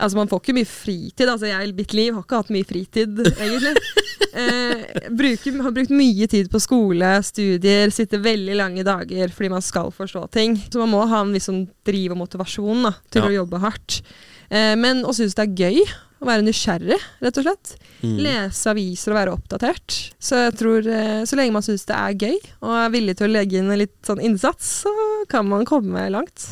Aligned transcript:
Altså, 0.00 0.16
man 0.18 0.30
får 0.30 0.40
ikke 0.42 0.56
mye 0.56 0.68
fritid. 0.68 1.28
Altså, 1.28 1.48
jeg, 1.50 1.72
mitt 1.76 1.94
liv 1.96 2.14
har 2.16 2.24
ikke 2.24 2.40
hatt 2.40 2.52
mye 2.54 2.66
fritid, 2.68 3.20
egentlig. 3.36 3.74
eh, 4.40 5.08
bruker, 5.20 5.60
har 5.66 5.76
brukt 5.76 5.94
mye 5.94 6.28
tid 6.32 6.50
på 6.52 6.60
skole, 6.62 7.12
studier, 7.26 7.92
sitter 7.94 8.22
veldig 8.24 8.58
lange 8.58 8.84
dager 8.86 9.32
fordi 9.34 9.52
man 9.52 9.64
skal 9.64 9.92
forstå 9.94 10.26
ting. 10.34 10.58
Så 10.70 10.82
man 10.82 10.92
må 10.94 11.04
ha 11.10 11.22
en 11.24 11.34
viss 11.36 11.50
sånn 11.50 11.66
driv 11.86 12.16
og 12.16 12.22
motivasjon 12.24 12.86
da, 12.88 12.94
til 13.12 13.24
Ja. 13.26 13.28
å 13.30 13.36
jobbe 13.42 13.60
hardt. 13.62 14.00
Eh, 14.50 14.74
men 14.80 15.04
å 15.06 15.12
synes 15.16 15.36
det 15.38 15.46
er 15.48 15.58
gøy. 15.66 15.82
Å 16.20 16.26
være 16.28 16.44
nysgjerrig, 16.44 16.98
rett 17.24 17.38
og 17.40 17.44
slett. 17.46 17.70
Mm. 18.04 18.16
Lese 18.26 18.68
aviser 18.68 19.14
og 19.14 19.16
være 19.16 19.32
oppdatert. 19.32 19.94
Så 20.20 20.36
jeg 20.36 20.52
tror 20.60 20.84
eh, 20.92 21.22
så 21.24 21.38
lenge 21.38 21.54
man 21.56 21.64
syns 21.64 21.86
det 21.88 21.96
er 21.96 22.18
gøy, 22.26 22.36
og 22.60 22.74
er 22.76 22.92
villig 22.92 23.14
til 23.16 23.30
å 23.30 23.32
legge 23.38 23.56
inn 23.56 23.72
litt 23.80 23.96
sånn 24.04 24.20
innsats, 24.20 24.82
så 24.84 24.92
kan 25.32 25.48
man 25.48 25.64
komme 25.64 26.04
langt. 26.12 26.50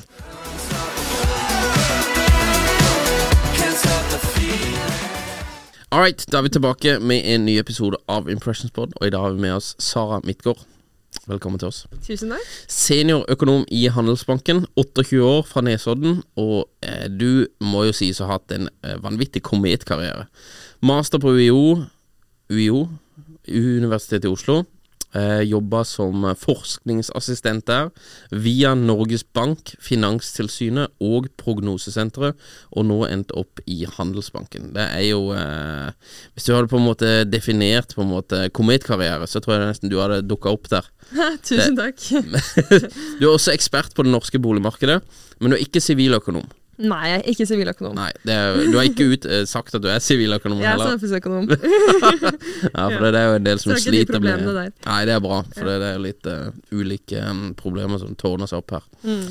All 5.90 6.02
right, 6.04 6.20
da 6.28 6.42
er 6.42 6.44
vi 6.44 6.50
tilbake 6.52 6.98
med 7.00 7.24
en 7.24 7.46
ny 7.46 7.54
episode 7.56 7.96
av 8.12 8.26
Impressions 8.28 8.74
Pod, 8.76 8.90
og 9.00 9.06
i 9.06 9.12
dag 9.14 9.22
har 9.24 9.32
vi 9.32 9.40
med 9.40 9.54
oss 9.54 9.70
Sara 9.80 10.18
Midtgaard. 10.20 10.60
Velkommen 11.24 11.56
til 11.62 11.70
oss. 11.70 11.78
Tusen 12.04 12.34
takk. 12.34 12.50
Seniorøkonom 12.68 13.64
i 13.72 13.86
Handelsbanken, 13.94 14.66
28 14.76 15.22
år 15.24 15.46
fra 15.48 15.62
Nesodden, 15.64 16.18
og 16.36 16.68
eh, 16.84 17.06
du 17.08 17.48
må 17.64 17.86
jo 17.88 17.96
sies 17.96 18.20
å 18.20 18.28
ha 18.28 18.36
hatt 18.36 18.52
en 18.52 18.68
eh, 18.84 18.98
vanvittig 19.00 19.40
kometkarriere. 19.48 20.26
Master 20.84 21.24
på 21.24 21.32
UiO, 21.38 21.86
UiO, 22.52 22.84
Universitetet 23.48 24.28
i 24.28 24.34
Oslo. 24.34 24.66
Eh, 25.16 25.40
Jobba 25.48 25.84
som 25.88 26.26
forskningsassistent 26.36 27.64
der, 27.68 27.88
via 28.28 28.74
Norges 28.76 29.24
Bank, 29.24 29.72
Finanstilsynet 29.80 30.92
og 31.00 31.30
Prognosesenteret, 31.40 32.36
og 32.76 32.86
nå 32.90 32.98
endt 33.08 33.32
opp 33.32 33.62
i 33.64 33.86
Handelsbanken. 33.88 34.74
Det 34.76 34.84
er 34.84 35.06
jo 35.08 35.32
eh, 35.32 35.88
Hvis 36.34 36.44
du 36.44 36.52
hadde 36.52 36.68
på 36.68 36.76
en 36.76 36.88
måte 36.90 37.12
definert 37.24 37.96
på 37.96 38.04
en 38.04 38.12
måte 38.12 38.44
kometkarriere, 38.52 39.26
så 39.26 39.40
tror 39.40 39.56
jeg 39.56 39.72
nesten 39.72 39.92
du 39.92 39.96
hadde 40.02 40.20
dukka 40.28 40.52
opp 40.52 40.68
der. 40.72 40.84
Tusen 41.46 41.78
takk. 41.78 42.04
du 43.18 43.24
er 43.24 43.32
også 43.32 43.56
ekspert 43.56 43.96
på 43.96 44.04
det 44.04 44.12
norske 44.12 44.40
boligmarkedet, 44.42 45.00
men 45.40 45.50
du 45.50 45.56
er 45.56 45.64
ikke 45.64 45.80
siviløkonom. 45.84 46.44
Nei, 46.78 47.08
jeg 47.10 47.18
er 47.18 47.32
ikke 47.32 47.46
siviløkonom. 47.50 47.94
Nei, 47.98 48.10
det 48.22 48.34
er, 48.38 48.58
Du 48.70 48.76
har 48.78 48.86
ikke 48.86 49.08
ut, 49.10 49.24
uh, 49.26 49.40
sagt 49.50 49.74
at 49.74 49.82
du 49.82 49.88
er 49.90 50.02
siviløkonom 50.02 50.60
Jeg 50.62 50.68
er 50.70 50.76
heller. 50.76 50.92
samfunnsøkonom. 50.94 51.48
Ja, 52.78 52.84
for 52.92 53.02
det, 53.02 53.10
det 53.14 53.20
er 53.20 53.26
jo 53.26 53.38
en 53.38 53.46
del 53.46 53.60
som 53.62 53.72
det 53.72 53.78
er 53.78 53.82
sliter 53.82 54.22
med 54.22 54.44
der. 54.46 54.70
Nei, 54.86 54.98
det 55.08 55.14
er 55.16 55.22
bra, 55.22 55.40
for 55.56 55.66
det, 55.66 55.74
det 55.82 55.88
er 55.90 56.02
litt 56.02 56.28
uh, 56.30 56.50
ulike 56.74 57.22
um, 57.26 57.40
problemer 57.58 57.98
som 58.02 58.14
tårner 58.18 58.50
seg 58.50 58.62
opp 58.62 58.76
her. 58.76 58.86
Mm. 59.02 59.24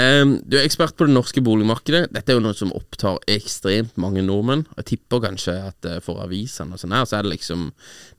Um, 0.00 0.32
du 0.48 0.56
er 0.58 0.64
ekspert 0.64 0.96
på 0.96 1.08
det 1.08 1.16
norske 1.16 1.44
boligmarkedet. 1.44 2.06
Dette 2.14 2.32
er 2.32 2.38
jo 2.38 2.44
noe 2.46 2.56
som 2.56 2.72
opptar 2.76 3.20
ekstremt 3.30 3.98
mange 4.00 4.24
nordmenn. 4.24 4.64
Jeg 4.78 4.88
tipper 4.94 5.24
kanskje 5.26 5.58
at 5.68 5.90
uh, 5.90 5.98
for 6.04 6.24
avisene 6.24 6.78
og 6.78 6.80
sånn 6.80 6.96
her, 6.96 7.04
så 7.08 7.18
er 7.18 7.28
det 7.28 7.34
liksom 7.34 7.68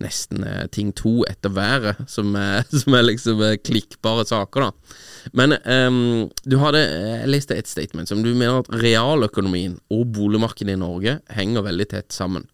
nesten 0.03 0.45
ting 0.75 0.91
to 0.97 1.23
etter 1.29 1.53
været 1.55 2.05
som, 2.11 2.35
som 2.81 2.97
er 2.97 3.09
liksom 3.09 3.41
klikkbare 3.65 4.27
saker, 4.29 4.69
da. 4.69 5.01
Men 5.33 5.55
um, 5.65 6.27
du 6.45 6.59
hadde 6.61 6.81
Jeg 6.85 7.29
leste 7.31 7.55
et 7.57 7.69
statement 7.69 8.09
som 8.09 8.21
du 8.21 8.29
mener 8.35 8.59
at 8.61 8.69
realøkonomien 8.81 9.77
og 9.93 10.07
boligmarkedet 10.15 10.75
i 10.75 10.81
Norge 10.81 11.19
henger 11.33 11.65
veldig 11.65 11.87
tett 11.93 12.15
sammen. 12.15 12.47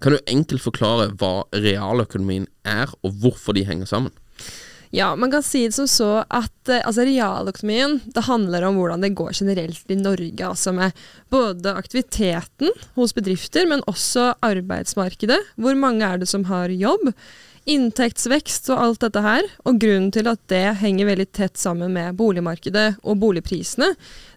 Kan 0.00 0.16
du 0.16 0.32
enkelt 0.32 0.64
forklare 0.64 1.10
hva 1.20 1.44
realøkonomien 1.52 2.48
er, 2.64 2.92
og 3.04 3.16
hvorfor 3.20 3.56
de 3.56 3.66
henger 3.68 3.88
sammen? 3.90 4.14
Ja, 4.90 5.12
man 5.14 5.30
kan 5.30 5.44
si 5.46 5.62
det 5.68 5.76
som 5.76 5.86
så 5.86 6.08
at 6.26 6.70
eh, 6.70 6.82
altså 6.82 7.04
realøkonomien 7.06 8.00
det 8.10 8.24
handler 8.26 8.64
om 8.66 8.80
hvordan 8.80 9.04
det 9.04 9.12
går 9.18 9.36
generelt 9.38 9.92
i 9.92 9.98
Norge. 9.98 10.48
Altså 10.48 10.72
med 10.74 10.96
både 11.30 11.76
aktiviteten 11.78 12.74
hos 12.96 13.14
bedrifter, 13.14 13.68
men 13.70 13.84
også 13.90 14.32
arbeidsmarkedet. 14.42 15.38
Hvor 15.54 15.78
mange 15.78 16.08
er 16.08 16.18
det 16.18 16.26
som 16.32 16.48
har 16.50 16.74
jobb? 16.74 17.12
Inntektsvekst 17.70 18.66
og 18.72 18.80
alt 18.82 19.04
dette 19.04 19.20
her. 19.22 19.46
Og 19.68 19.78
grunnen 19.78 20.10
til 20.14 20.26
at 20.30 20.40
det 20.50 20.64
henger 20.80 21.06
veldig 21.12 21.26
tett 21.36 21.60
sammen 21.60 21.92
med 21.94 22.16
boligmarkedet 22.18 22.88
og 23.04 23.20
boligprisene, 23.22 23.92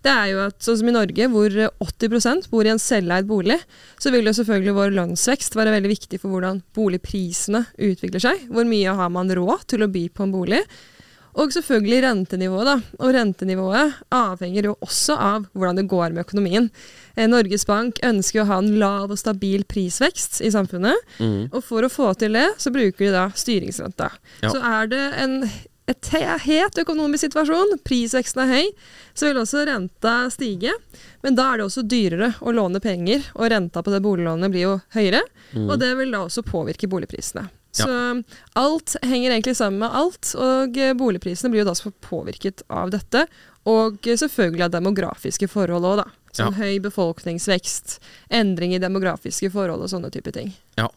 det 0.05 0.11
er 0.11 0.29
jo 0.33 0.41
at 0.43 0.59
sånn 0.61 0.77
som 0.81 0.91
i 0.91 0.93
Norge, 0.93 1.29
hvor 1.31 1.57
80% 1.81 2.49
bor 2.51 2.67
i 2.67 2.73
en 2.73 2.81
selveid 2.81 3.25
bolig, 3.29 3.57
så 3.97 4.13
vil 4.13 4.29
jo 4.29 4.35
selvfølgelig 4.37 4.77
vår 4.77 4.95
lønnsvekst 4.99 5.57
være 5.57 5.73
veldig 5.77 5.93
viktig 5.95 6.21
for 6.21 6.35
hvordan 6.35 6.61
boligprisene 6.77 7.65
utvikler 7.89 8.21
seg. 8.27 8.47
Hvor 8.53 8.67
mye 8.69 8.97
har 9.01 9.13
man 9.15 9.31
råd 9.33 9.65
til 9.73 9.85
å 9.85 9.91
by 9.91 10.07
på 10.13 10.27
en 10.27 10.35
bolig? 10.35 10.61
Og 11.33 11.53
selvfølgelig 11.55 12.03
rentenivået, 12.05 12.67
da. 12.69 12.75
Og 13.01 13.13
rentenivået 13.15 13.97
avhenger 14.13 14.69
jo 14.69 14.75
også 14.85 15.17
av 15.17 15.47
hvordan 15.53 15.81
det 15.81 15.87
går 15.89 16.13
med 16.13 16.27
økonomien. 16.27 16.69
Eh, 17.15 17.27
Norges 17.29 17.65
Bank 17.65 17.99
ønsker 18.05 18.39
jo 18.39 18.45
å 18.45 18.51
ha 18.51 18.61
en 18.61 18.73
lav 18.81 19.13
og 19.13 19.19
stabil 19.19 19.65
prisvekst 19.65 20.43
i 20.45 20.51
samfunnet. 20.53 20.97
Mm. 21.17 21.49
Og 21.49 21.59
for 21.65 21.85
å 21.85 21.91
få 21.91 22.11
til 22.21 22.37
det, 22.37 22.47
så 22.61 22.73
bruker 22.73 23.07
de 23.07 23.13
da 23.15 23.27
styringsrenta. 23.33 24.11
Ja. 24.43 24.53
Så 24.53 24.61
er 24.61 24.91
det 24.93 25.05
en 25.23 25.39
et 25.83 26.07
het 26.45 26.77
økonomisk 26.79 27.25
situasjon, 27.25 27.73
prisveksten 27.83 28.45
er 28.45 28.51
høy, 28.53 28.69
så 29.13 29.27
vil 29.27 29.41
også 29.41 29.65
renta 29.67 30.29
stige. 30.31 30.71
Men 31.25 31.35
da 31.35 31.49
er 31.51 31.59
det 31.59 31.65
også 31.67 31.83
dyrere 31.83 32.29
å 32.39 32.53
låne 32.55 32.79
penger, 32.79 33.25
og 33.35 33.51
renta 33.51 33.83
på 33.83 33.91
det 33.91 33.99
boliglånet 34.05 34.53
blir 34.53 34.63
jo 34.63 34.77
høyere. 34.95 35.19
Mm. 35.51 35.67
Og 35.67 35.75
det 35.81 35.91
vil 35.99 36.15
da 36.15 36.23
også 36.23 36.45
påvirke 36.47 36.87
boligprisene. 36.87 37.49
Så 37.73 38.23
alt 38.59 38.95
henger 39.01 39.31
egentlig 39.33 39.55
sammen 39.57 39.79
med 39.81 39.95
alt, 39.97 40.29
og 40.37 40.77
eh, 40.77 40.93
boligprisene 40.97 41.49
blir 41.49 41.63
jo 41.63 41.69
da 41.71 41.73
så 41.77 41.89
påvirket 42.05 42.61
av 42.69 42.91
dette. 42.93 43.23
Og 43.69 44.05
eh, 44.05 44.17
selvfølgelig 44.19 44.67
av 44.67 44.75
demografiske 44.75 45.49
forhold 45.49 45.87
òg, 45.89 46.03
da. 46.03 46.05
Som 46.33 46.53
Ja. 46.53 46.65
høy 46.65 46.79
befolkningsvekst, 46.81 47.99
endring 48.33 48.73
i 48.73 48.81
demografiske 48.81 49.51
forhold 49.53 49.81
og 49.85 49.89
sånne 49.89 50.09
type 50.13 50.31
ting. 50.33 50.53
Ja, 50.77 50.87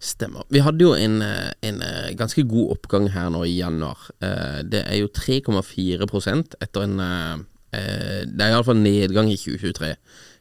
stemmer. 0.00 0.44
Vi 0.52 0.60
hadde 0.60 0.84
jo 0.84 0.92
en, 0.94 1.20
eh, 1.22 1.52
en 1.62 1.80
ganske 2.16 2.44
god 2.48 2.76
oppgang 2.78 3.08
her 3.12 3.30
nå 3.30 3.44
i 3.44 3.56
januar. 3.58 3.96
Det 4.20 4.84
er 4.86 4.96
jo 5.00 5.08
3,4% 5.08 6.54
etter 6.60 6.82
en, 6.82 7.46
Det 7.76 8.40
er 8.40 8.52
iallfall 8.54 8.78
nedgang 8.80 9.28
i 9.28 9.36
2023. 9.36 9.96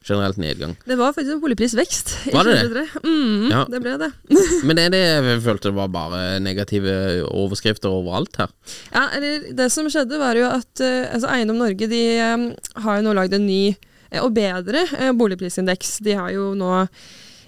Generelt 0.06 0.38
nedgang. 0.38 0.76
Det 0.86 0.96
var 1.00 1.14
faktisk 1.16 1.34
en 1.34 1.40
boligprisvekst 1.42 2.12
Var 2.34 2.46
det 2.46 2.56
det? 2.76 2.84
Mm, 3.04 3.48
Ja. 3.50 3.64
Det 3.70 3.80
ble 3.82 3.96
det. 3.98 4.12
Men 4.70 4.78
er 4.84 4.92
det 4.94 5.00
jeg 5.02 5.42
følte 5.42 5.72
det 5.72 5.78
var 5.80 5.90
bare 5.94 6.20
negative 6.46 6.94
overskrifter 7.32 7.90
overalt 7.90 8.38
her? 8.38 8.54
Ja, 8.94 9.08
eller 9.18 9.48
Det 9.58 9.70
som 9.74 9.90
skjedde, 9.90 10.20
var 10.22 10.38
jo 10.38 10.46
at 10.52 10.84
eh, 10.86 11.10
altså 11.10 11.32
Eiendom 11.34 11.58
Norge 11.58 11.90
de 11.90 12.04
eh, 12.22 12.46
har 12.86 13.00
jo 13.02 13.06
nå 13.08 13.16
lagd 13.18 13.34
en 13.34 13.48
ny 13.50 13.64
eh, 13.74 14.22
og 14.22 14.34
bedre 14.38 14.86
boligprisindeks. 15.18 15.98
De 16.06 16.14
har 16.20 16.30
jo 16.38 16.52
nå 16.58 16.86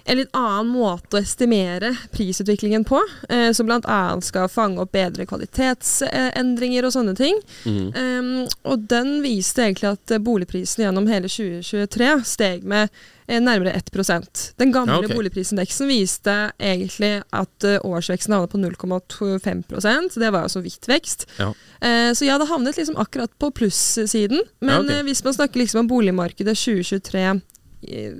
en 0.08 0.16
litt 0.18 0.32
annen 0.36 0.70
måte 0.72 1.18
å 1.18 1.20
estimere 1.20 1.92
prisutviklingen 2.14 2.84
på, 2.88 3.00
eh, 3.28 3.50
som 3.52 3.68
bl.a. 3.68 3.98
skal 4.24 4.48
fange 4.48 4.80
opp 4.82 4.92
bedre 4.96 5.26
kvalitetsendringer 5.28 6.88
og 6.88 6.94
sånne 6.94 7.14
ting. 7.18 7.38
Um, 7.66 8.46
og 8.68 8.86
den 8.90 9.18
viste 9.24 9.66
egentlig 9.66 9.92
at 9.92 10.16
boligprisen 10.24 10.84
gjennom 10.86 11.08
hele 11.10 11.28
2023 11.28 12.10
steg 12.28 12.64
med 12.68 12.88
eh, 13.28 13.40
nærmere 13.42 13.74
1% 13.76 14.42
Den 14.58 14.72
gamle 14.72 14.96
Ja, 14.98 15.04
okay. 15.04 15.16
boligprisindeksen 15.16 15.88
viste 15.90 16.36
egentlig 16.58 17.22
at 17.30 17.66
eh, 17.68 17.78
årsveksten 17.84 18.34
havnet 18.34 18.54
på 18.54 18.60
0,25 18.62 20.10
så 20.10 20.20
det 20.20 20.32
var 20.32 20.46
jo 20.46 20.54
så 20.56 20.62
vidt 20.64 20.88
vekst. 20.88 21.26
Ja. 21.38 21.52
Eh, 21.80 22.12
så 22.14 22.24
ja, 22.26 22.38
det 22.40 22.48
havnet 22.48 22.76
liksom 22.80 22.96
akkurat 22.96 23.32
på 23.38 23.50
plussiden. 23.50 24.42
Men 24.60 24.74
Ja, 24.74 24.80
okay. 24.82 24.98
eh, 24.98 25.04
hvis 25.04 25.24
man 25.24 25.34
snakker 25.36 25.60
liksom 25.60 25.80
om 25.84 25.88
boligmarkedet 25.92 26.56
2023 26.56 27.20
eh, 27.20 27.34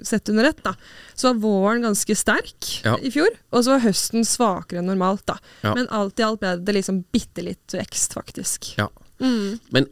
sett 0.04 0.28
under 0.28 0.44
ett, 0.44 0.62
da, 0.64 0.74
så 1.14 1.32
var 1.32 1.40
våren 1.42 1.82
ganske 1.82 2.14
sterk 2.16 2.68
Ja. 2.84 2.96
i 3.02 3.10
fjor, 3.10 3.28
og 3.52 3.64
så 3.64 3.74
var 3.76 3.80
høsten 3.86 4.24
svakere 4.24 4.78
enn 4.78 4.86
normalt. 4.90 5.26
da. 5.26 5.38
Ja. 5.62 5.74
Men 5.74 5.88
alt 5.90 6.18
i 6.18 6.22
alt 6.22 6.40
ble 6.40 6.56
det 6.62 6.74
liksom 6.74 7.04
bitte 7.12 7.42
litt 7.42 7.74
vekst, 7.74 8.14
faktisk. 8.14 8.74
Ja. 8.78 8.88
Mm. 9.20 9.58
Men 9.74 9.86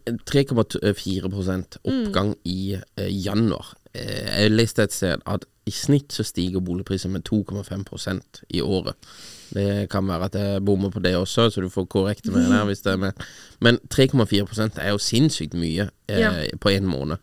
3,4% 0.65 1.79
oppgang 1.83 2.35
i 2.45 2.75
eh, 2.97 3.09
januar. 3.11 3.67
Eh, 3.93 4.43
jeg 4.45 4.53
leste 4.55 4.85
et 4.87 4.93
sted 4.95 5.23
at 5.27 5.45
i 5.67 5.73
snitt 5.75 6.15
så 6.15 6.23
stiger 6.23 6.63
boligprisen 6.63 7.11
med 7.11 7.25
2,5% 7.27 8.45
i 8.55 8.61
året. 8.63 8.95
Det 9.51 9.89
kan 9.91 10.07
være 10.07 10.29
at 10.29 10.35
jeg 10.39 10.63
bommer 10.67 10.91
på 10.95 11.03
det 11.03 11.17
også, 11.19 11.49
så 11.51 11.63
du 11.63 11.69
får 11.71 11.89
korrekte 11.91 12.31
meg 12.35 12.47
der 12.51 12.65
hvis 12.69 12.83
det 12.85 12.93
er 12.93 13.01
med. 13.03 13.25
Men 13.63 13.79
3,4 13.91 14.79
er 14.79 14.93
jo 14.95 14.99
sinnssykt 15.03 15.55
mye 15.59 15.89
eh, 16.09 16.21
Ja. 16.21 16.31
på 16.63 16.71
én 16.71 16.87
måned. 16.87 17.19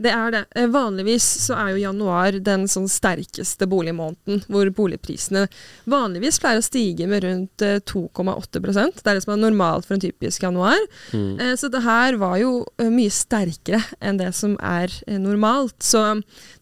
Det 0.00 0.12
er 0.14 0.34
det. 0.34 0.42
Eh, 0.56 0.68
Vanligvis 0.72 1.26
så 1.46 1.56
er 1.60 1.74
jo 1.74 1.82
januar 1.84 2.38
den 2.40 2.66
sånn 2.70 2.88
sterkeste 2.90 3.68
boligmåneden, 3.70 4.44
hvor 4.50 4.70
boligprisene 4.74 5.46
vanligvis 5.90 6.40
pleier 6.42 6.60
å 6.60 6.64
stige 6.64 7.08
med 7.10 7.24
rundt 7.26 7.64
eh, 7.66 7.80
2,8% 7.84 9.02
Det 9.02 9.10
er 9.10 9.18
det 9.18 9.24
som 9.24 9.34
er 9.34 9.42
normalt 9.42 9.86
for 9.88 9.96
en 9.96 10.04
typisk 10.04 10.44
januar. 10.46 10.78
Mm. 11.12 11.56
Så 11.60 11.70
det 11.72 11.82
her 11.84 12.16
var 12.20 12.38
jo 12.40 12.52
eh, 12.80 12.90
mye 12.92 13.12
sterkere 13.12 13.82
enn 14.00 14.20
det 14.20 14.32
som 14.36 14.56
er 14.64 14.92
eh, 15.06 15.18
normalt. 15.20 15.76
Så 15.84 16.02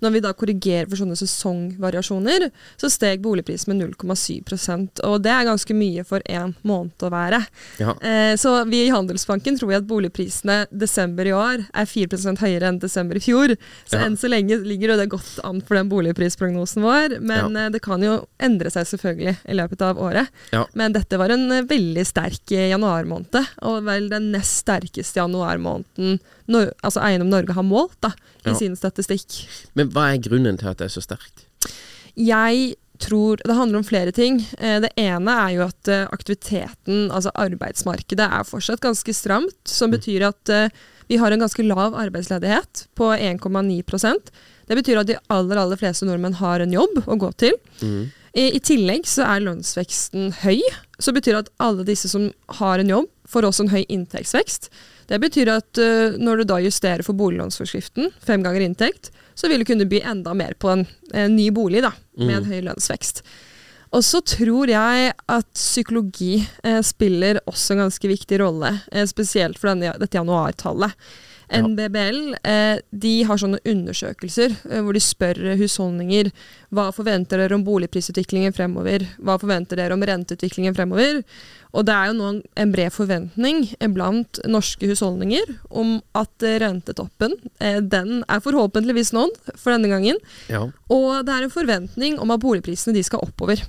når 0.03 0.15
vi 0.15 0.25
da 0.25 0.35
korrigerer 0.37 0.89
for 0.89 1.01
sånne 1.01 1.19
sesongvariasjoner, 1.19 2.49
så 2.81 2.91
steg 2.93 3.23
boligprisen 3.25 3.73
med 3.73 3.85
0,7% 3.95 5.03
og 5.07 5.23
det 5.25 5.33
er 5.33 5.47
ganske 5.49 5.75
mye 5.77 6.05
for 6.07 6.25
én 6.29 6.55
måned 6.67 7.07
å 7.07 7.13
være. 7.13 7.43
Ja. 7.81 7.95
Eh, 8.03 8.35
Så 8.39 8.53
vi 8.69 8.85
i 8.87 8.93
Handelsbanken 8.93 9.59
tror 9.59 9.73
jeg 9.73 9.83
at 9.83 9.89
boligprisene 9.89 10.59
desember 10.71 11.27
i 11.29 11.35
år 11.37 11.67
er 11.73 11.87
4 11.89 12.37
høyere 12.41 12.69
enn 12.69 12.81
desember 12.83 13.17
i 13.17 13.21
fjor. 13.21 13.28
Så 13.29 13.97
Ja. 13.99 14.05
enn 14.07 14.17
så 14.17 14.29
lenge 14.29 14.57
ligger 14.65 14.97
det 14.97 15.09
godt 15.11 15.39
an 15.45 15.61
for 15.61 15.75
den 15.77 15.89
boligprisprognosen 15.91 16.83
vår. 16.83 17.21
Men 17.21 17.55
Ja. 17.55 17.67
eh, 17.67 17.71
det 17.71 17.83
kan 17.83 18.01
jo 18.03 18.27
endre 18.41 18.71
seg 18.71 18.87
selvfølgelig 18.87 19.37
i 19.49 19.55
løpet 19.55 19.83
av 19.83 19.99
året. 19.99 20.29
Ja. 20.53 20.65
Men 20.75 20.93
dette 20.93 21.19
var 21.19 21.31
en 21.31 21.51
eh, 21.53 21.63
veldig 21.63 22.05
sterk 22.07 22.53
eh, 22.53 22.71
januarmåned, 22.73 23.35
og 23.63 23.85
vel 23.85 24.09
den 24.09 24.31
nest 24.33 24.65
sterkeste 24.65 25.21
januarmåneden 25.21 26.21
no 26.49 26.71
altså 26.83 27.03
Eiendom 27.03 27.29
Norge 27.31 27.53
har 27.53 27.63
målt 27.63 27.97
da, 28.01 28.13
i 28.47 28.55
sin 28.55 28.75
statistikk. 28.77 29.47
Men 29.75 29.91
hva 29.91 30.15
er 30.15 30.19
grunnen 30.19 30.57
til 30.59 30.69
at 30.69 30.79
det 30.79 30.87
er 30.87 31.01
så 31.01 31.03
sterkt? 31.05 31.45
Jeg 32.17 32.77
tror 32.99 33.37
Det 33.47 33.55
handler 33.55 33.79
om 33.79 33.85
flere 33.85 34.11
ting. 34.11 34.41
Det 34.59 34.91
ene 34.99 35.31
er 35.31 35.53
jo 35.55 35.63
at 35.69 35.87
aktiviteten, 36.11 37.11
altså 37.15 37.31
arbeidsmarkedet, 37.39 38.27
er 38.27 38.43
fortsatt 38.43 38.81
ganske 38.83 39.15
stramt. 39.15 39.55
Som 39.65 39.93
betyr 39.93 40.27
at 40.27 40.73
vi 41.09 41.17
har 41.17 41.33
en 41.33 41.41
ganske 41.41 41.65
lav 41.65 41.97
arbeidsledighet 41.97 42.87
på 42.99 43.11
1,9% 43.17 44.31
Det 44.69 44.77
betyr 44.77 45.01
at 45.01 45.09
de 45.09 45.17
aller, 45.33 45.57
aller 45.57 45.81
fleste 45.81 46.07
nordmenn 46.07 46.37
har 46.37 46.61
en 46.61 46.73
jobb 46.73 47.03
å 47.07 47.17
gå 47.17 47.31
til. 47.41 47.57
I, 48.37 48.45
I 48.57 48.61
tillegg 48.61 49.09
så 49.09 49.25
er 49.25 49.47
lønnsveksten 49.47 50.35
høy, 50.45 50.61
så 51.01 51.15
betyr 51.17 51.41
at 51.41 51.49
alle 51.65 51.87
disse 51.89 52.11
som 52.13 52.29
har 52.61 52.79
en 52.79 52.93
jobb, 52.93 53.09
får 53.29 53.49
også 53.49 53.65
en 53.65 53.73
høy 53.73 53.83
inntektsvekst. 53.89 54.69
Det 55.09 55.19
betyr 55.21 55.51
at 55.53 55.81
uh, 55.81 56.17
når 56.21 56.43
du 56.43 56.49
da 56.49 56.61
justerer 56.61 57.05
for 57.05 57.17
boliglånsforskriften, 57.17 58.13
fem 58.25 58.45
ganger 58.45 58.65
inntekt, 58.65 59.11
så 59.39 59.49
vil 59.49 59.63
du 59.63 59.69
kunne 59.69 59.89
by 59.89 60.03
enda 60.13 60.35
mer 60.37 60.57
på 60.61 60.71
en, 60.73 60.85
en 61.17 61.37
ny 61.37 61.49
bolig 61.55 61.83
da, 61.85 61.95
med 62.21 62.41
en 62.41 62.49
høy 62.49 62.61
lønnsvekst. 62.67 63.23
Og 63.95 64.05
så 64.05 64.21
tror 64.21 64.69
jeg 64.69 65.13
at 65.33 65.49
psykologi 65.57 66.43
eh, 66.65 66.81
spiller 66.85 67.41
også 67.49 67.75
en 67.75 67.87
ganske 67.87 68.11
viktig 68.11 68.41
rolle, 68.43 68.75
eh, 68.93 69.07
spesielt 69.09 69.61
for 69.61 69.73
denne, 69.73 69.95
dette 70.01 70.19
januartallet. 70.19 70.93
NBBL 71.49 72.35
eh, 72.43 72.81
de 72.91 73.15
har 73.29 73.41
sånne 73.41 73.61
undersøkelser 73.69 74.55
eh, 74.71 74.83
hvor 74.85 74.97
de 74.97 75.03
spør 75.03 75.41
husholdninger 75.61 76.33
hva 76.75 76.89
forventer 76.93 77.41
dere 77.41 77.57
om 77.57 77.65
boligprisutviklingen 77.65 78.53
fremover, 78.57 79.07
hva 79.25 79.39
forventer 79.41 79.81
dere 79.81 79.97
om 79.97 80.05
renteutviklingen 80.05 80.77
fremover. 80.77 81.23
Og 81.77 81.85
det 81.85 81.95
er 81.95 82.11
jo 82.11 82.17
nå 82.17 82.29
en 82.57 82.73
bred 82.73 82.93
forventning 82.95 83.65
blant 83.93 84.41
norske 84.49 84.89
husholdninger 84.89 85.51
om 85.69 85.99
at 86.17 86.47
eh, 86.47 86.59
rentetoppen 86.63 87.35
eh, 87.61 87.81
den 87.85 88.23
er 88.25 88.43
forhåpentligvis 88.45 89.13
nådd 89.17 89.37
for 89.55 89.75
denne 89.75 89.91
gangen. 89.93 90.21
Ja. 90.49 90.65
Og 90.93 91.27
det 91.29 91.35
er 91.35 91.47
en 91.47 91.53
forventning 91.53 92.19
om 92.23 92.33
at 92.33 92.43
boligprisene 92.45 92.97
de 92.97 93.05
skal 93.05 93.25
oppover. 93.25 93.61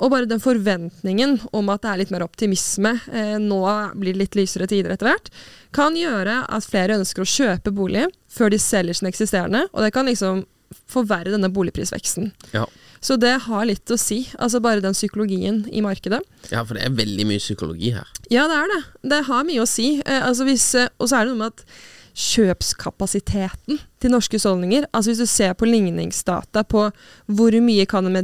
Og 0.00 0.10
bare 0.12 0.30
den 0.30 0.42
forventningen 0.42 1.38
om 1.54 1.70
at 1.72 1.84
det 1.84 1.92
er 1.92 2.02
litt 2.02 2.14
mer 2.14 2.26
optimisme, 2.26 2.96
eh, 3.12 3.36
nå 3.42 3.62
blir 3.94 4.14
det 4.14 4.24
litt 4.24 4.40
lysere 4.40 4.68
tider 4.70 4.94
etter 4.94 5.12
hvert, 5.12 5.30
kan 5.74 5.96
gjøre 5.98 6.44
at 6.54 6.66
flere 6.66 6.98
ønsker 7.00 7.23
å 7.24 7.28
kjøpe 7.28 7.72
bolig 7.74 8.06
før 8.32 8.52
de 8.54 8.60
selger 8.62 8.98
sin 8.98 9.10
eksisterende, 9.10 9.66
og 9.72 9.84
det 9.84 9.92
kan 9.94 10.08
liksom 10.08 10.44
forverre 10.90 11.32
denne 11.32 11.50
boligprisveksten. 11.54 12.32
Ja. 12.54 12.64
Så 13.04 13.18
det 13.20 13.34
har 13.44 13.66
litt 13.68 13.90
å 13.92 13.98
si, 14.00 14.22
altså 14.40 14.62
bare 14.64 14.80
den 14.80 14.96
psykologien 14.96 15.64
i 15.68 15.82
markedet. 15.84 16.22
ja, 16.48 16.62
for 16.64 16.76
det 16.76 16.86
er 16.86 16.94
veldig 16.96 17.26
mye 17.28 17.42
psykologi 17.42 17.92
her. 17.92 18.08
Ja, 18.32 18.46
det 18.48 18.56
er 18.62 18.70
det. 18.72 18.80
Det 19.12 19.18
har 19.28 19.44
mye 19.44 19.64
å 19.64 19.68
si. 19.68 19.98
Eh, 20.00 20.22
altså 20.24 20.46
hvis, 20.48 20.70
eh, 20.74 20.88
og 20.96 21.10
så 21.10 21.18
er 21.18 21.26
det 21.26 21.34
noe 21.34 21.42
med 21.42 21.52
at 21.52 21.66
kjøpskapasiteten 22.14 23.80
til 23.98 24.12
norske 24.14 24.38
husholdninger 24.38 24.84
Altså 24.94 25.10
hvis 25.10 25.22
du 25.24 25.26
ser 25.26 25.56
på 25.58 25.66
ligningsdata 25.66 26.62
på 26.62 26.84
hvor 27.26 27.56
mye 27.58 27.86
kan 27.90 28.06
en 28.06 28.14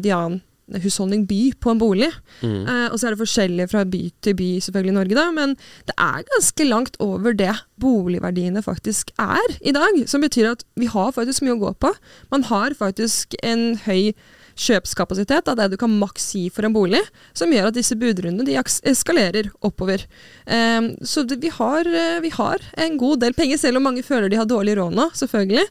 medianhusholdning 0.70 1.26
by 1.26 1.52
på 1.60 1.70
en 1.70 1.80
bolig, 1.80 2.10
eh, 2.42 2.88
og 2.90 2.98
så 2.98 3.08
er 3.08 3.14
det 3.14 3.22
forskjellig 3.22 3.68
fra 3.70 3.84
by 3.84 4.02
til 4.22 4.36
by 4.38 4.48
selvfølgelig 4.62 4.94
i 4.94 4.98
Norge, 4.98 5.18
da, 5.18 5.30
men 5.34 5.56
det 5.88 5.96
er 5.98 6.26
ganske 6.34 6.66
langt 6.68 6.96
over 7.00 7.34
det 7.34 7.54
boligverdiene 7.80 8.62
faktisk 8.62 9.10
er 9.18 9.56
i 9.60 9.72
dag. 9.72 10.02
Som 10.06 10.20
betyr 10.20 10.52
at 10.52 10.64
vi 10.76 10.86
har 10.86 11.12
faktisk 11.12 11.42
mye 11.42 11.56
å 11.56 11.62
gå 11.64 11.72
på. 11.80 11.94
Man 12.30 12.44
har 12.50 12.76
faktisk 12.78 13.34
en 13.42 13.74
høy 13.86 14.12
kjøpskapasitet 14.60 15.48
av 15.48 15.56
det 15.56 15.70
du 15.72 15.76
kan 15.80 15.92
maks 16.00 16.26
gi 16.36 16.44
for 16.52 16.66
en 16.66 16.74
bolig, 16.74 17.00
som 17.36 17.52
gjør 17.52 17.70
at 17.70 17.76
disse 17.78 17.96
budrundene 17.98 18.44
de 18.44 18.58
eskalerer 18.58 19.50
oppover. 19.64 20.04
Um, 20.44 20.92
så 21.06 21.24
det, 21.24 21.40
vi, 21.40 21.52
har, 21.54 21.88
eh, 21.88 22.18
vi 22.24 22.32
har 22.34 22.64
en 22.84 22.98
god 23.00 23.22
del 23.24 23.36
penger, 23.36 23.60
selv 23.62 23.80
om 23.80 23.88
mange 23.88 24.04
føler 24.06 24.28
de 24.28 24.40
har 24.40 24.48
dårlig 24.50 24.76
råd 24.78 24.96
nå, 24.96 25.08
selvfølgelig. 25.16 25.66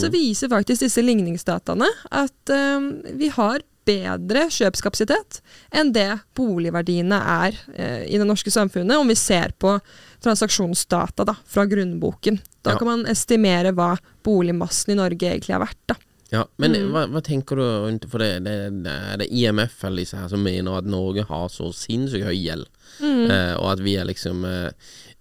Så 0.00 0.10
viser 0.12 0.52
faktisk 0.52 0.84
disse 0.84 1.04
ligningsdataene 1.04 1.88
at 2.12 2.52
um, 2.52 2.90
vi 3.16 3.30
har 3.32 3.64
bedre 3.84 4.46
kjøpskapasitet 4.50 5.40
enn 5.76 5.92
det 5.92 6.08
boligverdiene 6.38 7.18
er 7.20 7.58
eh, 7.74 8.02
i 8.08 8.18
det 8.20 8.26
norske 8.28 8.50
samfunnet, 8.54 8.96
om 8.98 9.08
vi 9.08 9.16
ser 9.18 9.52
på 9.60 9.76
transaksjonsdata 10.24 11.24
da, 11.28 11.34
fra 11.46 11.66
grunnboken. 11.68 12.40
Da 12.64 12.70
Ja. 12.74 12.78
kan 12.78 12.86
man 12.88 13.06
estimere 13.06 13.72
hva 13.76 13.96
boligmassen 14.24 14.92
i 14.94 14.96
Norge 14.96 15.28
egentlig 15.30 15.54
er 15.54 15.60
verdt. 15.60 15.80
da. 15.86 15.94
Ja, 16.32 16.44
Men 16.58 16.72
hva, 16.90 17.04
hva 17.06 17.20
tenker 17.22 17.56
du 17.56 17.62
rundt 17.62 18.08
For 18.10 18.18
det, 18.18 18.42
det, 18.42 18.82
det 18.82 18.90
er 18.90 19.16
det 19.20 19.28
IMF 19.30 19.84
eller 19.84 20.02
disse 20.02 20.16
her 20.18 20.28
som 20.32 20.42
mener 20.42 20.78
at 20.78 20.84
Norge 20.88 21.22
har 21.28 21.48
så 21.52 21.68
sinnssykt 21.76 22.24
høy 22.26 22.34
gjeld, 22.40 22.66
eh, 23.04 23.54
og 23.60 23.68
at 23.74 23.80
vi 23.84 23.94
er 24.00 24.08
liksom 24.08 24.42
eh, 24.48 24.70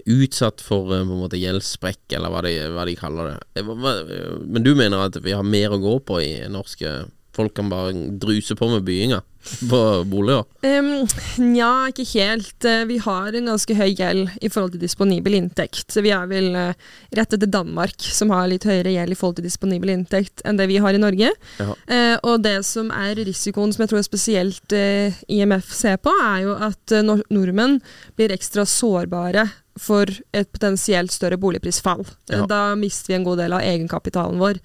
utsatt 0.07 0.61
for 0.63 0.87
eh, 0.95 1.03
på 1.03 1.13
en 1.13 1.21
måte 1.21 1.37
gjeldssprekk, 1.37 2.15
eller 2.17 2.31
hva 2.33 2.41
de, 2.47 2.55
hva 2.73 2.85
de 2.87 2.95
kaller 2.97 3.29
det. 3.33 3.37
Eh, 3.59 3.63
hva- 3.67 4.39
Men 4.47 4.63
du 4.63 4.73
mener 4.75 5.03
at 5.05 5.19
vi 5.21 5.35
har 5.35 5.43
mer 5.43 5.75
å 5.75 5.81
gå 5.83 5.99
på 6.07 6.21
i 6.23 6.47
norske 6.49 7.03
Folk 7.33 7.55
kan 7.57 7.69
bare 7.71 7.93
druse 8.21 8.55
på 8.55 8.67
med 8.69 8.83
bygginga 8.85 9.21
på 9.69 9.79
boliger? 10.07 10.43
Um, 10.63 11.07
Nja, 11.41 11.89
ikke 11.89 12.05
helt. 12.13 12.65
Eh, 12.65 12.83
Vi 12.87 12.99
har 13.03 13.35
en 13.35 13.49
ganske 13.51 13.75
høy 13.75 13.89
gjeld 13.97 14.29
i 14.39 14.51
forhold 14.53 14.75
til 14.75 14.83
disponibel 14.83 15.35
inntekt. 15.35 15.87
Så 15.91 16.03
vi 16.05 16.13
er 16.15 16.29
vel 16.29 16.53
eh, 16.55 16.77
rett 17.17 17.33
etter 17.35 17.49
Danmark, 17.49 17.97
som 18.05 18.31
har 18.33 18.47
litt 18.51 18.67
høyere 18.69 18.93
gjeld 18.93 19.15
i 19.15 19.17
forhold 19.19 19.39
til 19.39 19.47
disponibel 19.49 19.91
inntekt 19.95 20.45
enn 20.45 20.61
det 20.61 20.69
vi 20.71 20.79
har 20.83 20.95
i 20.95 21.01
Norge. 21.01 21.33
Eh, 21.59 22.15
og 22.21 22.45
det 22.45 22.59
som 22.69 22.93
er 22.95 23.19
risikoen, 23.19 23.73
som 23.73 23.83
jeg 23.83 23.91
tror 23.91 24.05
spesielt 24.05 24.77
uh, 24.77 25.21
IMF 25.27 25.73
ser 25.73 25.99
på, 26.03 26.13
er 26.23 26.45
jo 26.45 26.55
at 26.69 26.95
nor 27.03 27.25
nordmenn 27.33 27.79
blir 28.17 28.31
ekstra 28.35 28.65
sårbare 28.69 29.47
for 29.79 30.07
et 30.31 30.49
potensielt 30.53 31.11
større 31.11 31.39
boligprisfall. 31.41 32.05
Ja. 32.29 32.45
Da 32.49 32.65
mister 32.79 33.11
vi 33.13 33.17
en 33.17 33.25
god 33.25 33.41
del 33.41 33.55
av 33.57 33.65
egenkapitalen 33.65 34.41
vår. 34.41 34.61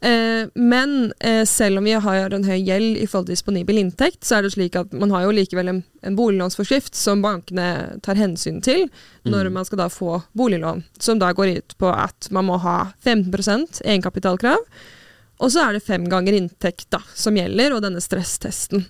Eh, 0.00 0.48
men 0.54 1.12
eh, 1.20 1.44
selv 1.44 1.78
om 1.78 1.84
vi 1.84 1.92
har 1.92 2.34
en 2.34 2.46
høy 2.46 2.56
gjeld 2.56 2.96
i 2.96 3.06
forhold 3.06 3.28
til 3.28 3.36
disponibel 3.36 3.80
inntekt, 3.82 4.22
så 4.24 4.38
er 4.38 4.46
det 4.46 4.54
slik 4.54 4.78
at 4.80 4.94
man 4.96 5.12
har 5.12 5.26
jo 5.26 5.34
likevel 5.36 5.72
en, 5.72 5.82
en 6.06 6.16
boliglånsforskrift 6.16 6.96
som 6.96 7.24
bankene 7.24 7.98
tar 8.04 8.20
hensyn 8.20 8.62
til 8.64 8.88
når 9.28 9.50
man 9.52 9.66
skal 9.68 9.82
da 9.82 9.90
få 9.92 10.22
boliglån, 10.32 10.80
som 10.98 11.20
da 11.20 11.34
går 11.36 11.52
ut 11.58 11.76
på 11.80 11.90
at 11.92 12.30
man 12.32 12.48
må 12.48 12.56
ha 12.64 12.78
15% 13.04 13.82
egenkapitalkrav. 13.84 14.64
Og 15.40 15.48
så 15.52 15.62
er 15.64 15.76
det 15.76 15.84
fem 15.86 16.04
ganger 16.08 16.36
inntekt 16.36 16.90
da, 16.92 17.00
som 17.16 17.36
gjelder, 17.36 17.72
og 17.72 17.84
denne 17.84 18.02
stresstesten. 18.04 18.84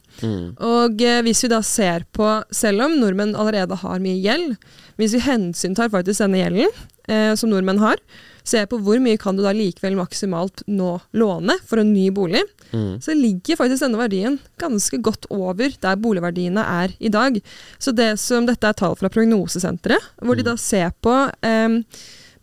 Og 0.58 1.02
eh, 1.06 1.20
hvis 1.26 1.44
vi 1.46 1.50
da 1.52 1.60
ser 1.66 2.06
på, 2.10 2.26
selv 2.54 2.86
om 2.88 2.96
nordmenn 2.98 3.36
allerede 3.38 3.78
har 3.82 4.02
mye 4.02 4.18
gjeld, 4.18 4.56
hvis 4.98 5.14
vi 5.16 5.22
hensyntar 5.26 5.92
faktisk 5.92 6.24
denne 6.24 6.42
gjelden 6.42 6.82
eh, 7.06 7.32
som 7.38 7.52
nordmenn 7.52 7.82
har, 7.82 8.02
ser 8.50 8.66
på 8.70 8.78
hvor 8.82 9.00
mye 9.02 9.18
kan 9.20 9.38
du 9.38 9.44
da 9.44 9.52
likevel 9.56 9.96
maksimalt 9.98 10.64
nå 10.70 10.96
låne 11.16 11.56
for 11.68 11.82
en 11.82 11.92
ny 11.94 12.08
bolig, 12.14 12.42
så 13.02 13.14
ligger 13.16 13.58
faktisk 13.58 13.82
denne 13.82 13.98
verdien 13.98 14.38
ganske 14.60 15.00
godt 15.02 15.26
over 15.34 15.72
der 15.82 15.98
boligverdiene 15.98 16.62
er 16.62 16.94
i 17.02 17.10
dag. 17.10 17.40
Så 17.82 17.94
det 17.96 18.12
som, 18.22 18.46
dette 18.46 18.68
er 18.68 18.76
tall 18.78 18.94
fra 18.98 19.10
Prognosesenteret, 19.10 20.12
hvor 20.22 20.38
de 20.38 20.46
da 20.46 20.54
ser 20.60 20.92
på 21.02 21.14
eh, 21.46 21.80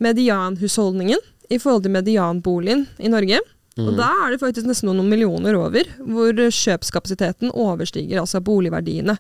medianhusholdningen 0.04 1.24
i 1.50 1.60
forhold 1.62 1.86
til 1.86 1.96
medianboligen 1.96 2.88
i 3.00 3.12
Norge. 3.12 3.40
Og 3.84 3.98
da 3.98 4.10
er 4.25 4.34
det 4.34 4.41
faktisk 4.41 4.67
nesten 4.69 4.89
noen 4.89 5.10
millioner 5.12 5.57
over, 5.60 5.88
hvor 6.01 6.34
kjøpskapasiteten 6.34 7.51
overstiger 7.53 8.22
altså 8.24 8.41
boligverdiene. 8.43 9.17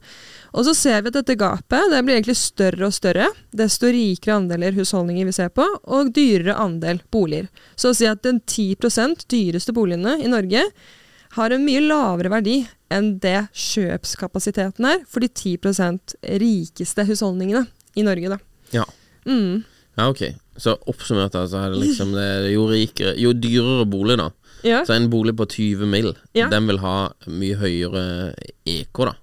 Og 0.57 0.65
så 0.65 0.73
ser 0.77 1.03
vi 1.03 1.11
at 1.11 1.19
dette 1.19 1.37
gapet 1.37 1.91
det 1.91 2.03
blir 2.05 2.17
egentlig 2.17 2.37
større 2.39 2.87
og 2.89 2.95
større, 2.95 3.27
desto 3.55 3.91
rikere 3.93 4.39
andeler 4.39 4.77
husholdninger 4.77 5.27
vi 5.27 5.35
ser 5.35 5.51
på, 5.53 5.65
og 5.65 6.13
dyrere 6.15 6.57
andel 6.57 7.03
boliger. 7.13 7.51
Så 7.75 7.91
å 7.91 7.97
si 7.97 8.09
at 8.09 8.23
den 8.25 8.41
10% 8.41 9.27
dyreste 9.29 9.75
boligene 9.75 10.17
i 10.23 10.31
Norge 10.31 10.65
har 11.37 11.53
en 11.53 11.65
mye 11.65 11.83
lavere 11.83 12.31
verdi 12.31 12.57
enn 12.93 13.17
det 13.23 13.49
kjøpskapasiteten 13.57 14.87
er 14.87 15.01
for 15.09 15.23
de 15.23 15.29
10% 15.29 16.15
rikeste 16.41 17.05
husholdningene 17.07 17.65
i 17.99 18.05
Norge, 18.07 18.37
da. 18.37 18.39
Ja. 18.73 18.85
Mm. 19.27 19.63
ja, 19.97 20.07
ok. 20.07 20.23
Så 20.57 20.73
oppsummert 20.89 21.35
da, 21.35 21.43
så 21.49 21.61
er 21.61 21.73
det 21.73 21.81
liksom 21.83 22.13
det, 22.15 22.27
jo, 22.53 22.65
rikere, 22.71 23.13
jo 23.19 23.33
dyrere 23.35 23.85
bolig, 23.89 24.17
da. 24.21 24.31
Ja. 24.63 24.83
Så 24.85 24.93
en 24.95 25.09
bolig 25.09 25.35
på 25.37 25.45
20 25.47 25.85
mill., 25.85 26.15
Ja. 26.33 26.49
den 26.49 26.67
vil 26.67 26.79
ha 26.79 27.13
mye 27.27 27.55
høyere 27.55 28.33
EK, 28.65 29.05
da. 29.05 29.15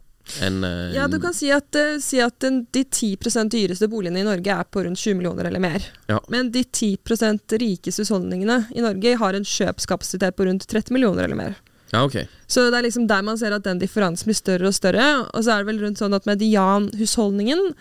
En, 0.43 0.65
eh, 0.65 0.95
Ja, 0.95 1.07
du 1.07 1.19
kan 1.21 1.35
si 1.35 1.51
at, 1.53 1.75
eh, 1.77 1.99
si 2.01 2.19
at 2.21 2.39
den, 2.41 2.67
de 2.73 2.85
10% 2.85 3.51
dyreste 3.51 3.89
boligene 3.89 4.21
i 4.21 4.25
Norge 4.25 4.47
er 4.49 4.65
på 4.65 4.85
rundt 4.85 4.99
20 4.99 5.15
millioner 5.19 5.45
eller 5.51 5.61
mer. 5.61 5.85
Ja. 6.09 6.19
Men 6.29 6.51
de 6.51 6.65
10% 6.65 7.53
rikeste 7.61 8.01
husholdningene 8.03 8.67
i 8.75 8.81
Norge 8.81 9.17
har 9.21 9.35
en 9.35 9.45
kjøpskapasitet 9.45 10.35
på 10.37 10.47
rundt 10.47 10.67
30 10.67 10.93
millioner 10.97 11.25
eller 11.25 11.37
mer. 11.37 11.55
Ja, 11.93 12.05
ok. 12.05 12.25
Så 12.51 12.69
det 12.71 12.79
er 12.79 12.87
liksom 12.87 13.07
der 13.09 13.23
man 13.27 13.39
ser 13.41 13.55
at 13.57 13.65
den 13.67 13.81
differansen 13.81 14.29
blir 14.29 14.39
større 14.39 14.71
og 14.71 14.77
større. 14.77 15.05
Og 15.33 15.45
så 15.45 15.55
er 15.55 15.63
det 15.63 15.71
vel 15.71 15.83
rundt 15.85 16.01
sånn 16.01 16.17
at 16.17 16.27
medianhusholdningen 16.29 17.73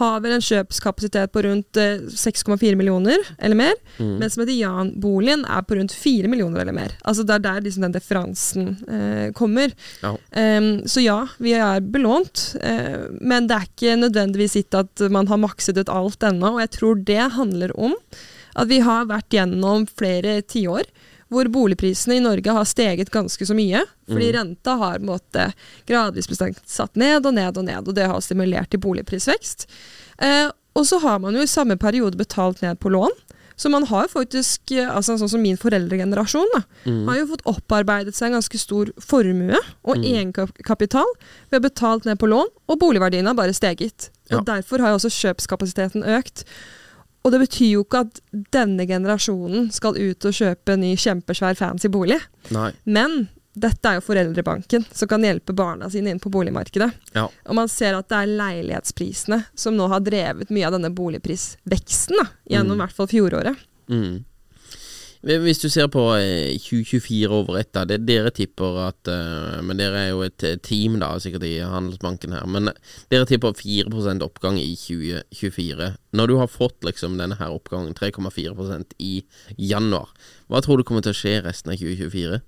har 0.00 0.22
vel 0.24 0.36
en 0.36 0.44
kjøpskapasitet 0.44 1.32
på 1.34 1.42
rundt 1.44 1.78
eh, 1.80 2.00
6,4 2.08 2.78
millioner 2.80 3.20
eller 3.36 3.58
mer, 3.58 3.74
mens 4.00 4.38
medianboligen 4.40 5.44
er 5.44 5.66
på 5.68 5.76
rundt 5.76 5.92
4 5.92 6.30
millioner 6.32 6.62
eller 6.62 6.76
mer. 6.76 6.94
Altså 7.04 7.26
det 7.28 7.36
er 7.36 7.44
der 7.44 7.60
liksom 7.66 7.84
den 7.84 7.96
differansen 7.96 8.70
eh, 8.88 9.26
kommer. 9.36 9.74
Ja. 10.00 10.14
Um, 10.32 10.70
så 10.88 11.04
ja, 11.04 11.18
vi 11.44 11.52
er 11.58 11.84
belånt, 11.84 12.54
uh, 12.64 13.10
men 13.20 13.50
det 13.50 13.58
er 13.58 13.68
ikke 13.68 13.98
nødvendigvis 14.00 14.56
gitt 14.62 14.80
at 14.80 15.04
man 15.12 15.28
har 15.28 15.42
makset 15.42 15.76
ut 15.76 15.92
alt 15.92 16.24
ennå, 16.24 16.54
og 16.54 16.64
jeg 16.64 16.72
tror 16.78 17.04
det 17.12 17.32
handler 17.36 17.76
om 17.76 17.96
at 18.56 18.68
vi 18.68 18.80
har 18.84 19.08
vært 19.08 19.32
gjennom 19.32 19.84
flere 19.88 20.40
tiår 20.44 20.88
hvor 21.32 21.48
boligprisene 21.52 22.18
i 22.18 22.22
Norge 22.24 22.54
har 22.54 22.68
steget 22.68 23.10
ganske 23.12 23.46
så 23.48 23.56
mye, 23.56 23.82
fordi 24.10 24.32
renta 24.36 24.76
har 24.80 25.00
på 25.00 25.06
en 25.06 25.12
måte 25.14 25.48
gradvis 25.88 26.28
bestemt 26.30 26.60
satt 26.68 26.98
ned 27.00 27.26
og 27.26 27.34
ned 27.38 27.58
og 27.58 27.68
ned, 27.68 27.88
og 27.88 27.96
det 27.96 28.08
har 28.10 28.20
stimulert 28.24 28.72
til 28.72 28.82
boligprisvekst. 28.84 29.66
Eh, 30.22 30.48
og 30.76 30.88
så 30.88 31.00
har 31.02 31.20
man 31.20 31.36
jo 31.36 31.44
i 31.44 31.50
samme 31.50 31.76
periode 31.80 32.20
betalt 32.20 32.62
ned 32.64 32.80
på 32.80 32.92
lån, 32.92 33.16
så 33.56 33.68
man 33.68 33.84
har 33.86 34.08
faktisk, 34.10 34.72
eh, 34.72 34.88
altså 34.88 35.16
sånn 35.20 35.30
som 35.30 35.42
min 35.42 35.60
foreldregenerasjon, 35.60 36.48
da, 36.56 36.62
har 37.08 37.20
jo 37.20 37.28
fått 37.34 37.44
opparbeidet 37.52 38.16
seg 38.16 38.30
en 38.30 38.38
ganske 38.40 38.58
stor 38.58 38.90
formue 38.98 39.58
og 39.84 39.98
egenkapital 40.00 41.08
ved 41.50 41.60
å 41.60 41.66
betalt 41.68 42.08
ned 42.08 42.18
på 42.18 42.30
lån, 42.32 42.48
og 42.68 42.80
boligverdiene 42.80 43.30
har 43.30 43.38
bare 43.38 43.56
steget. 43.56 44.10
Ja. 44.30 44.40
Og 44.40 44.46
derfor 44.48 44.82
har 44.82 44.94
jo 44.94 45.00
også 45.00 45.12
kjøpskapasiteten 45.12 46.04
økt. 46.16 46.46
Og 47.22 47.30
det 47.34 47.42
betyr 47.44 47.68
jo 47.76 47.84
ikke 47.84 48.02
at 48.06 48.18
denne 48.54 48.86
generasjonen 48.88 49.70
skal 49.74 49.98
ut 49.98 50.26
og 50.26 50.34
kjøpe 50.34 50.74
en 50.74 50.82
ny 50.82 50.96
kjempesvær 50.98 51.58
fancy 51.58 51.90
bolig. 51.92 52.18
Nei. 52.54 52.72
Men 52.84 53.26
dette 53.52 53.88
er 53.88 53.98
jo 53.98 54.04
foreldrebanken 54.06 54.86
som 54.96 55.10
kan 55.10 55.24
hjelpe 55.26 55.52
barna 55.56 55.90
sine 55.92 56.10
inn 56.10 56.20
på 56.22 56.32
boligmarkedet. 56.32 56.88
Ja. 57.12 57.26
Og 57.28 57.58
man 57.58 57.68
ser 57.70 57.98
at 57.98 58.08
det 58.08 58.18
er 58.18 58.34
leilighetsprisene 58.40 59.42
som 59.54 59.76
nå 59.76 59.86
har 59.92 60.04
drevet 60.04 60.50
mye 60.50 60.66
av 60.68 60.78
denne 60.78 60.92
boligprisveksten 60.96 62.18
da, 62.18 62.26
gjennom 62.56 62.80
i 62.80 62.84
hvert 62.86 62.96
fall 62.96 63.10
fjoråret. 63.12 63.66
Mm. 63.92 64.22
Hvis 65.22 65.60
du 65.62 65.68
ser 65.70 65.86
på 65.86 66.02
eh, 66.18 66.58
2024 66.58 67.28
over 67.30 67.60
ett, 67.60 67.70
da. 67.76 67.84
Det 67.86 68.00
dere 68.08 68.32
tipper 68.34 68.80
at 68.88 69.10
eh, 69.10 69.60
Men 69.62 69.78
dere 69.78 70.00
er 70.00 70.08
jo 70.10 70.24
et 70.26 70.42
eh, 70.42 70.56
team, 70.58 70.96
da, 70.98 71.12
sikkert 71.22 71.46
i 71.46 71.60
Handelsbanken 71.62 72.34
her. 72.34 72.48
Men 72.50 72.72
eh, 72.72 72.96
dere 73.12 73.28
tipper 73.30 73.54
4% 73.54 74.26
oppgang 74.26 74.58
i 74.58 74.72
2024. 74.74 75.92
Når 76.18 76.32
du 76.32 76.36
har 76.40 76.50
fått 76.50 76.82
liksom 76.82 77.20
denne 77.22 77.38
her 77.38 77.54
oppgangen, 77.54 77.94
3,4% 77.94 78.96
i 78.98 79.20
januar, 79.56 80.10
hva 80.50 80.62
tror 80.64 80.82
du 80.82 80.86
kommer 80.88 81.06
til 81.06 81.14
å 81.14 81.20
skje 81.20 81.38
resten 81.46 81.70
av 81.70 81.78
2024? 81.78 82.42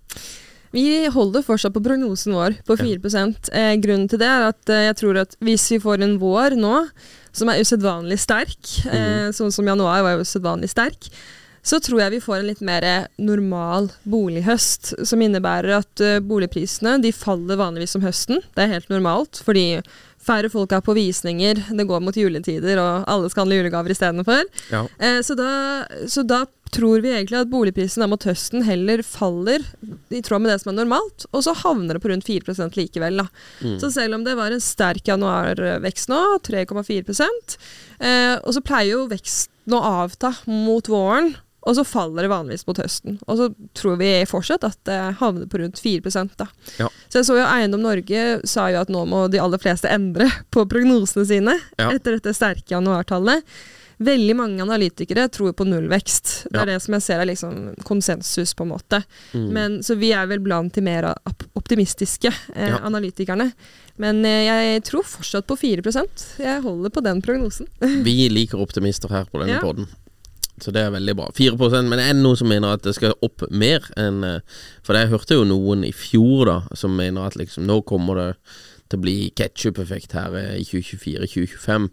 Vi 0.74 1.06
holder 1.14 1.44
fortsatt 1.46 1.74
på 1.76 1.82
prognosen 1.84 2.34
vår 2.34 2.56
på 2.66 2.74
4 2.80 2.98
eh, 3.54 3.76
Grunnen 3.78 4.08
til 4.10 4.18
det 4.18 4.26
er 4.26 4.48
at 4.48 4.72
eh, 4.72 4.88
jeg 4.88 4.98
tror 4.98 5.20
at 5.22 5.36
hvis 5.38 5.68
vi 5.70 5.78
får 5.82 6.02
en 6.02 6.16
vår 6.18 6.58
nå 6.58 6.74
som 7.34 7.50
er 7.50 7.62
usedvanlig 7.62 8.18
sterk, 8.22 8.58
eh, 8.90 9.30
sånn 9.34 9.54
som 9.54 9.70
januar 9.70 10.02
var 10.06 10.22
usedvanlig 10.22 10.72
sterk, 10.74 11.06
så 11.64 11.80
tror 11.80 12.02
jeg 12.02 12.12
vi 12.12 12.22
får 12.22 12.38
en 12.38 12.48
litt 12.50 12.64
mer 12.64 12.86
normal 13.16 13.88
bolighøst, 14.04 14.92
som 15.08 15.22
innebærer 15.24 15.78
at 15.78 16.02
eh, 16.04 16.18
boligprisene 16.24 16.98
de 17.02 17.12
faller 17.16 17.60
vanligvis 17.60 17.96
om 17.96 18.04
høsten. 18.04 18.42
Det 18.52 18.66
er 18.66 18.74
helt 18.76 18.92
normalt, 18.92 19.40
fordi 19.46 19.80
færre 20.24 20.50
folk 20.52 20.72
er 20.72 20.82
på 20.84 20.96
visninger, 20.96 21.62
det 21.76 21.86
går 21.88 22.02
mot 22.04 22.16
juletider, 22.16 22.80
og 22.80 23.08
alle 23.10 23.30
skal 23.32 23.44
handle 23.44 23.62
julegaver 23.62 23.94
istedenfor. 23.94 24.44
Ja. 24.72 24.84
Eh, 24.98 25.20
så, 25.24 25.36
da, 25.38 25.48
så 26.10 26.24
da 26.28 26.44
tror 26.74 27.04
vi 27.04 27.12
egentlig 27.14 27.38
at 27.38 27.50
boligprisen 27.52 28.04
mot 28.10 28.24
høsten 28.26 28.64
heller 28.66 29.04
faller 29.06 29.62
i 30.10 30.20
tråd 30.24 30.42
med 30.42 30.52
det 30.52 30.58
som 30.62 30.72
er 30.72 30.78
normalt, 30.80 31.26
og 31.30 31.44
så 31.46 31.54
havner 31.62 31.96
det 31.96 32.02
på 32.04 32.10
rundt 32.10 32.26
4 32.28 32.68
likevel. 32.74 33.22
Da. 33.22 33.28
Så 33.80 33.92
selv 33.94 34.18
om 34.18 34.26
det 34.26 34.36
var 34.38 34.52
en 34.52 34.64
sterk 34.64 35.08
januarvekst 35.08 36.10
nå, 36.12 36.20
3,4 36.44 37.28
eh, 38.00 38.36
og 38.42 38.52
så 38.56 38.64
pleier 38.64 38.96
jo 38.96 39.08
veksten 39.12 39.76
å 39.76 39.84
avta 40.04 40.34
mot 40.50 40.88
våren, 40.90 41.34
og 41.64 41.76
så 41.78 41.84
faller 41.88 42.22
det 42.26 42.30
vanligvis 42.32 42.66
mot 42.68 42.76
høsten. 42.76 43.18
Og 43.26 43.38
så 43.40 43.46
tror 43.74 43.96
vi 44.00 44.10
fortsatt 44.28 44.64
at 44.68 44.78
det 44.84 44.98
havner 45.20 45.46
på 45.48 45.58
rundt 45.62 45.80
4 45.80 46.26
da. 46.36 46.46
Ja. 46.78 46.88
Så 47.08 47.20
jeg 47.22 47.24
så 47.30 47.38
jo 47.40 47.46
Eiendom 47.48 47.80
Norge 47.82 48.40
sa 48.44 48.68
jo 48.70 48.80
at 48.82 48.88
nå 48.92 49.06
må 49.08 49.28
de 49.32 49.40
aller 49.40 49.58
fleste 49.62 49.88
endre 49.88 50.28
på 50.54 50.66
prognosene 50.68 51.24
sine 51.26 51.56
Ja. 51.78 51.90
etter 51.90 52.18
dette 52.18 52.34
sterke 52.36 52.74
januartallet. 52.76 53.42
Veldig 54.04 54.34
mange 54.36 54.58
analytikere 54.60 55.28
tror 55.30 55.52
på 55.54 55.64
nullvekst. 55.64 56.48
Det 56.50 56.58
er 56.58 56.66
Ja. 56.66 56.74
det 56.74 56.82
som 56.82 56.94
jeg 56.94 57.02
ser 57.02 57.20
er 57.22 57.26
liksom 57.30 57.76
konsensus, 57.86 58.52
på 58.52 58.64
en 58.66 58.72
måte. 58.74 59.04
Mm. 59.32 59.48
Men, 59.54 59.76
så 59.86 59.94
vi 59.96 60.10
er 60.12 60.26
vel 60.26 60.40
blant 60.42 60.74
de 60.74 60.82
mer 60.82 61.14
optimistiske 61.54 62.32
eh, 62.56 62.68
Ja. 62.74 62.78
analytikerne. 62.82 63.52
Men 63.96 64.24
eh, 64.26 64.44
jeg 64.50 64.82
tror 64.84 65.04
fortsatt 65.06 65.46
på 65.46 65.56
4% 65.56 66.24
Jeg 66.42 66.62
holder 66.62 66.90
på 66.90 67.00
den 67.06 67.22
prognosen. 67.22 67.68
Vi 68.04 68.28
liker 68.28 68.58
optimister 68.60 69.08
her 69.14 69.24
på 69.30 69.38
denne 69.40 69.54
Ja. 69.56 69.60
podden. 69.62 69.86
Så 70.62 70.70
det 70.74 70.84
er 70.84 70.92
veldig 70.94 71.16
bra. 71.18 71.30
4% 71.34 71.88
Men 71.88 71.98
det 71.98 72.06
er 72.06 72.18
noen 72.18 72.38
som 72.38 72.50
mener 72.50 72.76
at 72.76 72.84
det 72.86 72.94
skal 72.94 73.16
opp 73.26 73.42
mer 73.50 73.86
enn 74.00 74.22
eh, 74.26 74.60
For 74.86 74.94
jeg 74.94 75.10
hørte 75.10 75.38
jo 75.38 75.46
noen 75.48 75.82
i 75.86 75.90
fjor 75.94 76.46
da 76.50 76.58
som 76.78 76.94
mener 76.94 77.26
at 77.26 77.38
liksom 77.38 77.66
nå 77.66 77.80
kommer 77.88 78.20
det 78.20 78.28
til 78.92 79.00
å 79.00 79.04
bli 79.04 79.16
ketsjup-effekt 79.34 80.14
her 80.14 80.36
eh, 80.38 80.52
i 80.60 80.66
2024-2025. 80.68 81.88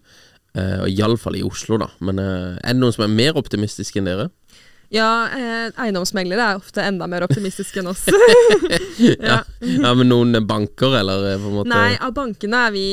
Eh, 0.59 0.77
og 0.83 0.91
Iallfall 0.91 1.39
i 1.39 1.45
Oslo, 1.47 1.79
da. 1.81 1.87
Men 2.03 2.19
er 2.21 2.59
det 2.67 2.77
noen 2.81 2.93
som 2.93 3.07
er 3.07 3.15
mer 3.15 3.39
optimistiske 3.39 4.01
enn 4.01 4.09
dere? 4.11 4.27
Ja, 4.91 5.29
eh, 5.31 5.69
eiendomsmeglere 5.79 6.49
er 6.51 6.59
ofte 6.59 6.83
enda 6.83 7.07
mer 7.07 7.23
optimistiske 7.23 7.79
enn 7.79 7.89
oss. 7.93 8.05
Ja, 8.99 9.39
ja 9.63 9.93
men 9.95 10.11
noen 10.11 10.35
banker, 10.47 10.97
eller 10.99 11.39
på 11.39 11.47
en 11.47 11.57
måte 11.61 11.71
Nei, 11.71 11.95
av 11.95 12.11
bankene 12.17 12.65
er 12.67 12.75
vi 12.75 12.85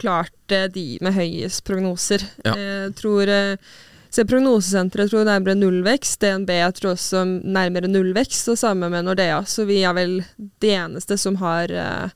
klart 0.00 0.56
de 0.72 0.86
med 1.04 1.14
høyest 1.16 1.62
prognoser. 1.68 2.24
Ja. 2.46 2.56
Eh, 2.56 2.86
tror 2.96 3.28
eh, 3.28 3.74
Se 4.12 4.24
Prognosesenteret 4.28 5.08
tror 5.08 5.24
nærmere 5.24 5.56
nullvekst. 5.56 6.20
DNB 6.20 6.50
jeg 6.52 6.74
tror 6.76 6.92
også 6.92 7.24
nærmere 7.24 7.88
nullvekst, 7.88 8.50
og 8.52 8.58
samme 8.60 8.90
med 8.92 9.06
Nordea. 9.06 9.38
Så 9.48 9.64
vi 9.68 9.80
er 9.88 9.96
vel 9.96 10.18
de 10.60 10.72
eneste 10.76 11.16
som 11.20 11.38
har 11.40 11.72
eh, 11.72 12.10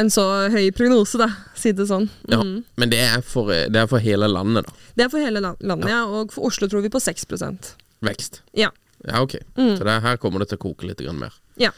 en 0.00 0.08
så 0.12 0.24
høy 0.52 0.70
prognose, 0.76 1.20
da, 1.20 1.28
si 1.56 1.74
det 1.76 1.88
sånn. 1.90 2.08
Ja, 2.30 2.40
Mm. 2.40 2.64
Men 2.80 2.92
det 2.92 3.02
er, 3.04 3.20
for, 3.20 3.52
eh, 3.52 3.66
det 3.68 3.82
er 3.82 3.90
for 3.90 4.00
hele 4.00 4.28
landet, 4.32 4.64
da. 4.64 4.72
Det 4.96 5.04
er 5.04 5.12
for 5.12 5.20
hele 5.20 5.42
landet, 5.44 5.88
ja. 5.92 6.02
Og 6.08 6.32
for 6.32 6.48
Oslo 6.48 6.68
tror 6.72 6.84
vi 6.84 6.92
på 6.92 7.00
6% 7.04 7.74
Vekst. 8.04 8.40
Ja. 8.56 8.70
Ja, 9.04 9.20
ok. 9.20 9.36
Mm. 9.56 9.76
Så 9.76 9.84
det, 9.84 10.00
her 10.02 10.16
kommer 10.20 10.40
det 10.40 10.50
til 10.50 10.58
å 10.60 10.64
koke 10.70 10.88
litt 10.88 11.00
mer. 11.16 11.36
Ja. 11.60 11.70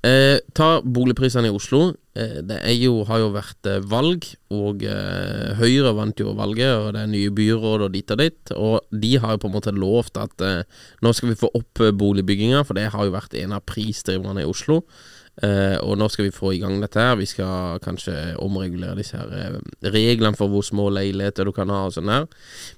Eh, 0.00 0.38
ta 0.56 0.80
boligprisene 0.80 1.50
i 1.50 1.52
Oslo. 1.52 1.90
Eh, 2.16 2.40
det 2.48 2.60
jo, 2.80 3.02
har 3.04 3.20
jo 3.20 3.28
vært 3.34 3.68
eh, 3.68 3.82
valg, 3.84 4.24
og 4.48 4.84
eh, 4.88 5.52
Høyre 5.58 5.92
vant 5.98 6.22
jo 6.22 6.32
valget, 6.38 6.72
og 6.72 6.94
det 6.96 7.02
er 7.04 7.12
nye 7.12 7.32
byråd 7.36 7.84
og 7.84 7.92
dit 7.92 8.14
og 8.14 8.22
dit. 8.22 8.52
Og 8.56 9.02
de 9.02 9.12
har 9.20 9.36
jo 9.36 9.42
på 9.44 9.50
en 9.50 9.56
måte 9.58 9.76
lovt 9.76 10.16
at 10.20 10.46
eh, 10.46 10.62
nå 11.04 11.12
skal 11.16 11.34
vi 11.34 11.40
få 11.42 11.52
opp 11.52 11.82
eh, 11.84 11.92
boligbygginga, 11.92 12.64
for 12.64 12.80
det 12.80 12.88
har 12.94 13.06
jo 13.06 13.16
vært 13.18 13.36
en 13.42 13.58
av 13.58 13.66
prisdriverne 13.68 14.44
i 14.44 14.48
Oslo. 14.48 14.82
Og 15.40 15.94
nå 15.96 16.04
skal 16.12 16.26
vi 16.26 16.34
få 16.36 16.50
i 16.52 16.58
gang 16.60 16.74
dette 16.82 17.00
her. 17.00 17.14
Vi 17.16 17.24
skal 17.24 17.78
kanskje 17.80 18.12
omregulere 18.44 18.98
disse 18.98 19.16
her 19.16 19.54
reglene 19.94 20.36
for 20.36 20.52
hvor 20.52 20.66
små 20.66 20.90
leiligheter 20.92 21.48
du 21.48 21.52
kan 21.56 21.70
ha 21.72 21.86
og 21.86 21.94
sånn 21.94 22.10
her. 22.12 22.26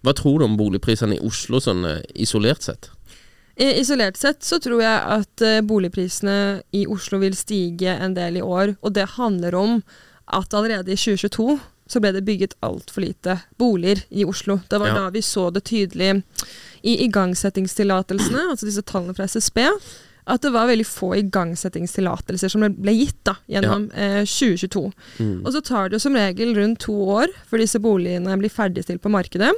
Hva 0.07 0.15
tror 0.15 0.39
du 0.39 0.45
om 0.47 0.55
boligprisene 0.61 1.17
i 1.17 1.25
Oslo 1.27 1.59
sånn 1.65 1.83
isolert 2.15 2.63
sett? 2.63 2.93
I- 3.57 3.81
Isolert 3.81 4.17
sett 4.17 4.43
så 4.43 4.59
tror 4.63 4.81
jeg 4.83 5.03
at 5.19 5.43
eh, 5.45 5.61
boligprisene 5.61 6.63
i 6.73 6.87
Oslo 6.87 7.19
vil 7.23 7.35
stige 7.37 7.93
en 8.01 8.15
del 8.17 8.37
i 8.41 8.43
år, 8.43 8.77
og 8.83 8.93
det 8.97 9.09
handler 9.19 9.55
om 9.55 9.83
at 10.33 10.55
allerede 10.55 10.93
i 10.93 10.97
2022 10.97 11.59
så 11.93 12.01
ble 12.01 12.13
det 12.15 12.25
bygget 12.25 12.55
altfor 12.65 13.03
lite 13.05 13.35
boliger 13.61 14.01
i 14.11 14.25
Oslo. 14.25 14.61
Det 14.71 14.79
var 14.81 14.89
Ja. 14.89 14.95
da 14.95 15.11
vi 15.11 15.21
så 15.21 15.51
det 15.53 15.65
tydelig 15.69 16.23
i 16.83 16.95
igangsettingstillatelsene, 17.05 18.49
altså 18.51 18.67
disse 18.67 18.83
tallene 18.89 19.15
fra 19.15 19.25
SSB, 19.29 19.59
at 20.27 20.41
det 20.41 20.53
var 20.55 20.69
veldig 20.71 20.87
få 20.87 21.11
igangsettingstillatelser 21.19 22.49
som 22.49 22.63
ble- 22.63 22.95
gitt 22.95 23.19
da, 23.27 23.35
gjennom 23.51 23.89
eh, 23.93 24.23
2022. 24.25 24.93
Mm. 25.19 25.43
Og 25.45 25.53
så 25.53 25.61
tar 25.67 25.89
det 25.91 25.99
jo 25.99 26.05
som 26.07 26.15
regel 26.17 26.55
rundt 26.57 26.79
to 26.87 26.95
år 26.95 27.27
før 27.51 27.59
disse 27.59 27.81
boligene 27.83 28.39
blir 28.39 28.51
ferdigstilt 28.55 29.03
på 29.03 29.11
markedet. 29.11 29.51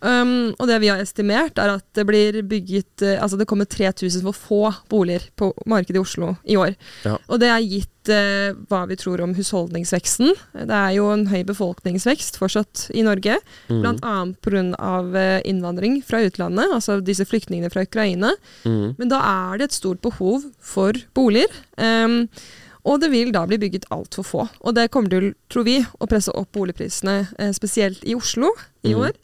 Um, 0.00 0.52
og 0.56 0.68
det 0.70 0.78
vi 0.80 0.88
har 0.88 1.00
estimert, 1.02 1.58
er 1.60 1.74
at 1.76 1.84
det 1.96 2.06
blir 2.08 2.38
bygget 2.48 3.02
uh, 3.04 3.18
Altså 3.20 3.36
det 3.36 3.46
kommer 3.50 3.68
3000 3.68 4.22
for 4.24 4.36
få 4.36 4.60
boliger 4.88 5.26
på 5.36 5.50
markedet 5.68 5.98
i 5.98 6.02
Oslo 6.02 6.34
i 6.48 6.56
år. 6.56 6.72
Ja. 7.04 7.18
Og 7.28 7.42
det 7.42 7.50
er 7.52 7.66
gitt 7.66 8.12
uh, 8.12 8.56
hva 8.70 8.86
vi 8.88 8.96
tror 9.00 9.20
om 9.24 9.34
husholdningsveksten. 9.36 10.32
Det 10.56 10.78
er 10.78 10.94
jo 10.96 11.10
en 11.12 11.26
høy 11.28 11.42
befolkningsvekst 11.48 12.40
fortsatt 12.40 12.86
i 12.96 13.04
Norge. 13.04 13.36
Mm. 13.68 13.82
Blant 13.82 14.06
annet 14.06 14.40
pga. 14.40 14.96
Uh, 15.10 15.38
innvandring 15.48 16.00
fra 16.06 16.22
utlandet, 16.24 16.72
altså 16.72 16.98
disse 17.04 17.26
flyktningene 17.28 17.70
fra 17.72 17.84
Ukraina. 17.84 18.32
Mm. 18.64 18.96
Men 18.96 19.12
da 19.12 19.20
er 19.20 19.60
det 19.60 19.70
et 19.70 19.78
stort 19.78 20.00
behov 20.04 20.48
for 20.64 20.96
boliger. 21.16 21.52
Um, 21.76 22.24
og 22.88 23.00
det 23.02 23.10
vil 23.12 23.32
da 23.34 23.44
bli 23.48 23.58
bygget 23.60 23.88
altfor 23.92 24.26
få. 24.26 24.46
Og 24.64 24.74
det 24.76 24.90
kommer 24.94 25.12
til, 25.12 25.32
tror 25.52 25.66
vi, 25.68 25.76
å 25.84 26.08
presse 26.08 26.32
opp 26.36 26.52
boligprisene, 26.56 27.16
eh, 27.38 27.52
spesielt 27.56 28.04
i 28.08 28.16
Oslo 28.16 28.54
i 28.86 28.94
mm. 28.94 29.00
år. 29.04 29.18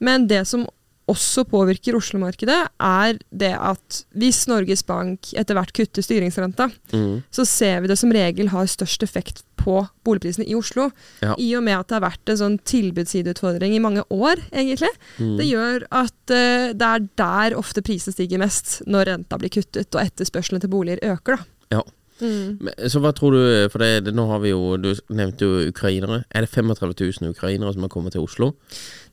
Men 0.00 0.26
det 0.30 0.44
som 0.46 0.66
også 1.08 1.46
påvirker 1.48 1.96
Oslo-markedet, 1.96 2.56
er 2.84 3.16
det 3.32 3.54
at 3.56 4.02
hvis 4.12 4.42
Norges 4.50 4.82
Bank 4.84 5.30
etter 5.40 5.56
hvert 5.56 5.72
kutter 5.72 6.04
styringsrenta, 6.04 6.66
Mm. 6.92 7.22
så 7.32 7.46
ser 7.48 7.80
vi 7.80 7.88
det 7.88 7.96
som 7.98 8.12
regel 8.12 8.50
har 8.52 8.66
størst 8.68 9.02
effekt 9.02 9.40
på 9.56 9.88
boligprisene 10.04 10.44
i 10.46 10.54
Oslo. 10.54 10.90
Ja. 11.22 11.34
I 11.40 11.54
og 11.56 11.62
med 11.64 11.78
at 11.78 11.88
det 11.88 11.96
har 11.96 12.10
vært 12.10 12.28
en 12.28 12.36
sånn 12.36 12.58
tilbudssideutfordring 12.60 13.72
i 13.74 13.80
mange 13.80 14.04
år, 14.12 14.36
egentlig. 14.52 14.90
Mm. 15.18 15.36
Det 15.40 15.46
gjør 15.48 15.86
at 15.90 16.34
uh, 16.34 16.72
det 16.76 16.88
er 16.92 17.08
der 17.16 17.56
ofte 17.56 17.80
prisen 17.82 18.12
stiger 18.12 18.38
mest, 18.44 18.82
når 18.86 19.08
renta 19.08 19.38
blir 19.40 19.48
kuttet 19.50 19.88
og 19.96 20.02
etterspørselen 20.04 20.60
til 20.60 20.68
boliger 20.72 21.00
øker. 21.02 21.36
da. 21.38 21.78
Ja. 21.78 21.82
Mm. 22.20 22.58
Men, 22.66 22.72
så 22.90 22.98
hva 23.02 23.12
tror 23.14 23.36
du 23.36 23.42
For 23.70 23.78
det, 23.78 24.04
det, 24.08 24.12
nå 24.16 24.24
har 24.26 24.40
vi 24.42 24.50
jo 24.50 24.76
Du 24.80 24.88
nevnte 25.14 25.46
jo 25.46 25.68
ukrainere. 25.70 26.24
Er 26.34 26.42
det 26.42 26.50
35 26.50 26.94
000 27.22 27.30
ukrainere 27.30 27.72
som 27.76 27.84
har 27.86 27.92
kommet 27.92 28.16
til 28.16 28.24
Oslo? 28.26 28.52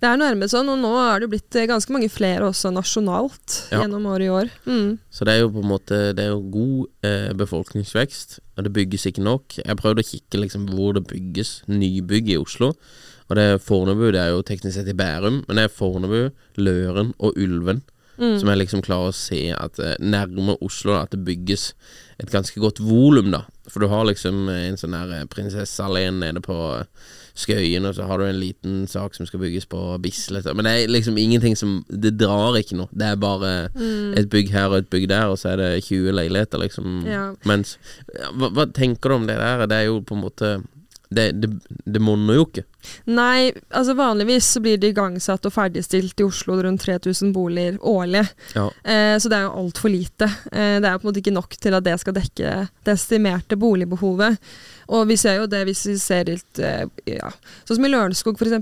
Det 0.02 0.10
er 0.10 0.18
nærmest 0.20 0.56
sånn, 0.56 0.70
og 0.74 0.80
nå 0.82 0.92
er 1.00 1.20
det 1.22 1.28
jo 1.28 1.34
blitt 1.36 1.56
eh, 1.56 1.68
ganske 1.70 1.94
mange 1.94 2.10
flere 2.12 2.50
også 2.50 2.72
nasjonalt 2.74 3.60
Ja. 3.72 3.84
gjennom 3.84 4.06
året 4.12 4.26
i 4.28 4.34
år. 4.34 4.50
Mm. 4.66 4.98
Så 5.14 5.26
det 5.26 5.36
er 5.36 5.44
jo 5.46 5.54
på 5.54 5.64
en 5.64 5.70
måte 5.72 6.02
Det 6.18 6.26
er 6.26 6.34
jo 6.34 6.42
god 6.52 7.08
eh, 7.08 7.32
befolkningsvekst, 7.38 8.40
og 8.58 8.64
det 8.68 8.74
bygges 8.76 9.06
ikke 9.10 9.24
nok. 9.26 9.58
Jeg 9.62 9.80
prøvde 9.80 10.04
å 10.04 10.10
kikke 10.10 10.42
liksom 10.44 10.68
hvor 10.74 10.94
det 10.98 11.06
bygges 11.08 11.62
nybygg 11.72 12.34
i 12.36 12.40
Oslo. 12.42 12.74
Og 13.30 13.36
det 13.40 13.44
er 13.56 13.58
Fornebu, 13.58 14.12
det 14.14 14.22
er 14.22 14.36
jo 14.36 14.44
teknisk 14.46 14.76
sett 14.78 14.90
i 14.92 14.98
Bærum, 14.98 15.44
men 15.48 15.58
det 15.58 15.64
er 15.66 15.74
Fornebu, 15.74 16.30
Løren 16.62 17.14
og 17.18 17.34
Ulven 17.42 17.82
Mm. 18.18 18.40
som 18.40 18.50
jeg 18.50 18.62
liksom 18.62 18.82
klarer 18.86 19.12
å 19.12 19.16
se 19.16 19.42
at 19.52 19.80
eh, 19.84 19.98
nærme 20.00 20.56
Oslo 20.64 20.96
at 20.96 21.12
det 21.12 21.24
bygges 21.28 21.74
et 22.22 22.32
ganske 22.32 22.60
godt 22.64 22.80
volum, 22.80 23.34
da. 23.34 23.44
For 23.68 23.84
du 23.84 23.90
har 23.92 24.06
liksom 24.08 24.48
eh, 24.52 24.70
en 24.70 24.80
sånn 24.80 24.96
her 24.96 25.12
eh, 25.18 25.28
prinsesseallé 25.32 26.08
nede 26.16 26.44
på 26.46 26.56
Skøyen, 27.36 27.84
og 27.84 27.98
så 27.98 28.06
har 28.08 28.22
du 28.22 28.30
en 28.30 28.40
liten 28.40 28.76
sak 28.88 29.18
som 29.18 29.28
skal 29.28 29.42
bygges 29.42 29.68
på 29.68 29.80
Bislett. 30.00 30.48
Men 30.56 30.64
det 30.68 30.76
er 30.76 30.94
liksom 30.94 31.18
ingenting 31.20 31.58
som 31.60 31.82
Det 31.90 32.14
drar 32.16 32.56
ikke 32.56 32.78
noe. 32.80 32.88
Det 32.96 33.10
er 33.10 33.20
bare 33.20 33.52
et 34.16 34.30
bygg 34.32 34.54
her 34.54 34.70
og 34.70 34.78
et 34.78 34.90
bygg 34.94 35.10
der, 35.12 35.28
og 35.34 35.42
så 35.42 35.52
er 35.52 35.60
det 35.60 35.84
20 35.90 36.16
leiligheter, 36.16 36.64
liksom. 36.64 37.02
Ja. 37.10 37.26
Mens 37.44 37.76
hva, 38.32 38.54
hva 38.56 38.70
tenker 38.72 39.12
du 39.12 39.18
om 39.18 39.28
det 39.28 39.36
der? 39.42 39.66
Det 39.68 39.82
er 39.82 39.90
jo 39.90 40.00
på 40.00 40.16
en 40.16 40.24
måte 40.24 40.54
Det, 41.10 41.32
det, 41.32 41.50
det 41.86 42.02
monner 42.02 42.40
jo 42.40 42.46
ikke. 42.48 42.64
Nei, 43.14 43.52
altså 43.70 43.96
vanligvis 43.98 44.48
så 44.56 44.62
blir 44.64 44.80
det 44.82 44.94
igangsatt 44.94 45.46
og 45.46 45.54
ferdigstilt 45.54 46.22
i 46.22 46.28
Oslo 46.28 46.58
rundt 46.64 46.86
3000 46.86 47.34
boliger 47.36 47.78
årlig. 47.86 48.26
Ja. 48.56 48.68
Eh, 48.84 49.16
så 49.22 49.32
det 49.32 49.40
er 49.40 49.48
jo 49.48 49.58
altfor 49.64 49.94
lite. 49.94 50.30
Eh, 50.52 50.78
det 50.80 50.90
er 50.90 50.96
jo 50.96 51.02
på 51.02 51.08
en 51.08 51.12
måte 51.12 51.24
ikke 51.24 51.36
nok 51.36 51.58
til 51.62 51.78
at 51.78 51.86
det 51.86 51.98
skal 52.02 52.18
dekke 52.18 52.56
det 52.86 52.96
estimerte 52.96 53.60
boligbehovet. 53.60 54.40
Og 54.94 55.08
vi 55.10 55.18
ser 55.18 55.40
jo 55.40 55.48
det 55.50 55.64
hvis 55.68 55.84
vi 55.88 55.96
ser 56.02 56.28
litt 56.30 56.62
eh, 56.62 56.86
ja. 57.10 57.32
Sånn 57.66 57.80
som 57.80 57.88
i 57.88 57.92
Lørenskog 57.92 58.38
f.eks. 58.38 58.54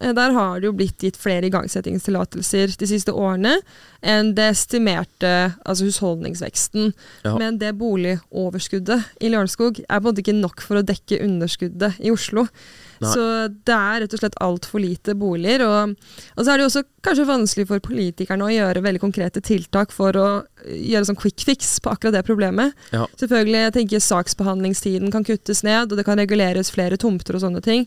Eh, 0.00 0.14
der 0.16 0.34
har 0.34 0.58
det 0.58 0.68
jo 0.68 0.74
blitt 0.78 1.04
gitt 1.04 1.18
flere 1.20 1.48
igangsettingstillatelser 1.50 2.74
de 2.80 2.90
siste 2.90 3.14
årene 3.14 3.58
enn 3.98 4.32
det 4.38 4.50
estimerte 4.54 5.32
altså 5.64 5.88
husholdningsveksten. 5.88 6.92
Ja. 7.26 7.36
Men 7.38 7.60
det 7.62 7.74
boligoverskuddet 7.78 9.22
i 9.22 9.30
Lørenskog 9.32 9.82
er 9.84 9.98
på 9.98 10.02
en 10.02 10.10
måte 10.10 10.22
ikke 10.24 10.38
nok 10.38 10.62
for 10.64 10.80
å 10.80 10.86
dekke 10.86 11.22
underskuddet 11.24 11.98
i 12.02 12.14
Oslo. 12.14 12.46
Nei. 12.98 13.10
Så 13.12 13.24
det 13.48 13.74
er 13.74 14.02
rett 14.02 14.14
og 14.14 14.22
slett 14.22 14.38
altfor 14.42 14.82
lite 14.82 15.14
boliger. 15.18 15.64
Og, 15.66 15.94
og 16.34 16.40
så 16.42 16.52
er 16.52 16.58
det 16.58 16.64
jo 16.64 16.70
også 16.72 16.84
kanskje 17.06 17.26
vanskelig 17.28 17.68
for 17.70 17.82
politikerne 17.84 18.46
å 18.46 18.52
gjøre 18.52 18.82
veldig 18.84 19.02
konkrete 19.02 19.42
tiltak 19.44 19.92
for 19.94 20.16
å 20.18 20.26
eh, 20.64 20.78
gjøre 20.92 21.10
sånn 21.10 21.20
quick 21.20 21.44
fix 21.46 21.76
på 21.84 21.92
akkurat 21.92 22.16
det 22.16 22.24
problemet. 22.26 22.74
Ja. 22.94 23.06
Selvfølgelig, 23.20 23.60
jeg 23.66 23.76
tenker 23.78 24.04
saksbehandlingstiden 24.04 25.12
kan 25.14 25.26
kuttes 25.26 25.62
ned, 25.66 25.92
og 25.92 26.00
det 26.00 26.06
kan 26.08 26.18
reguleres 26.20 26.72
flere 26.74 26.98
tomter 27.00 27.38
og 27.38 27.44
sånne 27.44 27.62
ting. 27.64 27.86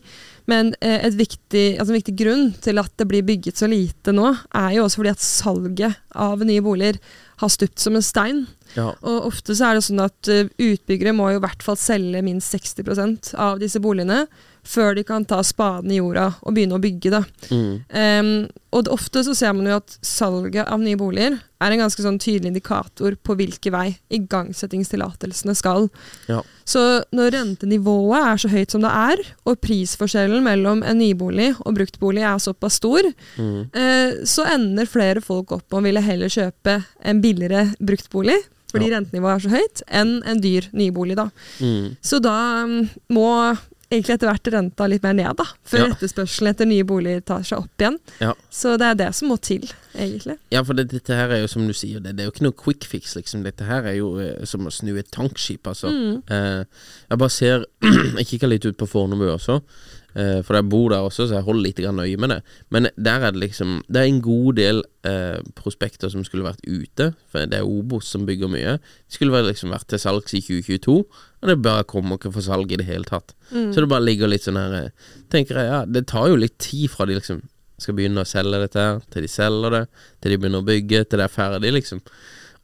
Men 0.50 0.72
eh, 0.80 1.00
et 1.08 1.18
viktig, 1.18 1.66
altså 1.76 1.92
en 1.92 2.00
viktig 2.00 2.16
grunn 2.22 2.48
til 2.64 2.80
at 2.82 2.94
det 3.00 3.08
blir 3.10 3.26
bygget 3.26 3.60
så 3.60 3.68
lite 3.70 4.14
nå, 4.16 4.32
er 4.56 4.78
jo 4.78 4.86
også 4.86 5.02
fordi 5.02 5.14
at 5.14 5.26
salget 5.26 6.00
av 6.12 6.42
nye 6.46 6.64
boliger 6.64 7.00
har 7.42 7.50
stupt 7.50 7.82
som 7.82 7.96
en 7.98 8.04
stein. 8.04 8.44
Ja. 8.76 8.92
Og 9.04 9.28
ofte 9.28 9.54
så 9.56 9.68
er 9.68 9.76
det 9.76 9.84
sånn 9.86 10.02
at 10.02 10.30
eh, 10.32 10.48
utbyggere 10.62 11.14
må 11.16 11.32
jo 11.32 11.40
i 11.40 11.44
hvert 11.44 11.64
fall 11.64 11.78
selge 11.80 12.22
minst 12.24 12.54
60% 12.54 13.34
av 13.40 13.60
disse 13.60 13.82
boligene 13.82 14.24
før 14.64 14.94
de 14.94 15.02
kan 15.04 15.24
ta 15.26 15.40
spaden 15.42 15.90
i 15.90 15.96
jorda 15.98 16.28
og 16.42 16.54
begynne 16.54 16.76
å 16.78 16.82
bygge. 16.82 17.10
Da. 17.10 17.22
Mm. 17.50 17.72
Um, 17.90 18.48
og 18.72 18.88
ofte 18.94 19.24
så 19.26 19.34
ser 19.36 19.52
man 19.58 19.66
jo 19.66 19.74
at 19.80 19.96
salget 20.06 20.68
av 20.70 20.78
nye 20.80 20.96
boliger 20.96 21.34
er 21.62 21.74
en 21.74 21.82
ganske 21.82 22.02
sånn 22.02 22.18
tydelig 22.22 22.52
indikator 22.52 23.16
på 23.22 23.34
hvilken 23.38 23.72
vei 23.74 23.88
igangsettingstillatelsene 24.56 25.54
skal. 25.58 25.88
Ja. 26.30 26.40
Så 26.64 27.02
når 27.14 27.32
rentenivået 27.36 28.22
er 28.30 28.40
så 28.42 28.50
høyt 28.52 28.74
som 28.74 28.84
det 28.84 28.92
er, 28.94 29.22
og 29.48 29.60
prisforskjellen 29.64 30.44
mellom 30.46 30.82
en 30.86 30.98
nybolig 31.02 31.52
og 31.66 31.76
bruktbolig 31.78 32.22
er 32.26 32.38
såpass 32.42 32.78
stor, 32.80 33.02
Mm. 33.38 33.70
eh, 33.74 34.24
så 34.24 34.44
ender 34.46 34.86
flere 34.86 35.20
folk 35.20 35.52
opp 35.52 35.64
med 35.72 35.80
å 35.80 35.84
ville 35.84 36.00
heller 36.00 36.28
kjøpe 36.28 36.84
en 37.04 37.20
billigere 37.20 37.74
bruktbolig, 37.80 38.38
fordi 38.72 38.88
Ja. 38.90 38.98
rentenivået 39.00 39.34
er 39.36 39.48
så 39.48 39.50
høyt, 39.50 39.82
enn 39.88 40.22
en 40.24 40.40
dyr 40.40 40.68
nybolig. 40.72 41.16
da. 41.16 41.30
Mm. 41.60 41.96
Så 42.02 42.20
da 42.22 42.62
um, 42.64 42.88
må 43.10 43.58
egentlig 43.92 44.16
etter 44.16 44.30
hvert 44.30 44.50
renta 44.54 44.86
litt 44.90 45.04
mer 45.04 45.14
ned, 45.18 45.36
da, 45.38 45.44
før 45.68 45.84
Ja. 45.84 45.88
etterspørselen 45.94 46.50
etter 46.50 46.66
nye 46.70 46.84
boliger 46.88 47.20
tar 47.28 47.42
seg 47.46 47.58
opp 47.62 47.84
igjen. 47.84 47.98
Ja. 48.24 48.32
Så 48.50 48.74
det 48.80 48.88
er 48.88 48.98
det 49.02 49.10
som 49.14 49.28
må 49.30 49.36
til, 49.40 49.68
egentlig. 49.94 50.38
Ja, 50.54 50.62
for 50.66 50.74
det, 50.78 50.88
dette 50.90 51.14
her 51.18 51.30
er 51.36 51.42
jo 51.44 51.50
som 51.52 51.66
du 51.68 51.72
sier, 51.76 52.00
det, 52.00 52.16
det 52.16 52.24
er 52.24 52.30
jo 52.30 52.34
ikke 52.34 52.46
noe 52.48 52.58
quick 52.64 52.84
fix, 52.88 53.14
liksom. 53.18 53.44
Dette 53.46 53.68
her 53.68 53.86
er 53.92 53.98
jo 54.00 54.14
eh, 54.22 54.44
som 54.48 54.66
å 54.66 54.72
snu 54.74 54.94
et 54.98 55.10
tankskip, 55.14 55.66
altså. 55.70 55.92
Mm. 55.92 56.22
Eh, 56.26 56.64
jeg 57.12 57.18
bare 57.22 57.30
ser 57.38 57.66
Jeg 58.18 58.26
kikker 58.34 58.48
litt 58.50 58.64
ut 58.66 58.76
på 58.80 58.88
Fornebu 58.88 59.28
også, 59.36 59.60
for 60.44 60.58
jeg 60.58 60.68
bor 60.68 60.90
der 60.92 61.06
også, 61.06 61.26
så 61.28 61.38
jeg 61.38 61.46
holder 61.46 61.64
litt 61.64 61.80
grann 61.80 62.00
øye 62.02 62.20
med 62.20 62.34
det. 62.34 62.40
Men 62.74 62.88
der 62.96 63.26
er 63.26 63.32
det 63.32 63.40
liksom 63.40 63.82
Det 63.88 64.00
er 64.00 64.08
en 64.10 64.20
god 64.22 64.58
del 64.58 64.82
eh, 65.08 65.40
prospekter 65.56 66.12
som 66.12 66.24
skulle 66.24 66.44
vært 66.44 66.60
ute, 66.66 67.12
for 67.30 67.46
det 67.48 67.58
er 67.58 67.68
Obos 67.68 68.10
som 68.12 68.26
bygger 68.28 68.52
mye. 68.52 68.76
De 68.78 69.16
skulle 69.16 69.32
vel 69.32 69.48
liksom 69.48 69.72
vært 69.72 69.88
til 69.88 70.02
salgs 70.02 70.34
i 70.34 70.42
2022, 70.44 70.98
og 71.42 71.48
det 71.48 71.62
bare 71.62 71.88
kommer 71.88 72.20
ikke 72.20 72.34
for 72.34 72.44
salg 72.44 72.72
i 72.72 72.80
det 72.80 72.86
hele 72.86 73.08
tatt. 73.08 73.34
Mm. 73.50 73.72
Så 73.72 73.80
det 73.80 73.88
bare 73.88 74.04
ligger 74.04 74.30
litt 74.30 74.44
sånn 74.44 74.60
her 74.60 74.76
eh, 74.78 75.10
Tenker 75.32 75.56
jeg, 75.56 75.70
ja, 75.70 75.80
det 75.88 76.06
tar 76.10 76.28
jo 76.28 76.36
litt 76.36 76.58
tid 76.60 76.90
fra 76.92 77.08
de 77.08 77.16
liksom 77.16 77.40
skal 77.82 77.96
begynne 77.96 78.22
å 78.22 78.28
selge 78.28 78.60
dette 78.62 78.78
her, 78.78 79.00
til 79.10 79.24
de 79.24 79.30
selger 79.32 79.74
det, 79.74 79.82
til 80.22 80.32
de 80.34 80.38
begynner 80.38 80.62
å 80.62 80.66
bygge, 80.66 81.02
til 81.04 81.18
det 81.18 81.26
er 81.26 81.32
ferdig, 81.32 81.72
liksom. 81.74 82.02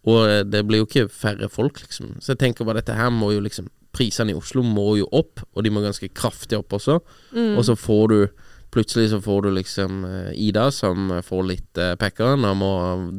Og 0.08 0.20
eh, 0.28 0.44
det 0.46 0.62
blir 0.68 0.82
jo 0.82 0.88
ikke 0.88 1.08
færre 1.12 1.48
folk, 1.52 1.80
liksom. 1.82 2.18
Så 2.22 2.34
jeg 2.34 2.42
tenker 2.44 2.68
bare 2.68 2.82
dette 2.82 2.96
her 2.96 3.10
må 3.14 3.32
jo 3.34 3.42
liksom 3.44 3.70
prisene 3.94 4.34
i 4.34 4.38
Oslo 4.38 4.62
må 4.66 4.98
jo 5.00 5.08
opp, 5.16 5.42
og 5.54 5.64
de 5.64 5.72
må 5.72 5.82
ganske 5.84 6.10
kraftig 6.12 6.58
opp 6.60 6.76
også. 6.78 6.98
Mm. 7.32 7.56
Og 7.56 7.66
så 7.68 7.78
får 7.78 8.06
du 8.14 8.20
Plutselig 8.68 9.10
så 9.10 9.20
får 9.24 9.42
du 9.42 9.50
liksom 9.56 10.04
eh, 10.04 10.32
Ida 10.36 10.66
som 10.70 11.08
får 11.24 11.44
litt 11.48 11.78
uh, 11.80 11.94
pekkeren 11.96 12.44
og 12.44 12.58
må 12.60 12.72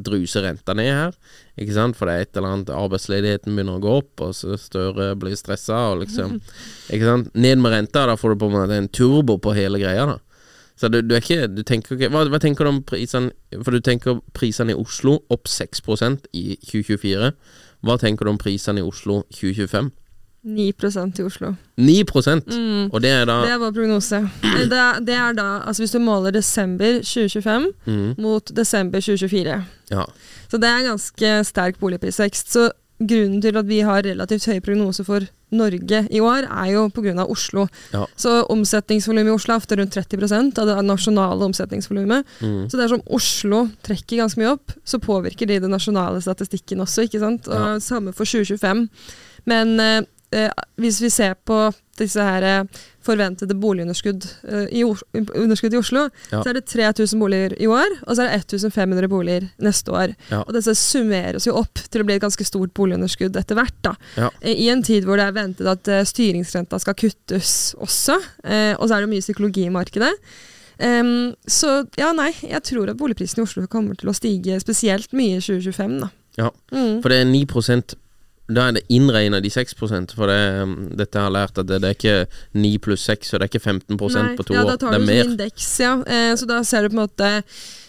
druse 0.06 0.44
renta 0.44 0.76
ned 0.78 0.90
her. 0.94 1.16
Ikke 1.58 1.74
sant? 1.74 1.98
For 1.98 2.06
det 2.06 2.14
er 2.14 2.26
et 2.26 2.38
eller 2.38 2.54
annet 2.54 2.70
Arbeidsledigheten 2.70 3.56
begynner 3.58 3.80
å 3.80 3.82
gå 3.82 3.96
opp, 3.98 4.22
og 4.22 4.36
så 4.38 4.54
Støre 4.54 5.08
blir 5.18 5.34
stressa 5.34 5.80
og 5.90 6.04
liksom 6.04 6.36
Ikke 6.94 7.02
sant? 7.02 7.34
Ned 7.34 7.58
med 7.58 7.74
renta, 7.74 8.06
da 8.06 8.14
får 8.14 8.36
du 8.36 8.42
på 8.44 8.50
en 8.52 8.56
måte 8.60 8.78
en 8.78 8.86
turbo 8.94 9.40
på 9.42 9.56
hele 9.58 9.82
greia, 9.82 10.06
da. 10.12 10.20
Så 10.78 10.88
du, 10.88 11.00
du 11.02 11.16
er 11.16 11.24
ikke 11.24 11.50
Du 11.50 11.64
tenker 11.66 11.98
ikke 11.98 12.12
hva, 12.14 12.22
hva 12.30 12.40
tenker 12.40 12.64
du 12.64 12.70
om 12.70 12.82
prisene 12.86 13.58
For 13.64 13.74
du 13.74 13.82
tenker 13.84 14.22
prisene 14.36 14.72
i 14.72 14.78
Oslo 14.78 15.18
opp 15.34 15.50
6% 15.50 16.30
i 16.30 16.60
2024. 16.62 17.34
Hva 17.82 17.98
tenker 17.98 18.28
du 18.28 18.36
om 18.36 18.38
prisene 18.40 18.84
i 18.84 18.86
Oslo 18.86 19.24
2025? 19.34 19.90
9% 20.46 21.20
i 21.20 21.24
Oslo. 21.24 21.54
9 21.76 22.04
mm. 22.04 22.90
Og 22.92 23.02
det 23.02 23.10
er 23.12 23.26
da 23.28 23.40
Det 23.44 23.52
er 23.52 23.58
vår 23.60 23.72
prognose. 23.76 24.20
Det 24.42 24.78
er, 24.78 25.00
det 25.04 25.14
er 25.14 25.34
da, 25.36 25.48
altså 25.66 25.82
hvis 25.82 25.92
du 25.92 25.98
måler 26.00 26.32
desember 26.32 27.00
2025 27.04 27.66
mm. 27.86 28.14
mot 28.18 28.52
desember 28.56 29.00
2024. 29.00 29.64
Ja. 29.90 30.04
Så 30.48 30.60
det 30.60 30.68
er 30.68 30.86
ganske 30.88 31.34
sterk 31.44 31.80
boligprisvekst. 31.80 32.52
Så 32.52 32.70
grunnen 33.00 33.40
til 33.40 33.56
at 33.56 33.68
vi 33.68 33.80
har 33.84 34.02
relativt 34.04 34.46
høy 34.48 34.60
prognose 34.64 35.04
for 35.04 35.24
Norge 35.50 36.04
i 36.14 36.20
år, 36.22 36.46
er 36.46 36.68
jo 36.72 36.84
pga. 36.94 37.24
Oslo. 37.24 37.66
Ja. 37.92 38.04
Så 38.16 38.44
omsetningsvolumet 38.52 39.32
i 39.32 39.34
Oslo 39.34 39.54
er 39.54 39.60
ofte 39.60 39.76
rundt 39.80 39.96
30% 39.96 40.60
av 40.62 40.68
det 40.68 40.76
nasjonale 40.86 41.48
omsetningsvolumet. 41.48 42.28
Mm. 42.40 42.68
Så 42.70 42.78
dersom 42.78 43.02
Oslo 43.10 43.64
trekker 43.86 44.22
ganske 44.22 44.40
mye 44.40 44.54
opp, 44.54 44.72
så 44.84 45.00
påvirker 45.02 45.50
de 45.50 45.58
den 45.64 45.74
nasjonale 45.74 46.22
statistikken 46.22 46.84
også, 46.84 47.08
ikke 47.08 47.22
sant. 47.24 47.50
Og 47.50 47.60
Ja. 47.60 47.78
Samme 47.80 48.12
for 48.12 48.24
2025. 48.24 48.86
Men 49.50 49.80
eh, 49.80 50.02
hvis 50.80 51.00
vi 51.02 51.10
ser 51.10 51.34
på 51.46 51.56
disse 52.00 52.22
her 52.24 52.44
eh, 52.46 52.80
forventede 53.04 53.54
boligunderskudd 53.60 54.24
eh, 54.48 54.66
i, 54.78 54.82
underskudd 54.84 55.74
i 55.74 55.80
Oslo, 55.80 56.06
Ja. 56.30 56.42
så 56.42 56.50
er 56.52 56.58
det 56.60 56.66
3000 56.70 57.20
boliger 57.20 57.54
i 57.60 57.66
år, 57.68 57.96
og 58.06 58.16
så 58.16 58.24
er 58.24 58.30
det 58.36 58.44
1500 58.54 59.08
boliger 59.10 59.48
neste 59.60 59.92
år. 59.92 60.14
Ja. 60.30 60.42
Og 60.46 60.54
disse 60.56 60.74
summeres 60.78 61.48
jo 61.48 61.56
opp 61.60 61.82
til 61.90 62.02
å 62.04 62.06
bli 62.08 62.16
et 62.16 62.22
ganske 62.24 62.46
stort 62.46 62.72
boligunderskudd 62.78 63.36
etter 63.40 63.58
hvert. 63.58 63.74
da. 63.84 63.94
Ja. 64.16 64.30
Eh, 64.40 64.54
I 64.66 64.70
en 64.72 64.84
tid 64.86 65.04
hvor 65.08 65.20
det 65.20 65.26
er 65.28 65.36
ventet 65.36 65.66
at 65.68 65.88
eh, 65.90 66.06
styringsrenta 66.08 66.78
skal 66.80 66.96
kuttes 67.00 67.74
også, 67.80 68.16
eh, 68.44 68.72
og 68.78 68.86
så 68.88 68.96
er 68.96 69.04
det 69.04 69.12
mye 69.12 69.24
psykologi 69.26 69.66
i 69.66 69.74
markedet. 69.74 70.12
Um, 70.80 71.34
så 71.44 71.82
ja, 72.00 72.08
nei, 72.16 72.30
jeg 72.40 72.62
tror 72.64 72.88
at 72.88 72.96
boligprisen 72.96 73.42
i 73.42 73.44
Oslo 73.44 73.66
kommer 73.68 73.98
til 74.00 74.08
å 74.08 74.14
stige 74.16 74.56
spesielt 74.62 75.12
mye 75.12 75.36
i 75.36 75.42
2025, 75.44 75.98
da. 76.00 76.08
ja. 76.40 76.46
Mm. 76.72 77.02
For 77.02 77.12
det 77.12 77.18
er 77.20 77.28
9 77.28 77.42
Da 78.50 78.68
er 78.68 78.78
det 78.78 78.84
innregna 78.92 79.40
de 79.42 79.50
6% 79.52 80.14
For 80.16 80.30
det, 80.30 80.38
um, 80.62 80.76
dette 80.98 81.18
har 81.18 81.28
jeg 81.28 81.36
lært 81.36 81.60
at 81.62 81.68
det, 81.68 81.80
det 81.82 81.90
er 81.90 81.98
ikke 81.98 82.16
9 82.58 82.72
pluss 82.84 83.04
6, 83.08 83.34
og 83.34 83.40
det 83.40 83.46
er 83.46 83.52
ikke 83.52 83.62
15 83.62 83.96
Nei, 83.96 84.36
på 84.38 84.46
to 84.48 84.56
ja, 84.56 84.64
år. 84.64 84.72
Da 84.72 84.80
tar 84.82 84.96
du 84.96 85.02
er 85.02 85.06
som 85.06 85.34
indeks, 85.34 85.68
ja. 85.84 85.92
Eh, 86.06 86.32
så 86.40 86.48
da 86.50 86.62
ser 86.66 86.82
du 86.82 86.92
på 86.92 86.98
en 86.98 87.04
måte 87.04 87.30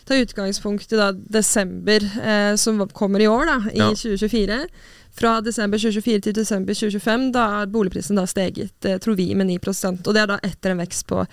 Ta 0.02 0.18
utgangspunkt 0.18 0.92
i 0.92 0.98
da 0.98 1.12
desember, 1.14 2.04
eh, 2.04 2.56
som 2.58 2.82
kommer 2.90 3.22
i 3.22 3.28
år, 3.30 3.46
da, 3.46 3.58
i 3.70 3.78
Ja. 3.78 3.92
2024. 3.94 4.66
Fra 5.14 5.42
desember 5.42 5.78
2024 5.78 6.22
til 6.22 6.34
desember 6.34 6.74
2025, 6.74 7.32
da 7.36 7.62
er 7.62 7.68
boligprisen 7.68 8.16
da 8.16 8.26
steget, 8.26 8.74
eh, 8.84 8.98
tror 8.98 9.16
vi, 9.16 9.34
med 9.36 9.48
9% 9.48 10.08
Og 10.08 10.14
det 10.14 10.22
er 10.24 10.28
da 10.28 10.40
etter 10.44 10.72
en 10.72 10.82
vekst 10.82 11.06
på 11.08 11.26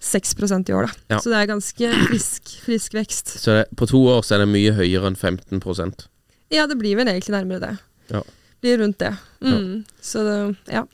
6% 0.00 0.68
i 0.68 0.72
år, 0.72 0.86
da. 0.86 0.92
Ja. 1.14 1.18
Så 1.20 1.30
det 1.30 1.38
er 1.38 1.46
ganske 1.46 1.92
frisk, 2.08 2.42
frisk 2.64 2.94
vekst. 2.94 3.38
Så 3.40 3.60
det, 3.60 3.76
på 3.76 3.86
to 3.86 4.02
år 4.06 4.22
så 4.22 4.34
er 4.34 4.44
det 4.44 4.48
mye 4.48 4.72
høyere 4.72 5.06
enn 5.06 5.16
15% 5.16 6.08
Ja, 6.50 6.66
det 6.66 6.78
blir 6.78 6.96
vel 6.96 7.08
egentlig 7.08 7.34
nærmere 7.34 7.60
det. 7.60 7.78
Ja. 8.10 8.22
Blir 8.64 8.78
rundt 8.78 8.98
det. 8.98 9.12
Mm. 9.44 9.84
Så 10.02 10.22
det, 10.26 10.36
ja. 10.72 10.84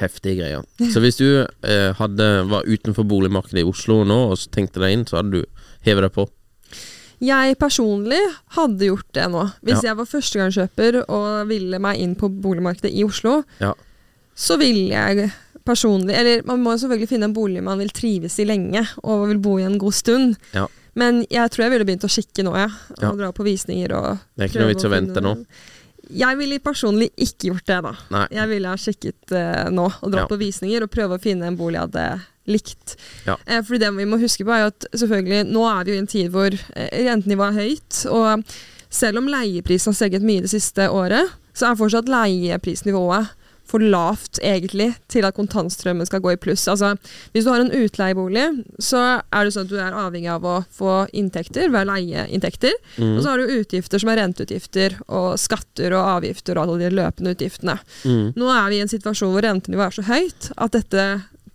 Heftige 0.00 0.36
greier. 0.40 0.64
Så 0.92 1.00
hvis 1.02 1.16
du 1.18 1.26
eh, 1.42 1.92
hadde, 1.98 2.26
var 2.50 2.66
utenfor 2.68 3.04
boligmarkedet 3.10 3.62
i 3.64 3.68
Oslo 3.68 4.02
nå 4.06 4.18
og 4.30 4.36
så 4.38 4.50
tenkte 4.54 4.80
deg 4.82 4.94
inn, 4.94 5.06
så 5.08 5.18
hadde 5.20 5.40
du 5.40 5.64
hevet 5.86 6.06
deg 6.06 6.14
på? 6.14 6.26
Jeg 7.20 7.58
personlig 7.60 8.20
hadde 8.56 8.86
gjort 8.88 9.10
det 9.12 9.26
nå. 9.32 9.42
Hvis 9.66 9.82
Ja. 9.82 9.90
jeg 9.90 9.96
var 9.98 10.08
førstegangskjøper 10.08 11.00
og 11.08 11.48
ville 11.50 11.78
meg 11.82 11.98
inn 12.00 12.14
på 12.16 12.30
boligmarkedet 12.32 12.94
i 12.96 13.04
Oslo, 13.04 13.42
Ja. 13.60 13.74
så 14.34 14.56
ville 14.58 14.88
jeg 14.94 15.32
personlig 15.66 16.14
Eller 16.16 16.42
man 16.48 16.62
må 16.64 16.72
selvfølgelig 16.78 17.08
finne 17.10 17.24
en 17.28 17.34
bolig 17.34 17.62
man 17.62 17.78
vil 17.78 17.90
trives 17.90 18.38
i 18.40 18.46
lenge, 18.48 18.80
og 19.04 19.28
vil 19.28 19.38
bo 19.38 19.58
i 19.58 19.62
en 19.66 19.76
god 19.78 19.92
stund. 19.92 20.36
Ja. 20.54 20.66
Men 20.94 21.26
jeg 21.30 21.50
tror 21.50 21.64
jeg 21.66 21.70
ville 21.70 21.84
begynt 21.84 22.06
å 22.08 22.10
kikke 22.10 22.42
nå, 22.42 22.54
jeg. 22.56 22.70
Og 23.06 23.18
dra 23.18 23.28
på 23.32 23.44
visninger 23.44 23.92
og 23.94 24.18
Det 24.36 24.44
er 24.44 24.48
ikke 24.48 24.64
noe 24.64 24.72
vits 24.72 24.84
å 24.88 24.90
vente 24.90 25.20
nå. 25.20 25.34
Jeg 26.12 26.38
ville 26.40 26.58
personlig 26.58 27.10
ikke 27.16 27.50
gjort 27.50 27.66
det, 27.70 27.78
da. 27.86 27.92
Nei. 28.10 28.26
Jeg 28.34 28.48
ville 28.50 28.68
ha 28.72 28.76
sjekket 28.80 29.34
uh, 29.36 29.68
nå, 29.70 29.86
og 30.00 30.10
dratt 30.12 30.26
Ja. 30.26 30.30
på 30.30 30.38
visninger 30.40 30.82
og 30.82 30.90
prøve 30.90 31.16
å 31.18 31.22
finne 31.22 31.46
en 31.46 31.56
bolig 31.58 31.78
jeg 31.78 31.86
hadde 31.88 32.06
likt. 32.50 32.96
Ja. 33.28 33.36
Eh, 33.46 33.60
fordi 33.62 33.78
det 33.84 33.90
vi 33.94 34.06
må 34.10 34.18
huske 34.18 34.44
på 34.44 34.50
er 34.56 34.64
jo 34.64 34.70
at 34.72 34.86
selvfølgelig, 34.96 35.44
nå 35.54 35.66
er 35.70 35.84
vi 35.84 35.92
jo 35.92 35.98
i 35.98 36.02
en 36.02 36.10
tid 36.10 36.30
hvor 36.34 36.50
eh, 36.50 36.88
rentenivået 37.06 37.54
er 37.54 37.68
høyt, 37.68 38.00
og 38.10 38.44
selv 38.90 39.20
om 39.22 39.28
leieprisen 39.30 39.92
har 39.92 39.98
steget 40.00 40.24
mye 40.26 40.42
det 40.42 40.50
siste 40.50 40.88
året, 40.90 41.30
så 41.54 41.68
er 41.70 41.78
fortsatt 41.78 42.08
leieprisnivået 42.10 43.30
for 43.70 43.82
lavt 43.82 44.40
egentlig 44.42 44.90
til 45.12 45.26
at 45.26 45.36
kontantstrømmen 45.36 46.08
skal 46.08 46.22
gå 46.24 46.34
i 46.34 46.40
pluss. 46.40 46.66
Altså, 46.70 46.94
hvis 47.32 47.46
du 47.46 47.52
har 47.52 47.62
en 47.62 47.72
utleiebolig, 47.74 48.46
så 48.82 49.02
er 49.22 49.46
det 49.46 49.54
sånn 49.54 49.68
at 49.68 49.72
du 49.72 49.78
er 49.78 49.96
avhengig 49.96 50.30
av 50.32 50.46
å 50.46 50.56
få 50.74 51.04
inntekter 51.16 51.70
ved 51.72 51.88
leieinntekter. 51.90 52.74
Mm. 52.98 53.14
Og 53.14 53.22
så 53.22 53.32
har 53.32 53.40
du 53.40 53.56
utgifter 53.60 54.02
som 54.02 54.12
er 54.12 54.22
renteutgifter 54.22 54.98
og 55.06 55.36
skatter 55.40 55.94
og 55.94 56.14
avgifter 56.18 56.58
og 56.58 56.66
alle 56.66 56.80
de 56.84 56.94
løpende 56.98 57.34
utgiftene. 57.36 57.78
Mm. 58.04 58.32
Nå 58.38 58.54
er 58.54 58.72
vi 58.72 58.80
i 58.80 58.86
en 58.86 58.92
situasjon 58.92 59.34
hvor 59.34 59.46
rentenivået 59.46 59.92
er 59.92 60.00
så 60.00 60.08
høyt 60.10 60.50
at 60.56 60.74
dette 60.78 61.06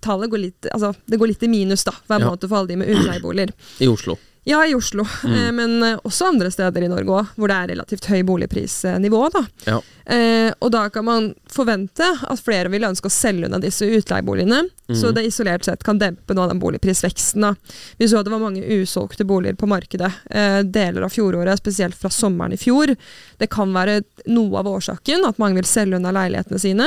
tallet 0.05 0.29
går 0.29 0.43
litt, 0.43 0.69
altså, 0.71 0.93
det 1.09 1.17
går 1.19 1.33
litt 1.33 1.43
i 1.43 1.49
minus 1.49 1.85
da, 1.87 1.95
hver 2.05 2.21
måned 2.21 2.47
for 2.47 2.59
alle 2.59 2.71
de 2.71 2.79
med 2.79 2.93
utleieboliger. 2.93 3.53
I 3.81 3.89
Oslo. 3.89 4.17
Ja, 4.47 4.59
i 4.67 4.75
Oslo, 4.77 5.01
Mm. 5.23 5.33
eh, 5.33 5.51
men 5.51 5.83
eh, 5.83 5.97
også 6.05 6.27
andre 6.27 6.51
steder 6.53 6.83
i 6.85 6.87
Norge 6.91 7.09
òg, 7.09 7.27
hvor 7.35 7.49
det 7.49 7.55
er 7.57 7.71
relativt 7.73 8.05
høy 8.11 8.21
boligprisnivå. 8.23 9.21
Da. 9.33 9.41
Ja. 9.65 9.79
Eh, 10.05 10.51
og 10.61 10.69
da 10.71 10.83
kan 10.93 11.05
man 11.07 11.31
forvente 11.49 12.05
at 12.29 12.43
flere 12.45 12.69
vil 12.69 12.85
ønske 12.85 13.09
å 13.09 13.13
selge 13.15 13.47
unna 13.47 13.57
disse 13.59 13.87
utleieboligene, 13.89 14.59
så 14.93 15.07
Mhm. 15.09 15.13
det 15.15 15.23
isolert 15.25 15.65
sett 15.65 15.83
kan 15.83 15.97
dempe 15.97 16.35
noe 16.35 16.43
av 16.43 16.49
den 16.51 16.59
boligprisveksten. 16.61 17.41
Da. 17.41 17.55
Vi 17.97 18.05
så 18.05 18.19
at 18.19 18.25
det 18.25 18.31
var 18.35 18.39
mange 18.39 18.61
usolgte 18.61 19.25
boliger 19.25 19.55
på 19.57 19.67
markedet 19.67 20.13
eh, 20.29 20.61
deler 20.61 21.03
av 21.03 21.09
fjoråret, 21.09 21.57
spesielt 21.57 21.95
fra 21.95 22.09
sommeren 22.09 22.53
i 22.53 22.57
fjor. 22.57 22.95
Det 23.39 23.49
kan 23.49 23.73
være 23.73 24.03
noe 24.27 24.59
av 24.59 24.65
årsaken, 24.67 25.25
at 25.25 25.39
mange 25.39 25.55
vil 25.55 25.63
selge 25.63 25.95
unna 25.97 26.11
leilighetene 26.13 26.59
sine. 26.59 26.85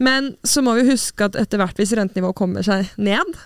Men 0.00 0.34
så 0.42 0.62
må 0.64 0.74
vi 0.82 0.90
huske 0.90 1.24
at 1.24 1.36
etter 1.36 1.58
hvert, 1.58 1.76
hvis 1.76 1.92
rentenivået 1.94 2.34
kommer 2.34 2.64
seg 2.64 2.88
ned, 2.98 3.36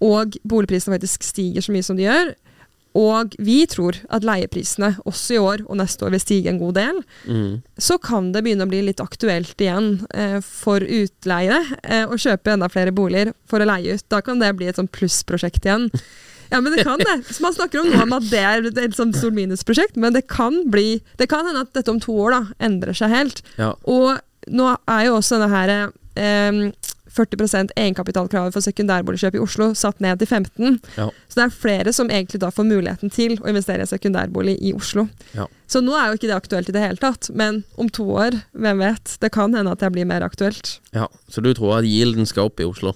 og 0.00 0.36
boligprisene 0.48 0.94
faktisk 0.96 1.22
stiger 1.26 1.64
så 1.64 1.72
mye 1.74 1.84
som 1.86 1.96
de 1.98 2.06
gjør, 2.08 2.30
og 2.98 3.36
vi 3.38 3.60
tror 3.70 3.94
at 4.10 4.24
leieprisene 4.26 4.96
også 5.06 5.34
i 5.36 5.38
år 5.38 5.60
og 5.68 5.76
neste 5.78 6.02
år 6.02 6.10
vil 6.16 6.22
stige 6.24 6.50
en 6.50 6.58
god 6.58 6.74
del, 6.74 6.96
Mm. 7.28 7.62
så 7.78 7.98
kan 8.02 8.32
det 8.34 8.42
begynne 8.42 8.66
å 8.66 8.70
bli 8.72 8.80
litt 8.82 8.98
aktuelt 9.04 9.54
igjen 9.62 10.00
eh, 10.12 10.40
for 10.42 10.80
utleie 10.82 11.60
eh, 11.84 12.02
å 12.10 12.18
kjøpe 12.18 12.50
enda 12.56 12.66
flere 12.68 12.90
boliger 12.90 13.30
for 13.46 13.62
å 13.62 13.68
leie 13.70 13.94
ut. 13.94 14.02
Da 14.10 14.20
kan 14.26 14.40
det 14.42 14.56
bli 14.58 14.66
et 14.66 14.76
sånn 14.80 14.90
plussprosjekt 14.90 15.64
igjen. 15.68 15.86
Ja, 16.50 16.58
men 16.60 16.74
det 16.74 16.82
kan 16.82 16.98
det. 16.98 17.20
Så 17.30 17.44
man 17.44 17.54
snakker 17.54 17.78
om 17.84 17.92
om 18.02 18.12
at 18.18 18.26
det 18.26 18.40
er 18.42 18.66
et 18.66 18.96
sånn 18.98 19.14
stort 19.14 19.36
minusprosjekt, 19.38 19.94
men 19.94 20.12
det 20.16 20.24
kan 20.26 20.64
bli 20.66 21.00
Det 21.16 21.28
kan 21.30 21.46
hende 21.46 21.60
at 21.62 21.72
dette 21.78 21.92
om 21.94 22.00
to 22.02 22.10
år 22.26 22.30
da 22.34 22.40
endrer 22.58 22.92
seg 22.98 23.10
helt. 23.14 23.42
Ja. 23.56 23.76
Og 23.86 24.18
nå 24.50 24.66
er 24.90 25.04
jo 25.06 25.14
også 25.20 25.38
denne 25.38 25.52
her 25.54 25.92
eh, 26.16 26.72
40% 27.16 27.72
egenkapitalkravet 27.76 28.54
for 28.54 28.64
sekundærboligkjøp 28.64 29.34
i 29.38 29.42
Oslo 29.42 29.70
satt 29.74 30.00
ned 30.00 30.18
til 30.22 30.26
15 30.30 30.80
Ja. 30.96 31.08
Så 31.28 31.34
det 31.40 31.44
er 31.46 31.54
flere 31.56 31.92
som 31.96 32.08
egentlig 32.10 32.40
da 32.40 32.50
får 32.54 32.68
muligheten 32.68 33.10
til 33.12 33.36
å 33.40 33.48
investere 33.50 33.82
i 33.82 33.90
sekundærbolig 33.90 34.56
i 34.62 34.72
Oslo. 34.76 35.08
Ja. 35.34 35.46
Så 35.70 35.82
nå 35.82 35.94
er 35.98 36.08
jo 36.10 36.18
ikke 36.18 36.30
det 36.30 36.38
aktuelt 36.38 36.68
i 36.68 36.72
det 36.74 36.82
hele 36.82 36.96
tatt, 37.02 37.30
men 37.34 37.62
om 37.78 37.88
to 37.88 38.04
år, 38.10 38.40
hvem 38.54 38.78
vet? 38.82 39.16
Det 39.22 39.30
kan 39.34 39.54
hende 39.54 39.70
at 39.72 39.78
det 39.82 39.92
blir 39.94 40.06
mer 40.06 40.22
aktuelt. 40.26 40.78
ja. 40.92 41.06
Så 41.30 41.40
du 41.42 41.52
tror 41.54 41.78
at 41.78 41.84
gilden 41.86 42.26
skal 42.26 42.48
opp 42.50 42.58
i 42.60 42.64
Oslo? 42.66 42.94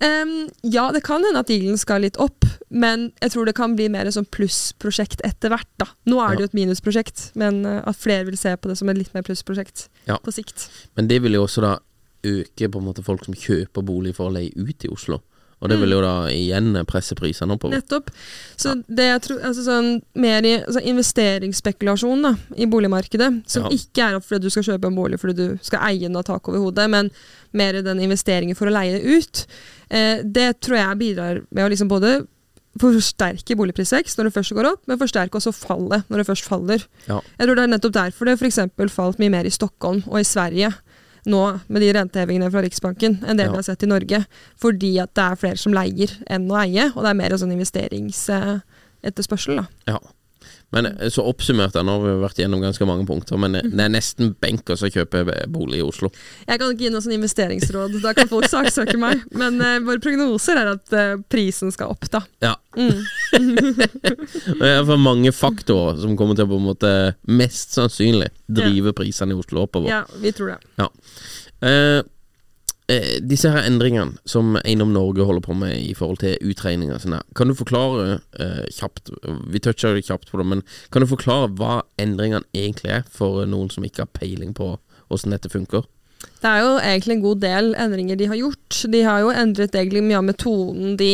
Um, 0.00 0.48
ja, 0.64 0.86
det 0.96 1.02
kan 1.04 1.20
hende 1.26 1.42
at 1.42 1.50
gilden 1.52 1.76
skal 1.76 2.00
litt 2.00 2.16
opp, 2.16 2.46
men 2.72 3.10
jeg 3.20 3.34
tror 3.34 3.44
det 3.44 3.52
kan 3.58 3.74
bli 3.76 3.88
mer 3.92 4.08
et 4.08 4.14
sånn 4.16 4.24
plussprosjekt 4.32 5.20
etter 5.28 5.52
hvert. 5.52 5.68
da. 5.76 5.90
Nå 6.08 6.22
er 6.24 6.36
det 6.38 6.40
jo 6.46 6.48
et 6.48 6.56
minusprosjekt, 6.56 7.26
men 7.36 7.66
eh, 7.68 7.82
at 7.84 7.98
flere 8.00 8.24
vil 8.30 8.38
se 8.40 8.54
på 8.56 8.70
det 8.70 8.78
som 8.80 8.88
et 8.88 8.96
litt 8.96 9.12
mer 9.12 9.26
plussprosjekt 9.26 9.88
Ja. 10.08 10.16
på 10.24 10.32
sikt. 10.32 10.70
Men 10.96 11.06
det 11.10 11.20
vil 11.20 11.36
jo 11.36 11.44
også 11.44 11.60
da 11.60 11.74
øke 12.24 12.68
på 12.70 12.78
en 12.78 12.84
måte 12.86 13.04
folk 13.04 13.24
som 13.24 13.34
kjøper 13.34 13.82
bolig 13.84 14.14
for 14.16 14.28
å 14.30 14.34
leie 14.34 14.52
ut 14.56 14.84
i 14.84 14.88
Oslo. 14.92 15.20
Og 15.62 15.68
det 15.68 15.76
Mm. 15.76 15.80
vil 15.82 15.90
jo 15.92 16.00
da 16.00 16.12
igjen 16.32 16.86
presse 16.86 17.12
prisene 17.14 17.52
oppover. 17.52 17.76
Nettopp. 17.76 18.08
Så 18.56 18.82
det 18.88 19.04
jeg 19.04 19.20
tror, 19.26 19.40
altså 19.44 19.62
sånn, 19.66 20.02
mer 20.14 20.40
i 20.42 20.54
altså 20.64 20.80
investeringsspekulasjon 20.82 22.22
da, 22.22 22.34
i 22.56 22.64
boligmarkedet, 22.64 23.42
som 23.46 23.64
Ja. 23.64 23.68
ikke 23.68 24.02
er 24.16 24.20
fordi 24.20 24.40
du 24.40 24.48
skal 24.50 24.62
kjøpe 24.62 24.86
en 24.86 24.96
bolig 24.96 25.20
fordi 25.20 25.36
du 25.36 25.58
skal 25.62 25.80
eie 25.80 26.00
den 26.08 26.16
og 26.16 26.26
ha 26.26 26.34
tak 26.34 26.48
over 26.48 26.58
hodet, 26.58 26.88
men 26.88 27.10
mer 27.52 27.74
i 27.74 27.82
den 27.82 27.98
investeringen 28.00 28.56
for 28.56 28.66
å 28.66 28.72
leie 28.72 28.98
det 28.98 29.04
ut, 29.04 29.46
eh, 29.90 30.22
det 30.22 30.60
tror 30.62 30.76
jeg 30.76 30.98
bidrar 30.98 31.42
med 31.52 31.64
å 31.64 31.70
liksom 31.70 31.88
både 31.88 32.26
forsterke 32.78 33.56
boligprisvekst 33.58 34.16
når 34.16 34.24
det 34.30 34.34
først 34.34 34.54
går 34.54 34.64
opp, 34.72 34.80
men 34.86 34.98
forsterke 35.00 35.36
også 35.36 35.52
fallet 35.52 36.04
når 36.08 36.22
det 36.22 36.26
først 36.28 36.46
faller. 36.46 36.84
Ja. 37.08 37.20
Jeg 37.38 37.48
tror 37.48 37.56
det 37.56 37.64
er 37.64 37.78
nettopp 37.78 37.92
derfor 37.92 38.24
det 38.26 38.38
f.eks. 38.40 38.94
falt 38.94 39.18
mye 39.18 39.30
mer 39.30 39.44
i 39.44 39.50
Stockholm 39.50 40.02
og 40.06 40.20
i 40.20 40.22
Sverige 40.24 40.72
nå 41.26 41.60
med 41.68 41.82
de 41.82 41.92
rentehevingene 41.92 42.50
fra 42.50 42.60
Riksbanken 42.62 43.22
enn 43.24 43.36
det 43.36 43.44
Ja. 43.46 43.50
vi 43.50 43.56
har 43.56 43.62
sett 43.62 43.82
i 43.82 43.86
Norge. 43.86 44.26
Fordi 44.56 44.98
at 45.02 45.14
det 45.14 45.22
er 45.24 45.34
flere 45.36 45.56
som 45.58 45.72
leier 45.72 46.08
enn 46.28 46.48
å 46.48 46.56
eie, 46.62 46.92
og 46.94 47.02
det 47.02 47.10
er 47.10 47.14
mer 47.14 47.30
sånn 47.30 47.52
investeringsetterspørsel. 47.52 49.56
da. 49.56 49.66
Ja. 49.86 49.98
Men 50.74 50.86
eh, 50.86 51.08
så 51.10 51.24
oppsummert, 51.26 51.74
nå 51.74 51.96
har 51.96 52.04
vi 52.04 52.14
vært 52.22 52.40
gjennom 52.42 52.62
ganske 52.62 52.86
mange 52.88 53.06
punkter, 53.08 53.38
men 53.40 53.58
eh, 53.58 53.66
det 53.66 53.86
er 53.86 53.92
nesten 53.92 54.34
benkers 54.40 54.84
å 54.86 54.90
kjøpe 54.92 55.24
bolig 55.50 55.80
i 55.80 55.84
Oslo. 55.84 56.12
Jeg 56.46 56.60
kan 56.60 56.72
ikke 56.72 56.86
gi 56.86 56.92
noe 56.94 57.04
sånn 57.04 57.16
investeringsråd, 57.16 57.98
da 58.04 58.14
kan 58.16 58.30
folk 58.30 58.48
saksøke 58.50 58.96
meg. 59.00 59.24
Men 59.40 59.58
uh, 59.62 59.78
våre 59.86 60.02
prognoser 60.02 60.60
er 60.60 60.72
at 60.74 60.94
uh, 60.94 61.16
prisen 61.30 61.72
skal 61.74 61.94
opp, 61.94 62.06
da. 62.12 62.22
Ja. 62.44 62.54
Mm. 62.78 63.02
Det 64.60 64.68
er 64.68 64.84
for 64.86 65.00
mange 65.00 65.32
faktorer 65.34 65.98
som 66.00 66.16
kommer 66.18 66.38
til 66.38 66.46
å 66.46 66.52
på 66.52 66.60
en 66.60 66.68
måte 66.68 66.92
mest 67.30 67.74
sannsynlig 67.76 68.30
drive 68.50 68.94
prisene 68.96 69.34
i 69.34 69.38
Oslo 69.38 69.64
oppover. 69.66 69.90
Ja, 69.90 70.04
vi 70.22 70.32
tror 70.36 70.54
det. 70.54 70.58
Ja. 70.80 70.88
Eh, 71.66 72.00
eh, 72.90 73.18
disse 73.22 73.50
her 73.52 73.66
endringene 73.68 74.18
som 74.28 74.56
Eiendom 74.60 74.92
Norge 74.94 75.26
holder 75.26 75.44
på 75.44 75.56
med 75.56 75.76
i 75.78 75.94
forhold 75.96 76.20
til 76.24 76.36
utregninger 76.50 76.96
og 76.96 77.04
sånn 77.04 77.16
kan 77.38 77.50
du 77.50 77.56
forklare 77.58 78.18
eh, 78.40 78.66
kjapt 78.74 79.12
Vi 79.52 79.62
toucha 79.62 79.94
jo 79.94 80.02
kjapt 80.04 80.30
på 80.30 80.40
det, 80.40 80.46
men 80.50 80.64
kan 80.90 81.04
du 81.04 81.08
forklare 81.10 81.52
hva 81.58 81.80
endringene 82.00 82.46
egentlig 82.56 82.92
er 82.98 83.06
for 83.10 83.46
noen 83.48 83.70
som 83.72 83.86
ikke 83.86 84.06
har 84.06 84.14
peiling 84.16 84.52
på 84.56 84.74
åssen 85.10 85.34
dette 85.34 85.50
funker? 85.52 85.86
Det 86.40 86.48
er 86.48 86.62
jo 86.64 86.74
egentlig 86.78 87.16
en 87.16 87.24
god 87.24 87.40
del 87.42 87.70
endringer 87.80 88.18
de 88.20 88.28
har 88.30 88.38
gjort. 88.38 88.82
De 88.92 89.02
har 89.04 89.22
jo 89.24 89.32
endret 89.32 89.76
egentlig 89.76 90.04
mye 90.04 90.20
av 90.20 90.26
metoden 90.28 90.98
de 91.00 91.12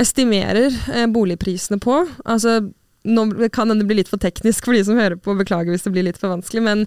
estimerer 0.00 0.74
eh, 0.92 1.06
boligprisene 1.10 1.78
på. 1.82 2.00
Altså, 2.24 2.60
nå 3.04 3.26
kan 3.52 3.70
det 3.70 3.86
bli 3.86 3.98
litt 4.00 4.10
for 4.10 4.22
teknisk 4.22 4.66
for 4.66 4.76
de 4.76 4.82
som 4.86 4.98
hører 4.98 5.18
på, 5.20 5.36
beklager 5.38 5.74
hvis 5.74 5.86
det 5.86 5.92
blir 5.94 6.06
litt 6.06 6.20
for 6.20 6.32
vanskelig, 6.32 6.62
men 6.64 6.86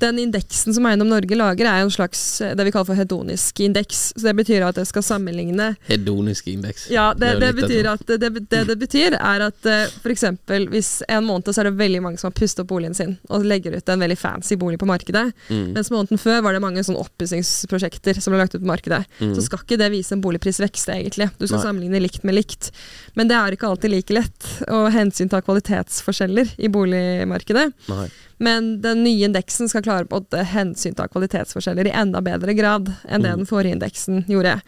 den 0.00 0.18
indeksen 0.18 0.74
som 0.74 0.86
Eiendom 0.86 1.08
Norge 1.10 1.36
lager, 1.38 1.66
er 1.66 1.82
en 1.84 1.90
slags 1.90 2.40
eh, 2.40 2.54
det 2.58 2.64
vi 2.68 2.72
kaller 2.74 2.88
for 2.90 2.98
hedonisk 2.98 3.60
indeks. 3.64 4.12
Så 4.16 4.22
det 4.28 4.34
betyr 4.38 4.64
at 4.66 4.76
det 4.78 4.86
skal 4.88 5.02
sammenligne 5.06 5.72
Hedonisk 5.88 6.46
indeks. 6.48 6.88
Ja, 6.90 7.12
det, 7.14 7.34
det, 7.40 7.52
betyr 7.56 7.88
at, 7.92 8.04
det, 8.06 8.18
det 8.50 8.64
det 8.68 8.76
betyr, 8.78 9.16
er 9.18 9.46
at 9.48 9.68
uh, 9.68 9.86
f.eks. 10.02 10.24
hvis 10.72 10.90
en 11.08 11.24
måned 11.26 11.48
så 11.52 11.62
er 11.62 11.70
det 11.70 11.78
veldig 11.78 12.02
mange 12.04 12.18
som 12.20 12.28
har 12.30 12.36
pustet 12.38 12.62
opp 12.64 12.68
boligen 12.72 12.94
sin 12.94 13.16
og 13.28 13.44
legger 13.48 13.76
ut 13.78 13.88
en 13.88 14.00
veldig 14.04 14.18
fancy 14.18 14.56
bolig 14.60 14.78
på 14.80 14.86
markedet, 14.88 15.28
Mm. 15.48 15.72
mens 15.74 15.88
måneden 15.90 16.18
før 16.20 16.42
var 16.44 16.52
det 16.52 16.60
mange 16.62 16.82
sånn 16.84 16.96
oppussingsprosjekter 16.98 18.18
som 18.20 18.32
ble 18.34 18.40
lagt 18.42 18.54
ut 18.54 18.62
på 18.62 18.68
markedet, 18.68 19.04
Mm. 19.20 19.34
så 19.36 19.42
skal 19.46 19.58
ikke 19.64 19.78
det 19.80 19.90
vise 19.92 20.12
en 20.14 20.20
boligprisvekst, 20.22 20.88
egentlig. 20.92 21.30
Du 21.38 21.46
skal 21.46 21.58
Nei. 21.58 21.64
sammenligne 21.66 22.00
likt 22.02 22.24
med 22.24 22.34
likt. 22.36 22.70
Men 23.16 23.28
det 23.28 23.36
er 23.36 23.56
ikke 23.56 23.68
alltid 23.70 23.90
like 23.90 24.14
lett 24.14 24.48
å 24.68 24.88
hensynta 24.92 25.40
kvalitetsforskjeller 25.42 26.54
i 26.58 26.68
boligmarkedet. 26.68 27.72
Nei. 27.88 28.08
Men 28.38 28.80
den 28.82 29.02
nye 29.04 29.26
indeksen 29.26 29.68
skal 29.68 29.82
klare 29.82 30.06
på 30.06 30.20
å 30.22 30.44
hensynta 30.46 31.08
kvalitetsforskjeller 31.10 31.90
i 31.90 31.94
enda 31.98 32.20
bedre 32.22 32.54
grad 32.54 32.92
enn 33.08 33.22
det 33.22 33.32
Mm. 33.32 33.38
den 33.42 33.46
forrige 33.46 33.74
indeksen 33.74 34.24
gjorde. 34.28 34.60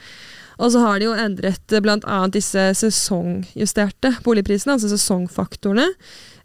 Og 0.61 0.73
så 0.73 0.81
har 0.85 0.99
de 0.99 1.07
jo 1.07 1.15
endret 1.17 1.67
bl.a. 1.81 2.27
disse 2.29 2.75
sesongjusterte 2.77 4.11
boligprisene, 4.25 4.75
altså 4.75 4.91
sesongfaktorene. 4.93 5.87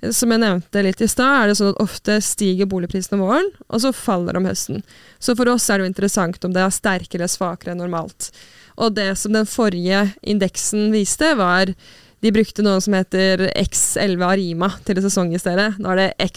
Eh, 0.02 0.12
Som 0.12 0.32
jeg 0.32 0.40
nevnte 0.40 0.84
litt 0.84 1.02
i 1.02 1.08
stad, 1.08 1.44
er 1.44 1.48
det 1.48 1.58
sånn 1.58 1.74
at 1.74 1.82
ofte 1.84 2.22
stiger 2.22 2.66
boligprisene 2.70 3.18
om 3.20 3.26
våren, 3.26 3.50
og 3.70 3.82
så 3.82 3.92
faller 3.94 4.34
de 4.34 4.38
om 4.38 4.46
høsten. 4.46 4.84
Så 5.20 5.36
for 5.36 5.50
oss 5.50 5.70
er 5.70 5.78
det 5.80 5.86
jo 5.88 5.92
interessant 5.94 6.46
om 6.46 6.54
det 6.54 6.62
er 6.64 6.70
sterkere 6.70 7.24
eller 7.26 7.28
svakere 7.28 7.72
enn 7.74 7.82
normalt. 7.84 8.32
Og 8.78 8.94
det 8.96 9.18
som 9.18 9.34
den 9.34 9.46
forrige 9.46 10.14
indeksen 10.24 10.92
viste, 10.92 11.36
var 11.36 11.66
de 12.22 12.32
brukte 12.32 12.64
noe 12.64 12.80
som 12.82 12.94
heter 12.94 13.50
X11 13.56 14.24
Arima 14.26 14.70
til 14.86 14.96
å 14.96 15.04
sesongjustere. 15.06 15.78
Nå 15.80 15.92
er 15.92 15.96
det 15.96 16.32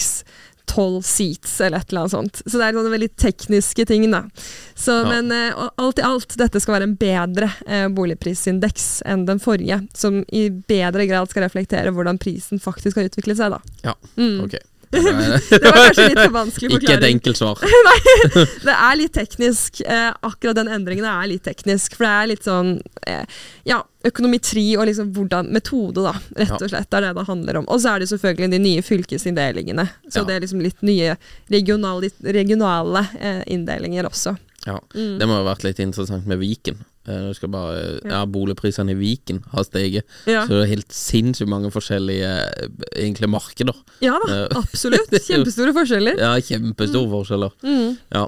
X12 0.68 1.02
Seats 1.02 1.61
eller 1.61 1.78
et 1.78 1.88
eller 1.90 2.00
annet 2.04 2.12
sånt. 2.14 2.42
Så 2.46 2.59
det 2.59 2.66
er 2.68 2.76
sånne 2.76 2.92
veldig 2.92 3.11
tekniske 3.16 3.87
ting, 3.88 4.07
da. 4.12 4.22
Så, 4.74 4.98
Ja. 5.02 5.09
Men 5.22 5.33
uh, 5.33 5.68
alt 5.81 5.98
i 5.98 6.02
alt, 6.02 6.37
dette 6.38 6.61
skal 6.61 6.78
være 6.78 6.88
en 6.90 6.96
bedre 7.00 7.50
uh, 7.66 7.88
boligprisindeks 7.88 9.02
enn 9.09 9.26
den 9.26 9.40
forrige, 9.42 9.81
som 9.96 10.20
i 10.33 10.48
bedre 10.50 11.07
grad 11.09 11.31
skal 11.31 11.46
reflektere 11.48 11.90
hvordan 11.94 12.18
prisen 12.20 12.61
faktisk 12.62 12.96
har 13.00 13.09
utviklet 13.09 13.37
seg, 13.40 13.50
da. 13.57 13.61
Ja, 13.83 13.94
Mm. 14.18 14.44
ok. 14.44 14.59
Det 14.90 15.61
var 15.62 15.77
kanskje 15.77 16.07
litt 16.09 16.20
for 16.22 16.35
vanskelig 16.35 16.79
Ikke 16.79 16.94
et 16.96 17.07
enkelt 17.09 17.38
svar. 17.40 17.61
Nei, 17.88 17.98
det 18.64 18.74
er 18.74 18.96
litt 19.01 19.14
teknisk. 19.16 19.83
Eh, 19.85 20.09
akkurat 20.24 20.57
den 20.59 20.70
endringen 20.72 21.07
er 21.09 21.29
litt 21.31 21.44
teknisk. 21.46 21.96
For 21.98 22.07
det 22.07 22.12
er 22.14 22.31
litt 22.33 22.48
sånn 22.48 22.74
eh, 23.07 23.38
ja, 23.68 23.83
økonomitri 24.09 24.64
og 24.79 24.87
liksom 24.88 25.12
hvordan 25.16 25.53
Metode, 25.55 26.07
da, 26.09 26.14
rett 26.38 26.57
og 26.57 26.68
slett. 26.72 26.88
Det 26.90 27.01
er 27.01 27.09
det 27.09 27.14
det 27.20 27.27
handler 27.29 27.61
om. 27.62 27.68
Og 27.68 27.83
så 27.83 27.94
er 27.94 28.03
det 28.05 28.11
selvfølgelig 28.12 28.53
de 28.57 28.62
nye 28.64 28.85
fylkesinndelingene. 28.87 29.88
Så 30.09 30.22
Ja. 30.22 30.27
det 30.29 30.37
er 30.37 30.44
liksom 30.46 30.64
litt 30.64 30.83
nye 30.87 31.16
regionale, 31.53 32.11
regionale 32.24 33.07
eh, 33.20 33.42
inndelinger 33.46 34.09
også. 34.09 34.37
Ja. 34.66 34.79
Mm. 34.94 35.18
Det 35.20 35.29
må 35.29 35.38
ha 35.38 35.44
vært 35.53 35.64
litt 35.68 35.79
interessant 35.83 36.27
med 36.29 36.40
Viken. 36.40 36.81
Eh, 37.08 37.26
Jeg 37.28 37.36
skal 37.40 37.48
bare, 37.52 37.84
ja, 38.04 38.22
Boligprisene 38.28 38.92
i 38.92 38.98
Viken 39.00 39.40
har 39.52 39.64
steget. 39.64 40.04
Ja. 40.28 40.44
Så 40.46 40.54
det 40.58 40.62
er 40.66 40.72
helt 40.76 40.92
sinnssykt 40.94 41.48
mange 41.50 41.70
forskjellige 41.74 42.28
eh, 42.28 42.68
egentlig 43.04 43.30
markeder. 43.32 43.76
Ja 44.04 44.18
da, 44.26 44.42
Eh, 44.44 44.58
absolutt. 44.62 45.10
Kjempestore 45.26 45.72
forskjeller. 45.76 46.20
Ja, 46.20 46.34
kjempestore 46.44 47.08
forskjeller. 47.16 47.56
Mm. 47.64 47.96
Ja. 48.14 48.26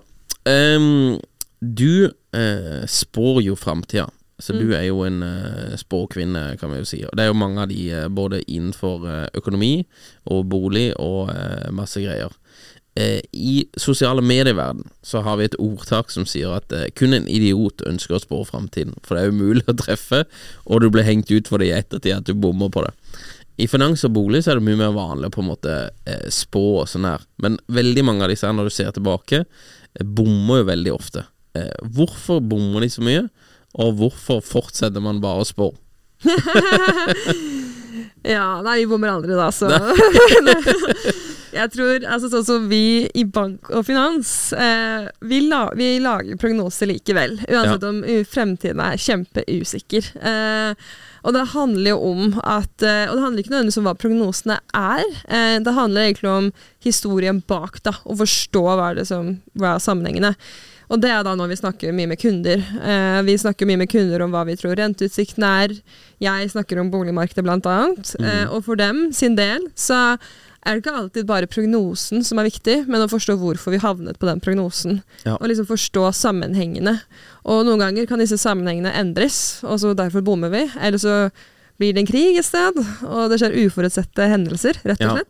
Um, 0.49 1.19
du 1.61 2.09
uh, 2.09 2.87
spår 2.89 3.43
jo 3.45 3.55
framtida. 3.61 4.09
Så 4.41 4.55
du 4.57 4.71
er 4.73 4.87
jo 4.87 5.03
en 5.05 5.19
uh, 5.21 5.75
spåkvinne, 5.77 6.57
kan 6.57 6.71
vi 6.73 6.79
jo 6.81 6.87
si. 6.89 7.03
Og 7.05 7.13
det 7.13 7.27
er 7.27 7.29
jo 7.29 7.37
mange 7.37 7.61
av 7.61 7.69
de 7.69 7.83
uh, 7.93 8.07
både 8.09 8.39
innenfor 8.49 9.03
eh, 9.05 9.27
økonomi 9.37 9.83
og 10.33 10.47
bolig 10.49 10.87
og 10.97 11.29
eh, 11.29 11.67
masse 11.77 12.01
greier. 12.01 12.33
Eh, 12.99 13.21
I 13.33 13.69
sosiale 13.79 14.23
medieverden 14.23 14.89
så 15.03 15.21
har 15.23 15.39
vi 15.39 15.47
et 15.47 15.59
ordtak 15.63 16.11
som 16.11 16.27
sier 16.27 16.51
at 16.57 16.73
eh, 16.75 16.89
kun 16.99 17.15
en 17.15 17.29
idiot 17.31 17.85
ønsker 17.87 18.17
å 18.17 18.23
spå 18.23 18.41
framtiden. 18.49 18.97
For 19.07 19.15
det 19.17 19.25
er 19.25 19.35
umulig 19.35 19.67
å 19.71 19.77
treffe, 19.79 20.25
og 20.67 20.83
du 20.83 20.91
blir 20.91 21.07
hengt 21.07 21.31
ut 21.31 21.51
for 21.51 21.63
det 21.63 21.71
i 21.71 21.77
ettertid 21.77 22.17
at 22.19 22.27
du 22.27 22.35
bommer 22.35 22.73
på 22.73 22.83
det. 22.87 22.95
I 23.61 23.69
finans 23.71 24.03
og 24.09 24.15
bolig 24.17 24.43
så 24.43 24.53
er 24.53 24.59
det 24.59 24.67
mye 24.67 24.81
mer 24.81 24.97
vanlig 24.97 25.31
å 25.31 25.35
på 25.37 25.45
en 25.45 25.51
måte 25.53 25.77
eh, 26.09 26.27
spå 26.33 26.65
og 26.81 26.89
sånn 26.91 27.07
her, 27.07 27.23
men 27.45 27.61
veldig 27.71 28.07
mange 28.09 28.27
av 28.27 28.33
disse 28.33 28.49
her, 28.49 28.57
når 28.57 28.71
du 28.71 28.75
ser 28.75 28.91
tilbake, 28.97 29.45
bommer 30.01 30.63
jo 30.63 30.71
veldig 30.73 30.97
ofte. 30.97 31.27
Eh, 31.59 31.77
hvorfor 31.95 32.43
bommer 32.43 32.87
de 32.87 32.91
så 32.91 33.05
mye, 33.07 33.29
og 33.81 34.01
hvorfor 34.01 34.43
fortsetter 34.43 35.05
man 35.05 35.23
bare 35.23 35.45
å 35.45 35.51
spå? 35.51 35.71
Ja, 38.23 38.61
nei, 38.63 38.79
vi 38.83 38.87
bommer 38.91 39.15
aldri 39.15 39.33
da, 39.39 39.47
så 39.55 39.71
Jeg 41.51 41.73
tror, 41.75 42.05
altså 42.07 42.29
sånn 42.31 42.45
som 42.47 42.67
vi 42.71 43.09
i 43.19 43.25
bank 43.27 43.71
og 43.75 43.83
finans, 43.89 44.53
eh, 44.55 45.09
vi, 45.27 45.41
la, 45.51 45.65
vi 45.75 45.97
lager 46.03 46.39
prognoser 46.39 46.87
likevel. 46.93 47.41
Uansett 47.49 47.83
Ja. 47.83 47.89
om 47.91 47.99
fremtiden 48.31 48.83
er 48.85 49.01
kjempeusikker. 49.03 50.13
Eh, 50.31 50.85
og 51.27 51.35
det 51.35 51.43
handler 51.53 51.91
jo 51.91 51.99
om 52.13 52.39
at 52.45 52.85
eh, 52.87 53.11
Og 53.11 53.17
det 53.19 53.25
handler 53.25 53.43
ikke 53.43 53.51
nødvendigvis 53.53 53.81
om 53.83 53.89
hva 53.91 53.97
prognosene 53.99 54.61
er. 54.79 55.03
Eh, 55.27 55.59
det 55.67 55.75
handler 55.75 56.07
egentlig 56.07 56.31
om 56.31 56.53
historien 56.87 57.43
bak, 57.51 57.83
da, 57.83 57.97
og 58.07 58.23
forstå 58.23 58.63
hva 58.71 58.93
er 58.93 59.01
det 59.03 59.09
som 59.11 59.35
hva 59.59 59.75
er 59.75 59.83
sammenhengene. 59.83 60.37
Og 60.91 60.99
det 61.03 61.11
er 61.15 61.23
da 61.23 61.37
når 61.39 61.53
vi 61.53 61.59
snakker 61.61 61.95
mye 61.95 62.11
med 62.11 62.19
kunder. 62.19 62.59
Eh, 62.83 63.21
vi 63.27 63.37
snakker 63.39 63.69
mye 63.69 63.79
med 63.79 63.91
kunder 63.93 64.25
om 64.25 64.33
hva 64.35 64.43
vi 64.49 64.57
tror 64.59 64.75
renteutsiktene 64.79 65.51
er. 65.65 65.75
Jeg 66.23 66.51
snakker 66.51 66.81
om 66.83 66.91
boligmarkedet 66.91 67.45
blant 67.47 67.69
annet. 67.71 68.15
Eh, 68.19 68.47
og 68.51 68.65
for 68.67 68.81
dem 68.81 69.09
sin 69.15 69.37
del 69.39 69.69
så 69.79 70.19
er 70.61 70.77
det 70.77 70.83
ikke 70.83 70.97
alltid 70.99 71.29
bare 71.29 71.49
prognosen 71.49 72.25
som 72.27 72.41
er 72.43 72.51
viktig, 72.51 72.83
men 72.91 73.01
å 73.01 73.09
forstå 73.09 73.39
hvorfor 73.41 73.73
vi 73.73 73.81
havnet 73.81 74.19
på 74.21 74.29
den 74.29 74.43
prognosen. 74.45 74.99
Ja. 75.25 75.39
Og 75.39 75.47
liksom 75.49 75.71
forstå 75.71 76.11
sammenhengene. 76.19 76.99
Og 77.49 77.63
noen 77.69 77.81
ganger 77.81 78.11
kan 78.11 78.21
disse 78.21 78.37
sammenhengene 78.41 78.93
endres, 78.99 79.61
og 79.65 79.79
så 79.81 79.95
derfor 79.97 80.27
bommer 80.27 80.53
vi. 80.53 80.67
Eller 80.83 81.01
så 81.01 81.17
blir 81.81 81.95
det 81.97 82.03
en 82.03 82.11
krig 82.11 82.37
et 82.37 82.45
sted, 82.45 82.77
og 83.09 83.31
det 83.33 83.39
skjer 83.41 83.57
uforutsette 83.63 84.27
hendelser, 84.35 84.83
rett 84.85 85.01
og 85.07 85.23
Ja. 85.23 85.25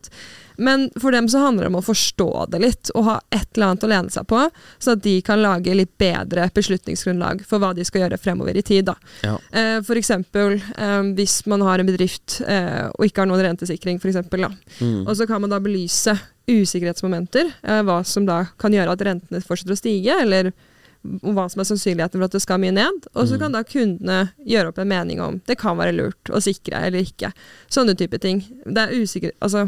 Men 0.57 0.89
for 0.99 1.15
dem 1.15 1.29
så 1.31 1.43
handler 1.45 1.65
det 1.67 1.71
om 1.71 1.79
å 1.79 1.85
forstå 1.85 2.29
det 2.53 2.61
litt, 2.63 2.91
og 2.95 3.07
ha 3.07 3.17
et 3.29 3.47
eller 3.55 3.71
annet 3.71 3.85
å 3.85 3.91
lene 3.91 4.13
seg 4.13 4.27
på, 4.29 4.41
så 4.79 4.95
at 4.95 5.03
de 5.05 5.15
kan 5.25 5.41
lage 5.41 5.75
litt 5.77 5.93
bedre 6.01 6.49
beslutningsgrunnlag 6.55 7.45
for 7.47 7.63
hva 7.63 7.71
de 7.77 7.85
skal 7.87 8.05
gjøre 8.05 8.19
fremover 8.21 8.57
i 8.57 8.65
tid. 8.65 8.89
Da. 8.91 8.97
Ja. 9.25 9.37
Eh, 9.51 9.77
for 9.85 9.99
eksempel 9.99 10.57
eh, 10.59 10.99
hvis 11.17 11.41
man 11.51 11.63
har 11.65 11.81
en 11.81 11.89
bedrift 11.89 12.41
eh, 12.47 12.87
og 12.91 13.07
ikke 13.07 13.23
har 13.23 13.31
noen 13.31 13.45
rentesikring, 13.51 14.01
for 14.01 14.11
eksempel, 14.11 14.47
da. 14.47 14.51
Mm. 14.81 15.05
og 15.05 15.15
så 15.17 15.27
kan 15.29 15.41
man 15.43 15.51
da 15.51 15.59
belyse 15.61 16.15
usikkerhetsmomenter, 16.51 17.53
eh, 17.63 17.81
hva 17.85 18.01
som 18.07 18.25
da 18.25 18.43
kan 18.59 18.73
gjøre 18.73 18.95
at 18.95 19.05
rentene 19.05 19.41
fortsetter 19.45 19.75
å 19.75 19.79
stige, 19.79 20.17
eller 20.23 20.51
hva 21.01 21.47
som 21.49 21.61
er 21.61 21.67
sannsynligheten 21.69 22.19
for 22.19 22.27
at 22.27 22.35
det 22.35 22.43
skal 22.43 22.61
mye 22.61 22.75
ned. 22.75 23.07
Og 23.15 23.29
så 23.29 23.39
kan 23.41 23.53
da 23.55 23.63
kundene 23.65 24.31
gjøre 24.45 24.69
opp 24.69 24.81
en 24.81 24.91
mening 24.91 25.21
om 25.23 25.39
det 25.49 25.57
kan 25.61 25.79
være 25.79 25.95
lurt 25.97 26.29
å 26.29 26.41
sikre 26.43 26.83
eller 26.87 27.01
ikke. 27.01 27.31
Sånne 27.73 27.95
type 27.97 28.19
ting. 28.21 28.43
Det 28.65 28.83
er 28.83 28.93
usikker, 29.01 29.33
altså, 29.41 29.67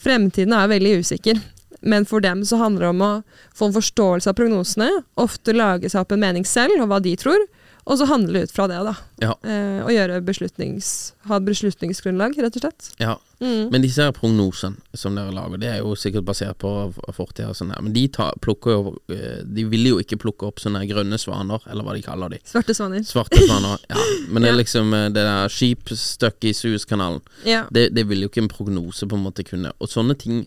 fremtiden 0.00 0.54
er 0.56 0.70
veldig 0.70 1.00
usikker. 1.04 1.40
Men 1.80 2.04
for 2.08 2.20
dem 2.20 2.42
så 2.44 2.58
handler 2.60 2.86
det 2.86 2.92
om 2.92 3.04
å 3.04 3.12
få 3.56 3.70
en 3.70 3.76
forståelse 3.76 4.30
av 4.30 4.36
prognosene, 4.36 4.90
ofte 5.20 5.56
lage 5.56 5.88
seg 5.88 6.02
opp 6.02 6.12
en 6.12 6.22
mening 6.22 6.44
selv 6.48 6.76
om 6.76 6.90
hva 6.90 7.00
de 7.04 7.14
tror, 7.20 7.40
Og 7.84 7.98
så 7.98 8.06
handle 8.10 8.44
ut 8.44 8.52
fra 8.52 8.66
det, 8.70 8.78
da. 8.84 8.94
Ja. 9.22 9.32
Eh, 9.44 9.80
og 9.84 9.90
gjøre 9.92 10.20
beslutnings, 10.24 11.14
ha 11.30 11.40
beslutningsgrunnlag, 11.42 12.36
rett 12.38 12.56
og 12.58 12.64
slett. 12.64 12.90
Ja. 13.00 13.16
Mm. 13.40 13.70
Men 13.72 13.84
disse 13.84 14.04
her 14.04 14.12
prognosene 14.12 14.76
som 14.96 15.16
dere 15.16 15.32
lager, 15.32 15.60
det 15.62 15.70
er 15.72 15.78
jo 15.80 15.94
sikkert 15.96 16.26
basert 16.28 16.58
på 16.60 16.70
fortida 17.16 17.48
og 17.48 17.56
sånn 17.56 17.72
her, 17.72 17.80
men 17.80 17.94
de 17.96 18.02
tar, 18.12 18.36
jo 18.44 18.96
eh, 19.08 19.40
De 19.48 19.64
vil 19.70 19.86
jo 19.88 20.00
ikke 20.02 20.18
plukke 20.20 20.50
opp 20.50 20.60
sånne 20.60 20.82
grønne 20.90 21.16
svaner, 21.20 21.64
eller 21.72 21.86
hva 21.86 21.96
de 21.96 22.04
kaller 22.04 22.34
de. 22.36 22.42
Svarte 22.44 22.76
svaner. 22.76 23.06
Svarte 23.08 23.40
svaner, 23.40 23.80
ja. 23.88 24.08
Men 24.28 24.42
det 24.44 24.52
er 24.52 24.60
liksom 24.60 24.92
eh, 24.96 25.08
det 25.14 25.24
der 25.24 25.52
skip 25.52 25.94
stuck 25.96 26.44
i 26.44 26.52
Suezkanalen. 26.56 27.24
Ja. 27.48 27.64
Det, 27.72 27.88
det 27.96 28.04
vil 28.10 28.26
jo 28.26 28.32
ikke 28.32 28.44
en 28.44 28.52
prognose 28.52 29.08
på 29.08 29.16
en 29.16 29.24
måte 29.24 29.46
kunne 29.46 29.72
Og 29.80 29.88
sånne 29.88 30.14
ting 30.20 30.44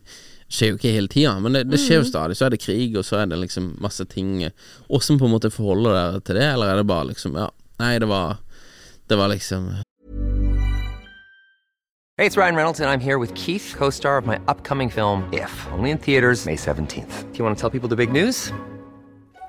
skjer 0.53 0.73
jo 0.73 0.77
ikke 0.77 0.93
hele 0.93 1.09
tida, 1.11 1.33
men 1.41 1.57
det, 1.57 1.63
det 1.71 1.79
skjer 1.81 2.01
jo 2.01 2.09
stadig. 2.09 2.37
Så 2.37 2.47
er 2.47 2.53
det 2.53 2.61
krig, 2.61 2.93
og 2.99 3.05
så 3.07 3.21
er 3.21 3.31
det 3.31 3.39
liksom 3.41 3.73
masse 3.81 4.05
ting 4.09 4.43
Åssen 4.93 5.19
på 5.19 5.25
en 5.27 5.33
måte 5.33 5.51
forholder 5.53 5.97
dere 5.97 6.21
til 6.21 6.39
det, 6.39 6.45
eller 6.53 6.73
er 6.73 6.81
det 6.81 6.89
bare 6.89 7.09
liksom 7.09 7.39
Ja, 7.39 7.49
nei, 7.81 7.97
det 7.99 8.09
var 8.11 8.37
Det 9.09 9.17
var 9.17 9.33
liksom 9.33 9.73
Hey, 12.19 12.27
it's 12.27 12.37
Ryan 12.37 12.55
Reynolds, 12.55 12.79
and 12.79 12.87
I'm 12.87 12.99
here 12.99 13.17
with 13.17 13.33
Keith, 13.33 13.73
co 13.75 13.89
star 13.89 14.19
of 14.19 14.27
my 14.27 14.37
upcoming 14.47 14.87
film, 14.87 15.27
If, 15.33 15.65
only 15.73 15.89
in 15.89 15.97
theaters, 15.97 16.45
May 16.45 16.55
17th. 16.55 17.31
Do 17.31 17.39
you 17.39 17.43
want 17.43 17.57
to 17.57 17.61
tell 17.61 17.71
people 17.71 17.89
the 17.89 17.95
big 17.95 18.11
news? 18.11 18.53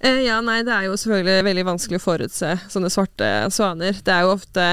Eh, 0.00 0.22
ja, 0.26 0.40
nei, 0.44 0.60
det 0.66 0.74
er 0.74 0.88
jo 0.88 0.96
selvfølgelig 1.00 1.44
veldig 1.46 1.66
vanskelig 1.70 2.00
å 2.00 2.04
forutse 2.04 2.52
sånne 2.72 2.90
svarte 2.92 3.30
svaner. 3.54 3.96
Det 4.04 4.14
er 4.14 4.26
jo 4.26 4.34
ofte 4.36 4.70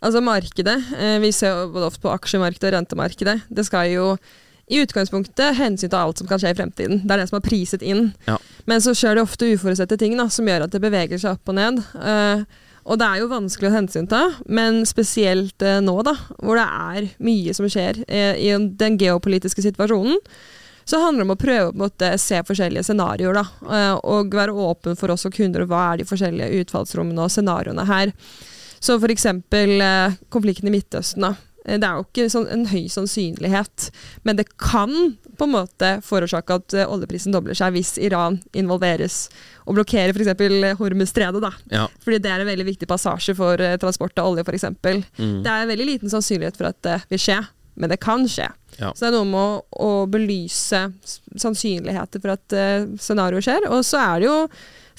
Altså, 0.00 0.22
markedet 0.24 0.78
eh, 0.96 1.18
Vi 1.20 1.28
ser 1.36 1.52
jo 1.52 1.72
både 1.74 1.90
ofte 1.90 2.00
på 2.00 2.12
aksjemarkedet 2.14 2.70
og 2.70 2.76
rentemarkedet. 2.78 3.34
Det 3.52 3.66
skal 3.68 3.90
jo 3.92 4.06
i 4.70 4.78
utgangspunktet 4.80 5.58
hensyn 5.58 5.90
til 5.90 5.98
alt 5.98 6.20
som 6.20 6.28
kan 6.30 6.38
skje 6.40 6.52
i 6.54 6.56
fremtiden. 6.56 7.00
Det 7.02 7.12
er 7.12 7.20
det 7.20 7.26
som 7.28 7.36
er 7.40 7.44
priset 7.44 7.82
inn. 7.82 8.12
Ja. 8.28 8.36
Men 8.70 8.80
så 8.80 8.94
skjer 8.94 9.18
det 9.18 9.24
ofte 9.26 9.48
uforutsette 9.50 9.98
ting 10.00 10.14
da, 10.16 10.28
som 10.30 10.46
gjør 10.46 10.64
at 10.64 10.72
det 10.72 10.80
beveger 10.80 11.18
seg 11.20 11.34
opp 11.34 11.50
og 11.50 11.58
ned. 11.58 11.82
Eh, 11.98 12.44
og 12.86 13.00
det 13.02 13.08
er 13.10 13.20
jo 13.20 13.28
vanskelig 13.28 13.68
å 13.68 13.74
hensynta, 13.74 14.20
men 14.48 14.80
spesielt 14.88 15.60
nå, 15.84 15.96
da, 16.06 16.14
hvor 16.38 16.56
det 16.56 16.64
er 16.64 17.10
mye 17.20 17.52
som 17.54 17.68
skjer 17.68 18.00
i 18.08 18.54
den 18.80 18.96
geopolitiske 18.98 19.66
situasjonen, 19.66 20.16
så 20.90 20.98
handler 21.04 21.22
det 21.22 21.28
om 21.28 21.34
å 21.36 21.38
prøve 21.38 21.68
å 21.70 21.78
måte, 21.84 22.08
se 22.18 22.40
forskjellige 22.46 22.82
scenarioer, 22.88 23.36
da. 23.38 23.44
eh, 23.70 23.92
og 24.10 24.32
være 24.34 24.54
åpen 24.58 24.98
for 24.98 25.12
oss 25.14 25.26
og 25.28 25.36
kunder, 25.36 25.62
hva 25.70 25.84
er 25.92 26.00
de 26.00 26.08
forskjellige 26.08 26.64
utfallsrommene 26.64 27.22
og 27.26 27.30
scenarioene 27.30 27.84
her. 27.86 28.10
Så 28.82 28.96
eksempel 29.12 29.76
eh, 29.84 30.16
konflikten 30.34 30.66
i 30.70 30.74
Midtøsten, 30.74 31.22
da. 31.28 31.36
Eh, 31.66 31.78
Det 31.78 31.86
er 31.86 32.00
jo 32.00 32.06
ikke 32.08 32.26
sånn 32.32 32.48
en 32.50 32.64
høy 32.72 32.88
sannsynlighet, 32.90 33.90
men 34.26 34.40
det 34.40 34.48
kan 34.58 34.90
på 35.38 35.46
en 35.46 35.54
måte 35.54 35.92
forårsake 36.02 36.58
at 36.58 36.76
oljeprisen 36.88 37.32
dobler 37.32 37.54
seg 37.54 37.76
hvis 37.76 37.94
Iran 38.02 38.40
involveres 38.52 39.28
og 39.68 39.78
blokkerer 39.78 40.10
f.eks. 40.10 40.74
Hormuzstredet. 40.80 41.54
Ja. 41.70 41.86
Fordi 42.02 42.18
det 42.18 42.34
er 42.34 42.42
en 42.42 42.50
veldig 42.50 42.66
viktig 42.72 42.90
passasje 42.90 43.36
for 43.38 43.62
transport 43.80 44.18
av 44.18 44.32
olje, 44.32 44.42
f.eks. 44.42 44.66
Mm. 44.74 45.38
Det 45.46 45.54
er 45.54 45.62
en 45.62 45.70
veldig 45.70 45.86
liten 45.94 46.10
sannsynlighet 46.12 46.58
for 46.58 46.72
at 46.72 46.82
det 46.82 46.98
vil 47.14 47.22
skje, 47.28 47.38
men 47.74 47.90
det 47.92 48.00
kan 48.02 48.26
skje. 48.28 48.48
Ja. 48.80 48.90
Så 48.96 49.04
det 49.06 49.10
er 49.10 49.16
noe 49.18 49.28
med 49.28 49.40
å, 49.40 49.62
å 49.86 50.06
belyse 50.10 50.86
sannsynligheter 51.38 52.20
for 52.22 52.34
at 52.36 52.54
uh, 52.56 52.86
scenarioet 53.00 53.46
skjer. 53.46 53.66
Og 53.72 53.82
så 53.86 54.00
er 54.02 54.20
det 54.22 54.28
jo 54.30 54.36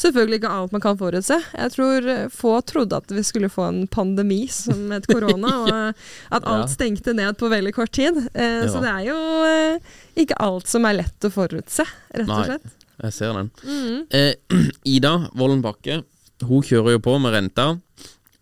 selvfølgelig 0.01 0.39
ikke 0.41 0.51
alt 0.57 0.71
man 0.73 0.81
kan 0.81 0.97
forutse. 0.97 1.36
Jeg 1.53 1.71
tror 1.75 2.07
eh, 2.10 2.23
få 2.34 2.55
trodde 2.65 2.97
at 2.97 3.12
vi 3.13 3.21
skulle 3.27 3.51
få 3.53 3.67
en 3.69 3.81
pandemi 3.91 4.39
som 4.49 4.88
het 4.95 5.05
korona, 5.05 5.51
og 5.62 5.69
eh, 5.69 6.07
at 6.34 6.47
alt 6.49 6.63
Ja. 6.65 6.71
stengte 6.73 7.13
ned 7.13 7.38
på 7.38 7.49
veldig 7.51 7.73
kort 7.75 7.91
tid. 7.93 8.17
Eh, 8.34 8.63
Så 8.71 8.81
det 8.81 8.89
er 8.89 9.03
jo 9.12 9.17
uh, 9.45 9.91
ikke 10.17 10.39
alt 10.41 10.71
som 10.71 10.88
er 10.89 10.97
lett 11.03 11.27
å 11.27 11.34
forutse, 11.34 11.86
rett 12.17 12.31
og 12.34 12.47
slett. 12.49 12.65
Nei. 12.65 12.77
Jeg 13.01 13.13
ser 13.17 13.38
den. 13.38 13.51
Mm. 13.65 14.01
Eh, 14.13 14.34
Ida 14.95 15.13
Vollen 15.38 15.62
Bakke, 15.65 16.01
hun 16.49 16.65
kjører 16.65 16.95
jo 16.97 17.03
på 17.05 17.15
med 17.21 17.34
renta. 17.38 17.67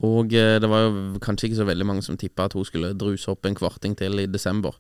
Og 0.06 0.32
eh, 0.32 0.58
det 0.64 0.68
var 0.72 0.86
jo 0.86 1.20
kanskje 1.24 1.50
ikke 1.50 1.60
så 1.60 1.68
veldig 1.68 1.88
mange 1.88 2.04
som 2.06 2.18
tippa 2.20 2.46
at 2.48 2.56
hun 2.56 2.68
skulle 2.68 2.94
druse 2.96 3.32
opp 3.32 3.48
en 3.48 3.58
kvarting 3.58 3.98
til 4.00 4.22
i 4.22 4.30
desember. 4.32 4.78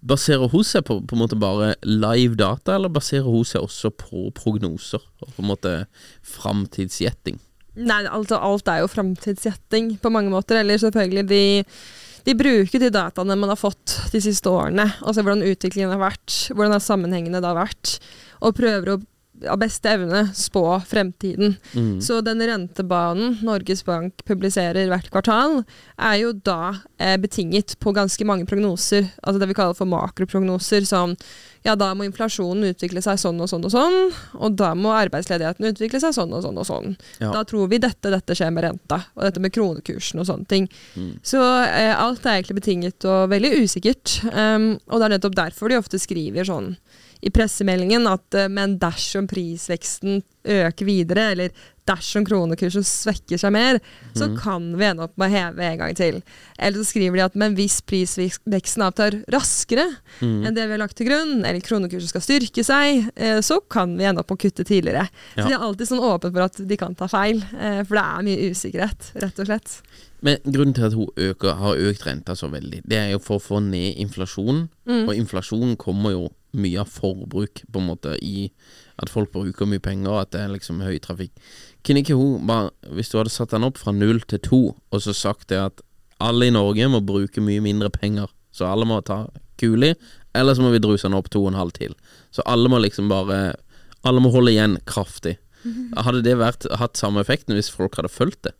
Baserer 0.00 0.48
hun 0.48 0.64
seg 0.64 0.86
på, 0.88 1.00
på 1.04 1.16
en 1.16 1.20
måte 1.20 1.38
bare 1.40 1.74
live 1.84 2.38
data, 2.40 2.78
eller 2.78 2.92
baserer 2.92 3.28
hun 3.28 3.44
seg 3.48 3.66
også 3.66 3.92
på 4.00 4.30
prognoser? 4.36 5.04
Og 5.20 5.34
på 5.36 5.44
en 5.44 5.50
måte 5.52 5.74
framtidsgjetting? 6.36 7.36
Nei, 7.84 8.04
altså 8.06 8.38
alt 8.38 8.70
er 8.70 8.84
jo 8.84 8.90
framtidsgjetting 8.90 9.96
på 10.00 10.12
mange 10.14 10.32
måter. 10.32 10.62
Eller 10.62 10.80
selvfølgelig 10.80 11.26
de, 11.28 11.44
de 12.24 12.36
bruker 12.38 12.80
de 12.80 12.92
dataene 12.94 13.36
man 13.36 13.52
har 13.52 13.60
fått 13.60 13.98
de 14.14 14.22
siste 14.24 14.48
årene, 14.48 14.88
og 15.04 15.12
ser 15.12 15.26
hvordan 15.26 15.44
utviklingen 15.44 15.92
har 15.92 16.06
vært, 16.06 16.46
hvordan 16.54 16.78
sammenhengene 16.78 16.86
sammenhengene 16.88 17.42
har 17.44 17.58
vært, 17.66 17.98
og 18.40 18.56
prøver 18.56 18.94
å 18.94 19.02
av 19.50 19.58
beste 19.58 19.90
evne 19.90 20.28
spå 20.34 20.80
fremtiden. 20.86 21.56
Mm. 21.74 22.00
Så 22.02 22.20
den 22.20 22.42
rentebanen 22.46 23.38
Norges 23.42 23.84
Bank 23.84 24.24
publiserer 24.24 24.88
hvert 24.90 25.10
kvartal, 25.12 25.62
er 25.98 26.20
jo 26.20 26.32
da 26.46 26.76
eh, 26.98 27.16
betinget 27.20 27.76
på 27.82 27.92
ganske 27.96 28.26
mange 28.26 28.46
prognoser, 28.48 29.10
altså 29.22 29.42
det 29.42 29.50
vi 29.50 29.56
kaller 29.58 29.76
for 29.78 29.90
makroprognoser, 29.90 30.86
som 30.88 31.16
ja, 31.64 31.74
da 31.80 31.90
må 31.96 32.04
inflasjonen 32.04 32.68
utvikle 32.74 33.00
seg 33.04 33.18
sånn 33.20 33.40
og 33.40 33.48
sånn 33.48 33.64
og 33.64 33.72
sånn, 33.72 33.98
og 34.36 34.56
da 34.60 34.74
må 34.76 34.92
arbeidsledigheten 34.92 35.70
utvikle 35.70 36.00
seg 36.02 36.12
sånn 36.16 36.34
og 36.36 36.44
sånn 36.44 36.60
og 36.60 36.68
sånn. 36.68 36.96
Ja. 37.22 37.30
Da 37.32 37.44
tror 37.48 37.70
vi 37.72 37.80
dette, 37.82 38.12
dette 38.12 38.36
skjer 38.36 38.52
med 38.54 38.66
renta, 38.66 39.00
og 39.16 39.24
dette 39.24 39.42
med 39.42 39.54
kronekursen 39.56 40.20
og 40.20 40.28
sånne 40.28 40.50
ting. 40.50 40.68
Mm. 40.94 41.14
Så 41.24 41.40
eh, 41.40 41.94
alt 41.96 42.26
er 42.26 42.38
egentlig 42.38 42.60
betinget 42.60 43.08
og 43.08 43.32
veldig 43.32 43.54
usikkert, 43.64 44.18
um, 44.30 44.74
og 44.90 45.00
det 45.00 45.08
er 45.08 45.16
nettopp 45.16 45.40
derfor 45.40 45.72
de 45.72 45.80
ofte 45.80 46.00
skriver 46.02 46.46
sånn 46.48 46.74
i 47.22 47.30
pressemeldingen 47.30 48.06
at 48.10 48.34
eh, 48.34 48.48
men 48.48 48.78
dersom 48.78 49.26
prisveksten 49.30 50.22
øker 50.44 50.84
videre, 50.84 51.30
eller 51.32 51.50
dersom 51.88 52.24
kronekursen 52.24 52.84
svekker 52.84 53.38
seg 53.40 53.52
mer, 53.52 53.78
så 54.16 54.26
Mhm. 54.28 54.36
kan 54.40 54.76
vi 54.76 54.84
ende 54.84 55.02
opp 55.04 55.16
med 55.18 55.30
å 55.30 55.32
heve 55.34 55.60
en 55.64 55.78
gang 55.78 55.94
til. 55.94 56.22
Eller 56.58 56.78
så 56.78 56.84
skriver 56.84 57.16
de 57.16 57.20
at 57.24 57.34
men 57.36 57.54
hvis 57.56 57.80
prisveksten 57.84 58.82
avtar 58.84 59.24
raskere 59.32 59.86
Mm. 60.20 60.46
enn 60.46 60.54
det 60.54 60.64
vi 60.66 60.70
har 60.72 60.78
lagt 60.78 60.96
til 60.96 61.06
grunn, 61.08 61.44
eller 61.44 61.60
kronekursen 61.60 62.08
skal 62.08 62.20
styrke 62.20 62.64
seg, 62.64 63.10
eh, 63.16 63.40
så 63.40 63.60
kan 63.68 63.96
vi 63.96 64.04
ende 64.04 64.20
opp 64.20 64.30
med 64.30 64.38
å 64.38 64.42
kutte 64.42 64.64
tidligere. 64.64 65.08
Ja. 65.36 65.44
Så 65.44 65.48
de 65.48 65.54
er 65.54 65.58
alltid 65.60 65.88
sånn 65.88 66.00
åpne 66.00 66.32
for 66.32 66.40
at 66.42 66.68
de 66.68 66.76
kan 66.76 66.94
ta 66.94 67.06
feil, 67.06 67.42
eh, 67.58 67.82
for 67.84 67.94
det 67.94 68.04
er 68.04 68.22
mye 68.22 68.50
usikkerhet, 68.50 69.12
rett 69.22 69.38
og 69.38 69.46
slett. 69.46 69.82
Men 70.22 70.38
grunnen 70.46 70.74
til 70.74 70.84
at 70.86 70.92
hun 70.94 71.08
øker, 71.16 71.54
har 71.56 71.76
økt 71.76 72.04
renta 72.06 72.32
så 72.34 72.50
veldig, 72.50 72.82
det 72.86 72.96
er 72.96 73.10
jo 73.12 73.18
for 73.18 73.38
å 73.38 73.42
få 73.42 73.62
ned 73.62 73.96
inflasjonen. 73.98 74.68
Mm. 74.86 75.08
Og 75.08 75.14
inflasjonen 75.16 75.76
kommer 75.76 76.10
jo 76.12 76.30
mye 76.54 76.80
av 76.82 76.90
forbruk, 76.90 77.62
på 77.72 77.80
en 77.82 77.88
måte, 77.90 78.14
i 78.22 78.48
at 79.02 79.10
folk 79.10 79.32
bruker 79.34 79.66
mye 79.68 79.82
penger, 79.82 80.10
og 80.12 80.20
at 80.22 80.30
det 80.34 80.40
er 80.44 80.52
liksom 80.54 80.80
høy 80.84 80.98
trafikk. 81.02 81.32
Kunne 81.84 82.02
ikke 82.04 82.16
hun 82.18 82.46
bare, 82.48 82.70
hvis 82.94 83.10
du 83.12 83.18
hadde 83.18 83.32
satt 83.34 83.50
den 83.54 83.66
opp 83.66 83.78
fra 83.80 83.92
null 83.94 84.20
til 84.30 84.38
to, 84.44 84.60
og 84.94 85.02
så 85.04 85.14
sagt 85.16 85.48
det 85.52 85.58
at 85.60 85.82
alle 86.22 86.46
i 86.48 86.54
Norge 86.54 86.86
må 86.88 87.02
bruke 87.04 87.42
mye 87.42 87.60
mindre 87.64 87.90
penger, 87.90 88.30
så 88.54 88.68
alle 88.70 88.86
må 88.86 89.00
ta 89.04 89.24
kuli, 89.60 89.92
eller 90.34 90.54
så 90.54 90.62
må 90.62 90.70
vi 90.74 90.82
druse 90.82 91.06
den 91.08 91.16
opp 91.18 91.28
to 91.30 91.42
og 91.44 91.52
en 91.52 91.58
halv 91.58 91.74
til. 91.76 91.94
Så 92.34 92.42
alle 92.46 92.70
må 92.70 92.78
liksom 92.82 93.08
bare 93.12 93.54
Alle 94.04 94.20
må 94.20 94.28
holde 94.28 94.52
igjen 94.52 94.74
kraftig. 94.84 95.38
Hadde 95.96 96.20
det 96.20 96.34
vært, 96.36 96.66
hatt 96.76 96.98
samme 97.00 97.22
effekten 97.24 97.54
hvis 97.56 97.70
folk 97.72 97.94
hadde 97.96 98.10
fulgt 98.12 98.42
det? 98.44 98.52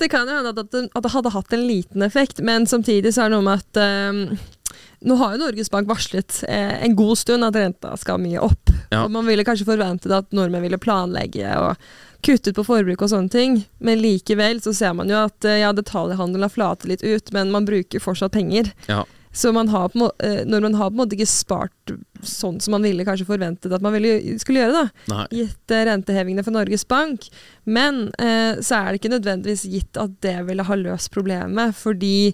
Det 0.00 0.08
kan 0.10 0.24
jo 0.26 0.34
hende 0.38 0.50
at, 0.56 0.70
det- 0.72 1.10
hadde 1.12 1.30
hatt 1.34 1.52
en 1.52 1.66
liten 1.68 2.02
effekt, 2.02 2.40
men 2.40 2.64
samtidig 2.66 3.12
så 3.14 3.26
er 3.26 3.28
det 3.28 3.36
noe 3.36 3.44
med 3.44 3.60
at 3.60 3.76
eh, 3.76 4.38
Nå 5.04 5.14
har 5.20 5.34
jo 5.34 5.42
Norges 5.42 5.70
Bank 5.70 5.88
varslet 5.88 6.38
eh, 6.48 6.84
en 6.86 6.96
god 6.96 7.18
stund 7.20 7.44
at 7.44 7.56
renta 7.58 7.92
skal 8.00 8.20
mye 8.22 8.40
opp. 8.40 8.72
Ja. 8.90 9.04
Og 9.04 9.12
man 9.12 9.26
ville 9.28 9.44
kanskje 9.44 9.68
forventet 9.68 10.12
at 10.14 10.32
nordmenn 10.34 10.64
ville 10.64 10.80
planlegge 10.80 11.50
og 11.60 11.76
kuttet 12.24 12.56
på 12.56 12.64
forbruk 12.64 13.02
og 13.04 13.10
sånne 13.12 13.28
ting, 13.28 13.58
men 13.84 14.00
likevel 14.00 14.62
så 14.64 14.72
ser 14.72 14.94
man 14.96 15.12
jo 15.12 15.18
at 15.26 15.44
eh, 15.44 15.60
ja, 15.60 15.74
detaljhandelen 15.76 16.46
har 16.46 16.54
flatet 16.54 16.88
litt 16.88 17.04
ut, 17.04 17.34
men 17.36 17.52
man 17.52 17.68
bruker 17.68 18.00
fortsatt 18.00 18.32
penger. 18.32 18.72
Ja. 18.88 19.02
Så 19.34 19.52
man 19.52 19.68
har 19.68 19.88
på, 19.88 20.12
eh, 20.18 20.46
når 20.46 20.60
man 20.60 20.74
har 20.74 20.90
på 20.90 20.94
en 20.94 21.00
måte 21.02 21.16
ikke 21.16 21.26
spart 21.26 21.92
sånn 22.22 22.60
som 22.62 22.76
man 22.76 22.84
ville 22.86 23.04
kanskje 23.04 23.26
forventet 23.26 23.72
at 23.74 23.82
man 23.82 23.92
ville, 23.96 24.38
skulle 24.38 24.62
gjøre, 24.62 24.84
da, 24.84 25.06
Nei. 25.10 25.24
gitt 25.40 25.74
eh, 25.74 25.82
rentehevingene 25.90 26.44
fra 26.46 26.54
Norges 26.54 26.86
Bank, 26.88 27.26
men 27.66 28.06
eh, 28.22 28.62
så 28.62 28.78
er 28.78 28.86
det 28.92 29.02
ikke 29.02 29.12
nødvendigvis 29.16 29.66
gitt 29.66 29.98
at 29.98 30.14
det 30.22 30.36
ville 30.46 30.64
ha 30.64 30.78
løst 30.78 31.10
problemet, 31.12 31.74
fordi 31.74 32.30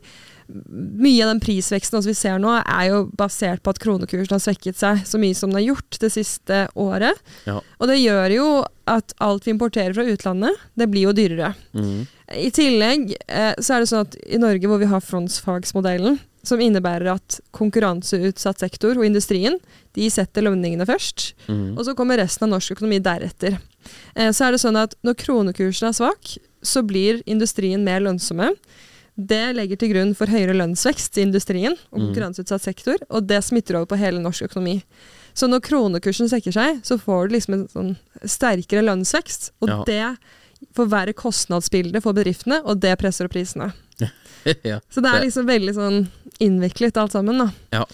mye 0.71 1.25
av 1.25 1.31
den 1.33 1.41
prisveksten 1.43 2.03
vi 2.05 2.15
ser 2.17 2.41
nå, 2.43 2.53
er 2.61 2.87
jo 2.91 3.01
basert 3.17 3.63
på 3.63 3.73
at 3.73 3.81
kronekursen 3.83 4.37
har 4.37 4.43
svekket 4.43 4.79
seg 4.81 5.03
så 5.09 5.21
mye 5.21 5.37
som 5.37 5.51
den 5.51 5.61
har 5.61 5.69
gjort 5.71 5.99
det 6.03 6.13
siste 6.15 6.63
året. 6.79 7.19
Ja. 7.49 7.59
Og 7.79 7.91
det 7.91 8.01
gjør 8.01 8.35
jo 8.35 8.49
at 8.91 9.15
alt 9.23 9.47
vi 9.47 9.55
importerer 9.55 9.95
fra 9.95 10.07
utlandet, 10.09 10.59
det 10.75 10.89
blir 10.91 11.09
jo 11.09 11.15
dyrere. 11.17 11.53
Mm. 11.77 12.09
I 12.41 12.51
tillegg 12.55 13.15
eh, 13.27 13.55
så 13.59 13.77
er 13.77 13.83
det 13.83 13.91
sånn 13.91 14.07
at 14.07 14.19
i 14.27 14.41
Norge 14.43 14.71
hvor 14.71 14.83
vi 14.83 14.91
har 14.91 15.05
frontfagsmodellen, 15.05 16.19
som 16.47 16.61
innebærer 16.63 17.11
at 17.13 17.39
konkurranseutsatt 17.53 18.63
sektor 18.63 18.97
og 18.97 19.05
industrien, 19.05 19.59
de 19.99 20.07
setter 20.13 20.47
lønningene 20.47 20.87
først, 20.89 21.35
mm. 21.51 21.75
og 21.77 21.85
så 21.87 21.95
kommer 21.99 22.21
resten 22.23 22.49
av 22.49 22.55
norsk 22.55 22.79
økonomi 22.79 23.01
deretter. 23.05 23.59
Eh, 24.15 24.31
så 24.33 24.47
er 24.47 24.55
det 24.55 24.63
sånn 24.63 24.79
at 24.81 24.97
når 25.07 25.19
kronekursen 25.21 25.91
er 25.91 25.99
svak, 25.99 26.37
så 26.63 26.83
blir 26.85 27.23
industrien 27.31 27.85
mer 27.85 28.03
lønnsomme. 28.05 28.53
Det 29.17 29.55
legger 29.57 29.77
til 29.77 29.91
grunn 29.93 30.15
for 30.17 30.27
høyere 30.27 30.55
lønnsvekst 30.57 31.19
i 31.19 31.23
industrien 31.27 31.75
og 31.93 31.99
Mhm. 32.01 32.07
konkurranseutsatt 32.15 32.61
sektor, 32.63 32.97
og 33.11 33.27
det 33.27 33.43
smitter 33.45 33.77
over 33.77 33.87
på 33.87 33.99
hele 33.99 34.19
norsk 34.21 34.43
økonomi. 34.49 34.83
Så 35.35 35.47
når 35.49 35.61
kronekursen 35.61 36.29
svekker 36.29 36.53
seg, 36.53 36.83
så 36.83 36.99
får 36.99 37.29
du 37.29 37.35
liksom 37.37 37.55
en 37.55 37.69
sånn 37.69 37.97
sterkere 38.25 38.83
lønnsvekst, 38.85 39.51
og 39.63 39.69
Ja. 39.69 39.85
det 39.85 40.19
forverrer 40.75 41.13
kostnadsbildet 41.15 42.03
for 42.03 42.13
bedriftene, 42.13 42.63
og 42.65 42.81
det 42.81 42.99
presser 42.99 43.25
opp 43.27 43.33
prisene. 43.33 43.73
ja. 44.65 44.81
Så 44.91 45.01
det 45.03 45.11
er 45.13 45.25
liksom 45.25 45.47
veldig 45.47 45.75
sånn 45.75 46.09
innviklet 46.41 46.97
alt 46.97 47.13
sammen, 47.13 47.39
da. 47.39 47.51
Ja. 47.73 47.85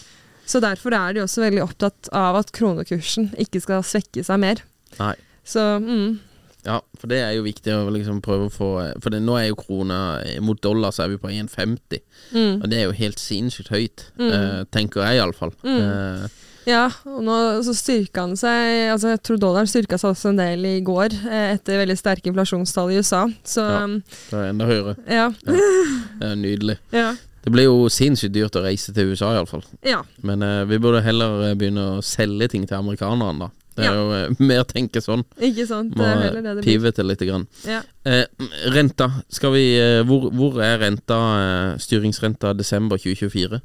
Så 0.47 0.61
derfor 0.61 0.93
er 0.95 1.13
de 1.15 1.21
også 1.21 1.43
veldig 1.43 1.63
opptatt 1.63 2.09
av 2.13 2.37
at 2.37 2.53
kronekursen 2.53 3.33
ikke 3.37 3.61
skal 3.61 3.83
svekke 3.83 4.25
seg 4.25 4.39
mer. 4.39 4.57
Nei. 5.01 5.15
Så 5.45 5.81
mm, 5.83 6.19
Ja, 6.67 6.81
for 6.99 7.07
det 7.07 7.21
er 7.23 7.31
jo 7.37 7.45
viktig 7.47 7.71
å 7.71 7.91
liksom 7.95 8.19
prøve 8.25 8.49
å 8.49 8.51
få 8.51 8.69
For 9.01 9.15
det, 9.15 9.21
nå 9.23 9.37
er 9.39 9.45
jo 9.53 9.55
krona 9.61 9.99
Mot 10.43 10.59
dollar 10.65 10.91
så 10.91 11.05
er 11.05 11.13
vi 11.15 11.19
på 11.23 11.31
1,50. 11.31 12.01
mm. 12.35 12.57
Og 12.63 12.67
det 12.73 12.81
er 12.81 12.89
jo 12.89 12.97
helt 12.99 13.23
sinnssykt 13.23 13.71
høyt, 13.71 14.09
Mm. 14.19 14.33
uh, 14.33 14.65
tenker 14.75 15.05
jeg 15.07 15.21
iallfall. 15.21 15.53
Mm. 15.63 15.79
Uh, 15.79 16.29
Ja, 16.67 16.89
og 17.07 17.21
nå 17.23 17.35
så 17.63 17.71
styrka 17.79 18.25
han 18.25 18.33
seg 18.35 18.91
Altså 18.91 19.13
jeg 19.13 19.21
tror 19.23 19.39
dollaren 19.39 19.69
styrka 19.71 19.95
seg 20.03 20.11
også 20.17 20.33
en 20.33 20.41
del 20.41 20.65
i 20.67 20.81
går, 20.83 21.15
eh, 21.31 21.53
etter 21.55 21.79
veldig 21.79 21.95
sterke 22.01 22.27
inflasjonstall 22.33 22.91
i 22.91 22.97
USA. 22.99 23.21
Så 23.47 23.63
Ja. 23.63 23.87
det 23.87 24.35
er 24.41 24.49
enda 24.51 24.67
høyere. 24.67 24.97
ja. 25.07 25.29
Det 25.47 26.27
er 26.33 26.35
nydelig. 26.35 26.79
Ja. 26.93 27.15
Det 27.47 27.53
blir 27.55 27.69
jo 27.69 27.85
sinnssykt 27.87 28.33
dyrt 28.35 28.57
å 28.59 28.65
reise 28.65 28.91
til 28.93 29.13
USA, 29.13 29.29
iallfall. 29.37 29.63
ja. 29.87 30.01
Men 30.27 30.43
eh, 30.43 30.65
vi 30.67 30.79
burde 30.83 31.05
heller 31.07 31.53
eh, 31.53 31.55
begynne 31.55 31.85
å 32.01 32.03
selge 32.03 32.49
ting 32.51 32.67
til 32.67 32.77
amerikanerne, 32.81 33.39
da. 33.47 33.49
Det 33.77 33.85
er 33.85 33.91
Ja. 33.91 33.95
jo 33.95 34.13
eh, 34.17 34.29
mer 34.51 34.65
tenke 34.65 35.01
sånn. 35.05 35.23
Ikke 35.39 35.67
sant. 35.69 35.95
Må 35.95 36.03
Det 36.03 36.11
er 36.11 36.17
heller 36.25 36.43
det 36.43 36.55
det 36.57 36.63
blir. 36.65 36.73
pivote 36.73 37.03
litt. 37.07 37.21
Grann. 37.29 37.47
Ja. 37.69 37.83
Eh, 38.05 38.25
renta. 38.73 39.11
Skal 39.29 39.53
vi 39.53 39.67
eh, 39.79 40.03
hvor, 40.09 40.31
hvor 40.33 40.59
er 40.65 40.79
renta, 40.81 41.21
eh, 41.45 41.77
styringsrenta 41.79 42.55
desember 42.57 42.97
2024? 42.99 43.61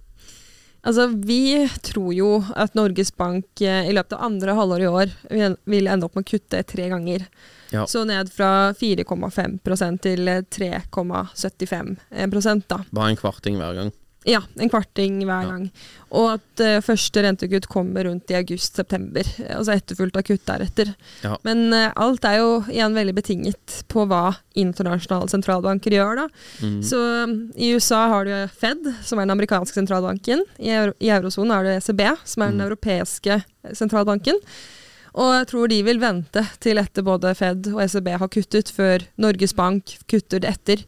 Altså, 0.83 1.03
vi 1.13 1.67
tror 1.85 2.09
jo 2.17 2.39
at 2.57 2.73
Norges 2.73 3.11
Bank 3.13 3.45
i 3.61 3.91
løpet 3.93 4.15
av 4.17 4.23
andre 4.25 4.55
halvår 4.57 4.81
i 4.81 4.87
år 4.89 5.11
vil- 5.29 5.85
ende 5.87 6.05
opp 6.07 6.15
med 6.17 6.25
å 6.25 6.29
kutte 6.31 6.63
tre 6.65 6.87
ganger. 6.89 7.27
Ja. 7.71 7.83
Så 7.85 8.01
ned 8.03 8.31
fra 8.33 8.73
4,5 8.73 9.99
til 10.01 10.25
eh, 10.27 10.41
3,75 10.49 12.65
da. 12.67 12.79
Bare 12.91 13.09
en 13.13 13.19
kvarting 13.19 13.57
hver 13.61 13.75
gang. 13.77 13.91
Ja, 14.29 14.43
en 14.61 14.69
kvarting 14.69 15.23
hver 15.25 15.41
Ja. 15.41 15.49
gang. 15.49 15.71
Og 16.11 16.27
at 16.35 16.61
uh, 16.61 16.81
første 16.83 17.23
rentekutt 17.23 17.67
kommer 17.71 18.05
rundt 18.05 18.29
i 18.29 18.35
august-september. 18.37 19.25
eh, 19.39 19.55
Altså 19.57 19.73
etterfulgt 19.73 20.17
av 20.19 20.25
kutt 20.27 20.43
deretter. 20.45 20.93
Ja. 21.23 21.37
Men 21.47 21.73
uh, 21.73 21.91
alt 21.95 22.25
er 22.25 22.37
jo 22.37 22.51
igjen 22.69 22.93
veldig 22.93 23.15
betinget 23.17 23.77
på 23.89 24.05
hva 24.05 24.35
internasjonale 24.53 25.31
sentralbanker 25.31 25.95
gjør, 25.95 26.21
da. 26.21 26.27
Mm. 26.61 26.81
Så 26.83 26.99
um, 27.23 27.33
i 27.55 27.71
USA 27.73 28.03
har 28.11 28.25
du 28.25 28.35
Fed, 28.53 28.91
som 29.01 29.17
er 29.17 29.25
den 29.25 29.33
amerikanske 29.37 29.73
sentralbanken. 29.79 30.45
I, 30.59 30.69
euro, 30.69 30.93
i 30.99 31.09
eurosonen 31.09 31.55
har 31.55 31.63
du 31.65 31.71
ECB, 31.73 32.05
som 32.23 32.43
er 32.43 32.51
den 32.53 32.61
mm. 32.61 32.67
europeiske 32.67 33.39
sentralbanken. 33.73 34.37
Og 35.17 35.33
jeg 35.35 35.47
tror 35.49 35.67
de 35.67 35.81
vil 35.83 35.99
vente 35.99 36.43
til 36.63 36.79
etter 36.79 37.03
både 37.03 37.33
Fed 37.35 37.71
og 37.73 37.81
ECB 37.83 38.13
har 38.21 38.29
kuttet, 38.31 38.69
før 38.71 39.03
Norges 39.19 39.55
Bank 39.57 39.97
kutter 40.07 40.39
det 40.43 40.53
etter. 40.53 40.85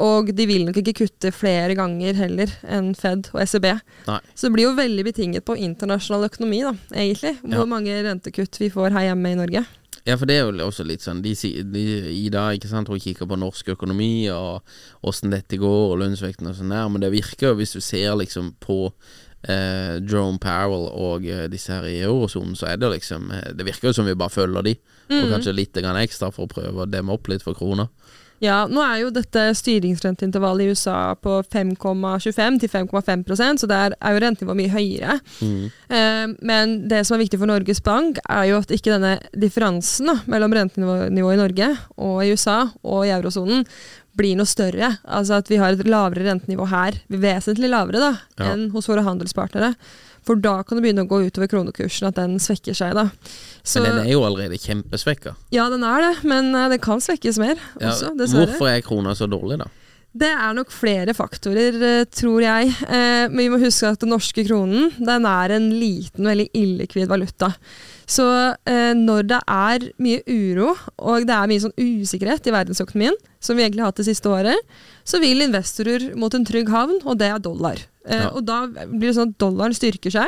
Og 0.00 0.30
de 0.32 0.46
vil 0.48 0.64
nok 0.64 0.78
ikke 0.80 0.94
kutte 1.02 1.32
flere 1.34 1.74
ganger 1.76 2.16
heller 2.16 2.52
enn 2.64 2.94
Fed 2.96 3.28
og 3.34 3.42
ECB. 3.42 3.66
Nei. 4.06 4.20
Så 4.34 4.48
det 4.48 4.52
blir 4.54 4.68
jo 4.70 4.76
veldig 4.78 5.04
betinget 5.04 5.44
på 5.44 5.58
internasjonal 5.60 6.28
økonomi, 6.30 6.62
da, 6.64 6.72
egentlig. 6.94 7.34
Hvor 7.42 7.66
Ja. 7.66 7.68
mange 7.68 7.98
rentekutt 8.06 8.58
vi 8.62 8.70
får 8.72 8.92
her 8.96 9.10
hjemme 9.10 9.32
i 9.34 9.38
Norge. 9.42 9.66
Ja, 10.06 10.16
for 10.16 10.24
det 10.24 10.38
er 10.38 10.46
jo 10.48 10.64
også 10.64 10.86
litt 10.86 11.02
sånn 11.04 11.20
De, 11.20 11.34
de, 11.62 11.82
Ida 12.24 12.46
ikke 12.56 12.68
sant, 12.70 12.88
hun 12.88 12.98
kikker 12.98 13.28
på 13.28 13.36
norsk 13.36 13.68
økonomi 13.74 14.30
og 14.32 14.62
åssen 15.04 15.30
dette 15.30 15.58
går, 15.60 15.92
og 15.92 15.98
lønnsvekten 16.00 16.48
og 16.48 16.56
sånn 16.56 16.70
der, 16.72 16.88
men 16.88 17.02
det 17.04 17.12
virker 17.12 17.50
jo, 17.50 17.54
hvis 17.60 17.74
du 17.76 17.80
ser 17.84 18.16
liksom 18.16 18.54
på 18.64 18.92
eh, 19.44 20.00
Jerome 20.00 20.38
Powell 20.40 20.88
og 20.88 21.26
eh, 21.28 21.46
disse 21.52 21.72
her 21.72 21.84
i 21.88 22.00
eurosonen, 22.00 22.56
så 22.56 22.70
er 22.72 22.80
det 22.80 22.90
liksom 22.96 23.30
eh, 23.30 23.52
Det 23.52 23.66
virker 23.66 23.88
jo 23.90 23.92
som 23.92 24.06
vi 24.08 24.14
bare 24.16 24.32
følger 24.32 24.62
de, 24.64 24.74
og 25.10 25.16
Mhm. 25.26 25.30
kanskje 25.34 25.54
litt 25.54 25.74
ekstra 25.76 26.32
for 26.32 26.46
å 26.46 26.48
prøve 26.48 26.86
å 26.86 26.90
demme 26.90 27.12
opp 27.12 27.28
litt 27.28 27.42
for 27.42 27.52
krona. 27.54 27.88
Ja, 28.40 28.62
nå 28.70 28.80
er 28.80 29.02
jo 29.02 29.10
dette 29.12 29.42
styringsrenteintervallet 29.58 30.64
i 30.64 30.72
USA 30.72 31.14
på 31.20 31.36
5,25 31.52 32.60
til 32.62 32.72
5,5% 32.72 33.60
så 33.60 33.68
der 33.68 33.96
er 34.00 34.14
jo 34.16 34.22
rentenivået 34.24 34.60
mye 34.62 34.72
høyere. 34.72 35.18
Mm. 35.44 35.66
Eh, 35.92 36.26
men 36.48 36.74
det 36.88 37.02
som 37.06 37.18
er 37.18 37.24
viktig 37.26 37.40
for 37.42 37.50
Norges 37.50 37.82
Bank, 37.84 38.20
er 38.24 38.48
jo 38.48 38.60
at 38.62 38.72
ikke 38.72 38.94
denne 38.94 39.18
differansen 39.36 40.08
da, 40.08 40.16
mellom 40.30 40.56
rentenivået 40.56 41.12
i 41.12 41.40
Norge 41.42 41.70
og 42.00 42.22
i 42.24 42.32
USA 42.32 42.62
og 42.80 43.04
i 43.04 43.12
eurosonen 43.12 43.66
blir 44.16 44.36
noe 44.40 44.48
større. 44.48 44.94
Altså 45.04 45.38
at 45.40 45.48
vi 45.52 45.60
har 45.60 45.76
et 45.76 45.84
lavere 45.86 46.24
rentenivå 46.26 46.66
her, 46.72 46.96
vesentlig 47.12 47.70
lavere 47.70 48.00
da, 48.02 48.12
Ja. 48.40 48.52
enn 48.54 48.70
hos 48.72 48.88
våre 48.88 49.04
handelspartnere. 49.06 49.74
For 50.30 50.38
da 50.38 50.60
kan 50.62 50.78
det 50.78 50.84
begynne 50.84 51.02
å 51.02 51.10
gå 51.10 51.24
utover 51.26 51.50
kronekursen, 51.50 52.06
at 52.06 52.14
den 52.20 52.36
svekker 52.38 52.76
seg. 52.78 52.94
da. 52.94 53.08
Så, 53.66 53.80
Men 53.82 53.96
den 53.98 54.06
er 54.06 54.12
jo 54.14 54.22
allerede 54.22 54.60
kjempesvekka. 54.62 55.34
ja, 55.50 55.64
den 55.72 55.82
er 55.82 56.04
det, 56.06 56.12
men 56.22 56.52
den 56.54 56.70
det 56.70 56.80
kan 56.84 57.02
svekkes 57.02 57.40
mer 57.42 57.56
Ja, 57.80 57.90
også, 57.90 58.12
dessverre. 58.16 58.46
hvorfor 58.46 58.70
er 58.70 58.84
krona 58.86 59.16
så 59.18 59.26
dårlig, 59.26 59.58
da? 59.58 59.66
Det 60.10 60.26
er 60.30 60.54
nok 60.54 60.70
flere 60.74 61.12
faktorer, 61.14 61.76
eh, 61.86 62.04
tror 62.10 62.42
jeg. 62.42 62.70
Eh, 62.86 63.26
men 63.30 63.36
vi 63.44 63.48
må 63.52 63.60
huske 63.62 63.90
at 63.90 64.00
den 64.02 64.10
norske 64.10 64.42
kronen 64.46 64.90
den 64.98 65.26
er 65.26 65.54
en 65.54 65.68
liten, 65.70 66.24
veldig 66.26 66.48
illikvid 66.54 67.06
valuta. 67.10 67.52
Så 68.10 68.24
eh, 68.66 68.92
når 68.98 69.26
det 69.30 69.38
er 69.46 69.84
mye 70.02 70.22
uro, 70.26 70.72
og 70.98 71.26
det 71.28 71.34
er 71.36 71.50
mye 71.50 71.62
sånn 71.62 71.76
usikkerhet 71.78 72.48
i 72.50 72.54
verdensøkonomien, 72.54 73.14
som 73.38 73.54
vi 73.56 73.62
egentlig 73.64 73.84
har 73.84 73.92
hatt 73.92 74.00
det 74.02 74.08
siste 74.08 74.32
året, 74.32 74.72
så 75.06 75.20
vil 75.22 75.44
investorer 75.46 76.08
mot 76.18 76.34
en 76.34 76.46
trygg 76.48 76.72
havn, 76.74 76.98
og 77.06 77.20
det 77.22 77.28
er 77.30 77.38
dollar. 77.44 77.78
Eh, 78.08 78.24
Ja. 78.24 78.30
Og 78.34 78.42
da 78.48 78.64
blir 78.66 79.10
det 79.12 79.16
sånn 79.20 79.30
at 79.30 79.38
dollaren 79.38 79.76
styrker 79.76 80.10
seg. 80.10 80.26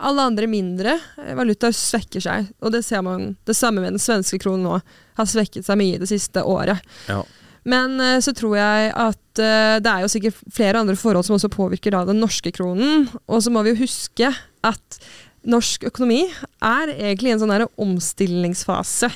Alle 0.00 0.24
andre 0.26 0.46
mindre 0.50 0.96
eh, 1.20 1.34
valutaer 1.38 1.74
svekker 1.76 2.22
seg. 2.24 2.50
Og 2.64 2.72
det 2.74 2.82
ser 2.86 3.02
man 3.06 3.36
det 3.46 3.54
samme 3.54 3.82
med 3.84 3.92
den 3.94 4.02
svenske 4.02 4.40
kronen 4.42 4.64
nå. 4.66 4.80
Har 5.20 5.28
svekket 5.28 5.68
seg 5.68 5.78
mye 5.78 6.00
det 6.00 6.08
siste 6.10 6.42
året. 6.42 6.80
Ja. 7.06 7.22
Men 7.68 7.98
eh, 8.00 8.18
så 8.24 8.32
tror 8.34 8.56
jeg 8.56 8.90
at 8.96 9.38
eh, 9.44 9.76
det 9.84 9.90
er 9.92 10.02
jo 10.06 10.10
sikkert 10.10 10.38
flere 10.50 10.80
andre 10.80 10.96
forhold 10.96 11.28
som 11.28 11.36
også 11.36 11.52
påvirker 11.52 11.92
da 11.94 12.06
den 12.08 12.18
norske 12.24 12.50
kronen. 12.56 13.06
Og 13.28 13.44
så 13.44 13.52
må 13.52 13.62
vi 13.62 13.74
jo 13.76 13.82
huske 13.84 14.32
at 14.64 15.00
norsk 15.48 15.86
økonomi 15.88 16.24
er 16.64 16.92
egentlig 16.92 17.30
i 17.30 17.34
en 17.36 17.42
sånn 17.42 17.54
omstillingsfase. 17.80 19.10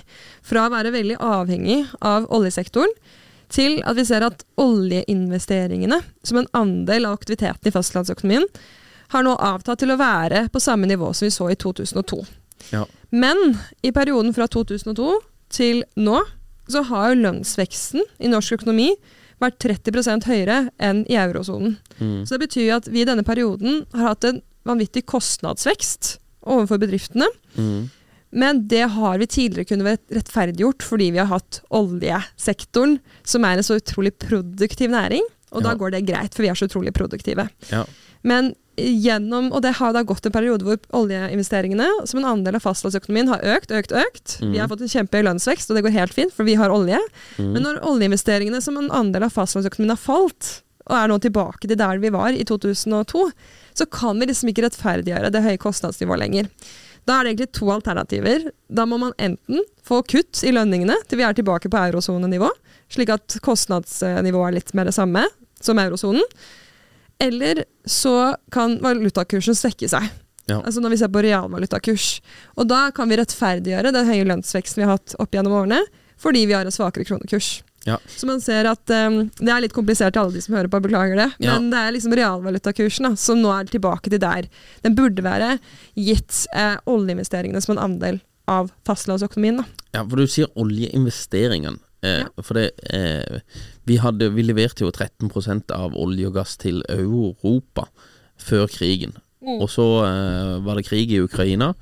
Fra 0.44 0.66
å 0.66 0.72
være 0.72 0.94
veldig 0.94 1.18
avhengig 1.20 1.82
av 2.00 2.28
oljesektoren 2.32 2.92
til 3.54 3.78
at 3.86 3.98
vi 3.98 4.06
ser 4.08 4.24
at 4.26 4.44
oljeinvesteringene 4.60 6.00
som 6.26 6.40
en 6.40 6.48
andel 6.56 7.08
av 7.08 7.18
aktiviteten 7.18 7.68
i 7.68 7.74
fastlandsøkonomien 7.74 8.46
har 9.12 9.26
nå 9.26 9.34
avtatt 9.36 9.82
til 9.82 9.92
å 9.94 10.00
være 10.00 10.46
på 10.52 10.62
samme 10.62 10.88
nivå 10.90 11.12
som 11.14 11.28
vi 11.28 11.34
så 11.34 11.50
i 11.52 11.58
2002. 11.60 12.22
Ja. 12.72 12.86
Men 13.14 13.58
i 13.84 13.92
perioden 13.94 14.34
fra 14.34 14.48
2002 14.50 15.10
til 15.54 15.84
nå 16.00 16.22
så 16.70 16.82
har 16.88 17.12
jo 17.12 17.20
lønnsveksten 17.20 18.02
i 18.24 18.30
norsk 18.32 18.56
økonomi 18.58 18.94
vært 19.42 19.60
30% 19.62 20.26
høyere 20.30 20.58
enn 20.82 21.02
i 21.10 21.18
eurosonen. 21.20 21.76
Mm. 21.98 22.24
Så 22.24 22.36
det 22.36 22.46
betyr 22.46 22.76
at 22.78 22.88
vi 22.88 23.02
i 23.02 23.08
denne 23.08 23.26
perioden 23.26 23.82
har 23.92 24.14
hatt 24.14 24.26
en 24.28 24.40
vanvittig 24.68 25.04
kostnadsvekst 25.10 26.16
overfor 26.44 26.80
bedriftene. 26.82 27.28
Mm. 27.56 27.90
Men 28.34 28.64
det 28.68 28.82
har 28.96 29.20
vi 29.20 29.30
tidligere 29.30 29.68
kunnet 29.68 29.86
være 29.86 30.18
rettferdiggjort 30.18 30.82
fordi 30.82 31.12
vi 31.14 31.22
har 31.22 31.30
hatt 31.30 31.60
oljesektoren, 31.74 32.98
som 33.22 33.46
er 33.46 33.60
en 33.60 33.66
så 33.66 33.78
utrolig 33.78 34.16
produktiv 34.18 34.90
næring. 34.90 35.22
og 35.54 35.62
da 35.62 35.76
går 35.78 35.92
det 35.94 36.06
greit, 36.08 36.34
for 36.34 36.42
vi 36.42 36.48
er 36.50 36.58
så 36.58 36.66
utrolig 36.66 36.90
produktive. 36.92 37.46
Ja. 37.70 37.84
Men 38.26 38.54
gjennom, 38.74 39.52
og 39.54 39.62
det 39.62 39.76
har 39.78 39.92
da 39.94 40.02
gått 40.02 40.26
en 40.26 40.34
periode 40.34 40.66
hvor 40.66 40.80
oljeinvesteringene 40.98 41.86
som 42.10 42.18
en 42.18 42.26
andel 42.32 42.58
av 42.58 42.64
fastlandsøkonomien 42.64 43.30
har 43.30 43.44
økt, 43.54 43.70
økt, 43.70 43.94
økt. 43.94 44.36
Vi 44.42 44.58
har 44.58 44.66
fått 44.70 44.82
en 44.82 44.90
kjempehøy 44.90 45.28
lønnsvekst, 45.28 45.70
og 45.70 45.78
det 45.78 45.84
går 45.86 45.94
helt 45.94 46.16
fint, 46.16 46.34
for 46.34 46.48
vi 46.48 46.56
har 46.58 46.74
olje. 46.74 46.98
Men 47.38 47.62
når 47.62 47.84
oljeinvesteringene 47.86 48.58
som 48.64 48.80
en 48.80 48.90
andel 48.90 49.28
av 49.28 49.36
fastlandsøkonomien 49.36 49.94
har 49.94 50.02
falt, 50.02 50.56
og 50.84 50.96
er 50.98 51.12
nå 51.12 51.20
tilbake 51.22 51.68
til 51.68 51.78
der 51.78 52.02
vi 52.02 52.10
var 52.12 52.34
i 52.34 52.42
2002, 52.44 53.28
så 53.74 53.86
kan 53.90 54.20
vi 54.20 54.28
liksom 54.30 54.50
ikke 54.50 54.64
rettferdiggjøre 54.66 55.32
det 55.34 55.42
høye 55.44 55.60
kostnadsnivået 55.60 56.22
lenger. 56.22 56.50
Da 57.04 57.18
er 57.18 57.26
det 57.26 57.34
egentlig 57.34 57.52
to 57.58 57.70
alternativer. 57.74 58.48
Da 58.72 58.86
må 58.88 58.98
man 59.00 59.14
enten 59.20 59.64
få 59.84 60.00
kutt 60.08 60.40
i 60.46 60.52
lønningene 60.54 60.96
til 61.08 61.20
vi 61.20 61.26
er 61.26 61.36
tilbake 61.36 61.70
på 61.72 61.80
eurosonenivå, 61.80 62.48
slik 62.92 63.12
at 63.12 63.38
kostnadsnivået 63.44 64.48
er 64.48 64.56
litt 64.60 64.74
mer 64.76 64.88
det 64.88 64.96
samme 64.96 65.26
som 65.60 65.80
eurosonen. 65.80 66.24
Eller 67.22 67.64
så 67.86 68.34
kan 68.52 68.78
valutakursen 68.82 69.56
svekke 69.58 69.88
seg. 69.90 70.08
Ja. 70.48 70.58
Altså 70.60 70.80
når 70.84 70.92
vi 70.92 71.00
ser 71.00 71.12
på 71.12 71.22
realvalutakurs. 71.24 72.08
Og 72.60 72.68
da 72.68 72.88
kan 72.94 73.08
vi 73.08 73.18
rettferdiggjøre 73.20 73.94
den 73.94 74.08
høye 74.08 74.26
lønnsveksten 74.28 74.82
vi 74.82 74.88
har 74.88 74.98
hatt 74.98 75.14
opp 75.22 75.36
gjennom 75.36 75.56
årene, 75.60 75.80
fordi 76.20 76.44
vi 76.48 76.56
har 76.56 76.66
en 76.68 76.74
svakere 76.74 77.06
kronekurs. 77.08 77.58
Ja. 77.84 77.98
Så 78.08 78.26
man 78.28 78.40
ser 78.40 78.64
at 78.70 78.88
um, 78.88 79.26
Det 79.36 79.50
er 79.52 79.60
litt 79.60 79.74
komplisert 79.76 80.14
til 80.16 80.22
alle 80.22 80.32
de 80.32 80.40
som 80.44 80.56
hører 80.56 80.70
på, 80.72 80.80
beklager 80.86 81.18
det. 81.20 81.30
Ja. 81.44 81.58
Men 81.58 81.70
det 81.72 81.80
er 81.80 81.96
liksom 81.96 82.14
realvalutakursen 82.16 83.10
da, 83.10 83.14
som 83.20 83.42
nå 83.42 83.50
er 83.52 83.68
tilbake 83.68 84.12
til 84.12 84.22
der 84.22 84.48
den 84.84 84.96
burde 84.96 85.24
være, 85.24 85.58
gitt 85.96 86.44
eh, 86.56 86.78
oljeinvesteringene 86.90 87.60
som 87.64 87.76
en 87.76 87.82
andel 87.84 88.22
av 88.50 88.70
fastlandsøkonomien. 88.88 89.62
Da. 89.62 89.84
Ja, 89.98 90.04
for 90.04 90.20
du 90.20 90.28
sier 90.30 90.50
oljeinvesteringene. 90.60 91.80
Eh, 92.04 92.24
For 92.44 92.58
det 92.58 92.70
eh, 92.92 93.40
vi, 93.88 93.98
hadde, 94.02 94.28
vi 94.36 94.44
leverte 94.44 94.84
jo 94.84 94.92
13% 94.92 95.72
av 95.76 95.96
olje 95.96 96.28
og 96.28 96.36
gass 96.36 96.58
til 96.60 96.82
Europa 96.92 97.86
før 98.40 98.68
krigen. 98.68 99.16
Og 99.44 99.68
så 99.72 99.84
eh, 100.06 100.54
var 100.64 100.78
det 100.78 100.86
krig 100.88 101.12
i 101.12 101.20
Ukraina, 101.24 101.74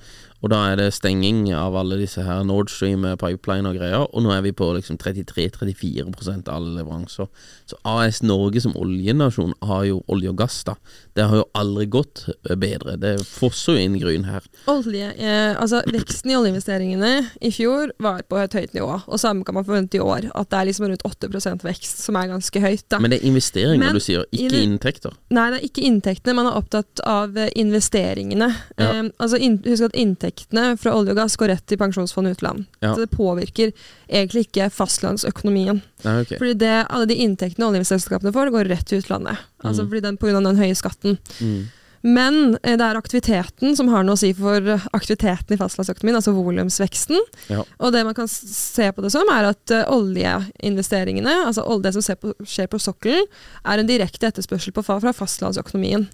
og 0.43 0.51
da 0.51 0.59
er 0.73 0.77
det 0.81 0.89
stenging 0.97 1.53
av 1.55 1.77
alle 1.79 1.97
disse 2.01 2.23
her 2.27 2.43
Nord 2.45 2.71
Stream 2.73 3.05
eh, 3.07 3.15
pipeline 3.21 3.69
og 3.71 3.77
greier, 3.79 4.07
og 4.11 4.25
nå 4.25 4.33
er 4.35 4.43
vi 4.43 4.53
på 4.59 4.67
liksom 4.75 4.99
33-34% 4.99 6.49
av 6.51 6.57
alle 6.57 6.73
leveranser. 6.81 7.29
Så 7.71 7.79
AS 7.89 8.23
Norge 8.27 8.61
som 8.65 8.75
oljenasjon 8.79 9.55
har 9.69 9.85
jo 9.89 10.01
olje 10.13 10.33
og 10.33 10.39
gass, 10.43 10.61
da. 10.67 10.75
Det 11.15 11.27
har 11.29 11.43
jo 11.43 11.47
aldri 11.59 11.87
gått 11.95 12.25
eh, 12.33 12.57
bedre. 12.59 12.97
Det 13.01 13.15
fosser 13.27 13.77
jo 13.79 13.85
inn 13.87 13.99
gryn 14.03 14.27
her. 14.29 14.47
Olje, 14.73 15.13
eh, 15.15 15.53
altså 15.55 15.83
Veksten 15.93 16.33
i 16.33 16.37
oljeinvesteringene 16.39 17.13
i 17.41 17.53
fjor 17.55 17.93
var 18.03 18.25
på 18.29 18.41
et 18.43 18.57
høyt 18.59 18.75
nivå, 18.77 18.99
og 19.07 19.21
samme 19.23 19.47
kan 19.47 19.57
man 19.59 19.67
forvente 19.69 19.99
i 19.99 20.03
år. 20.03 20.31
At 20.35 20.51
det 20.53 20.59
er 20.61 20.71
liksom 20.71 20.89
rundt 20.91 21.07
8% 21.07 21.67
vekst, 21.67 22.03
som 22.07 22.19
er 22.19 22.31
ganske 22.33 22.65
høyt. 22.67 22.85
da. 22.91 22.99
Men 23.03 23.15
det 23.15 23.21
er 23.23 23.29
investeringer 23.31 23.79
Men 23.87 23.95
du 23.95 24.03
sier, 24.03 24.27
ikke 24.33 24.51
det- 24.57 24.63
inntekter. 24.67 25.17
Nei, 25.31 25.47
det 25.53 25.61
er 25.61 25.69
ikke 25.71 25.87
inntektene. 25.87 26.35
Man 26.35 26.51
er 26.51 26.59
opptatt 26.59 27.01
av 27.07 27.37
eh, 27.39 27.51
investeringene. 27.57 28.51
Ja. 28.79 28.91
Eh, 28.91 29.11
altså 29.23 29.39
in, 29.39 29.61
Husk 29.63 29.85
at 29.87 29.95
inntektene 30.33 30.77
fra 30.77 30.95
olje 30.97 31.13
og 31.13 31.19
gass 31.19 31.37
går 31.37 31.53
rett 31.53 31.67
til 31.67 31.79
pensjonsfond 31.79 32.29
utland. 32.33 32.65
Ja. 32.81 32.95
Så 32.95 33.05
det 33.05 33.11
påvirker 33.13 33.73
egentlig 34.09 34.47
ikke 34.47 34.71
fastlandsøkonomien. 34.71 35.83
Ja, 36.05 36.21
okay. 36.21 36.39
Fordi 36.39 36.55
det, 36.55 36.87
alle 36.89 37.07
de 37.07 37.15
inntektene 37.15 37.69
oljeselskapene 37.69 38.33
får, 38.33 38.51
går 38.51 38.71
rett 38.71 38.87
til 38.87 39.03
utlandet. 39.03 39.39
Altså 39.63 39.87
fordi 39.87 40.03
den, 40.03 40.19
av 40.19 40.43
den 40.43 40.61
høye 40.61 40.75
skatten. 40.75 41.19
Mm. 41.41 41.69
Men 42.03 42.57
eh, 42.63 42.77
det 42.79 42.85
er 42.87 42.99
aktiviteten 42.99 43.77
som 43.79 43.89
har 43.93 44.05
noe 44.07 44.17
å 44.17 44.21
si 44.21 44.33
for 44.35 44.67
aktiviteten 44.93 45.55
i 45.55 45.59
fastlandsøkonomien, 45.61 46.19
altså 46.19 46.35
volumsveksten. 46.35 47.21
Ja. 47.53 47.63
Og 47.79 47.93
det 47.95 48.03
man 48.07 48.17
kan 48.17 48.29
se 48.31 48.89
på 48.93 49.05
det 49.05 49.13
som, 49.15 49.29
er 49.31 49.53
at 49.53 49.75
eh, 49.75 49.87
oljeinvesteringene, 49.93 51.35
altså 51.47 51.65
det 51.83 51.95
som 51.95 52.05
ser 52.05 52.19
på, 52.21 52.35
skjer 52.43 52.71
på 52.73 52.81
sokkelen, 52.83 53.29
er 53.65 53.83
en 53.83 53.91
direkte 53.91 54.29
etterspørsel 54.29 54.75
på, 54.75 54.85
fra 54.87 55.15
fastlandsøkonomien. 55.17 56.09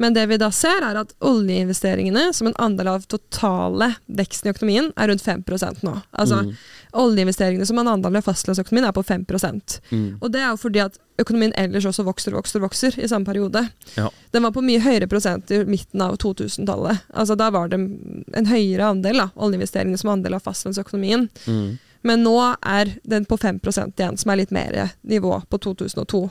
Men 0.00 0.16
det 0.16 0.26
vi 0.32 0.40
da 0.40 0.50
ser, 0.54 0.80
er 0.84 1.02
at 1.04 1.12
oljeinvesteringene 1.24 2.30
som 2.36 2.48
en 2.50 2.58
andel 2.64 2.94
av 2.96 3.08
totale 3.10 3.92
veksten 4.06 4.48
i 4.48 4.54
økonomien, 4.54 4.92
er 4.96 5.12
rundt 5.12 5.24
5% 5.24 5.84
nå. 5.84 5.98
Altså 6.12 6.34
Mm. 6.44 6.56
oljeinvesteringene 6.92 7.66
som 7.66 7.78
en 7.78 7.88
andel 7.88 8.16
av 8.16 8.24
fastlandsøkonomien 8.26 8.88
er 8.88 8.92
på 8.92 9.04
5 9.04 9.24
Mm. 9.90 10.18
Og 10.20 10.32
det 10.32 10.40
er 10.40 10.50
jo 10.50 10.56
fordi 10.56 10.80
at 10.80 10.98
økonomien 11.20 11.54
ellers 11.60 11.86
også 11.86 12.04
vokser 12.06 12.34
og 12.34 12.42
vokser, 12.42 12.62
vokser 12.62 12.98
i 12.98 13.08
samme 13.10 13.26
periode. 13.28 13.62
Ja. 13.94 14.08
Den 14.34 14.46
var 14.46 14.54
på 14.54 14.64
mye 14.64 14.82
høyere 14.82 15.08
prosent 15.10 15.50
i 15.54 15.62
midten 15.68 16.02
av 16.02 16.16
2000-tallet. 16.22 17.06
Altså 17.14 17.36
Da 17.38 17.50
var 17.54 17.70
det 17.70 17.78
en 17.78 18.50
høyere 18.50 18.90
andel 18.94 19.22
da, 19.22 19.28
oljeinvesteringene 19.36 20.00
som 20.00 20.14
andel 20.14 20.38
av 20.38 20.46
fastlandsøkonomien. 20.46 21.28
Mm. 21.46 21.76
Men 22.04 22.20
nå 22.20 22.36
er 22.60 22.90
den 23.08 23.24
på 23.24 23.38
5% 23.40 23.96
igjen, 23.96 24.18
som 24.20 24.30
er 24.30 24.42
litt 24.42 24.50
mer 24.52 24.74
nivå 25.08 25.38
på 25.48 25.58
2002. 25.64 26.26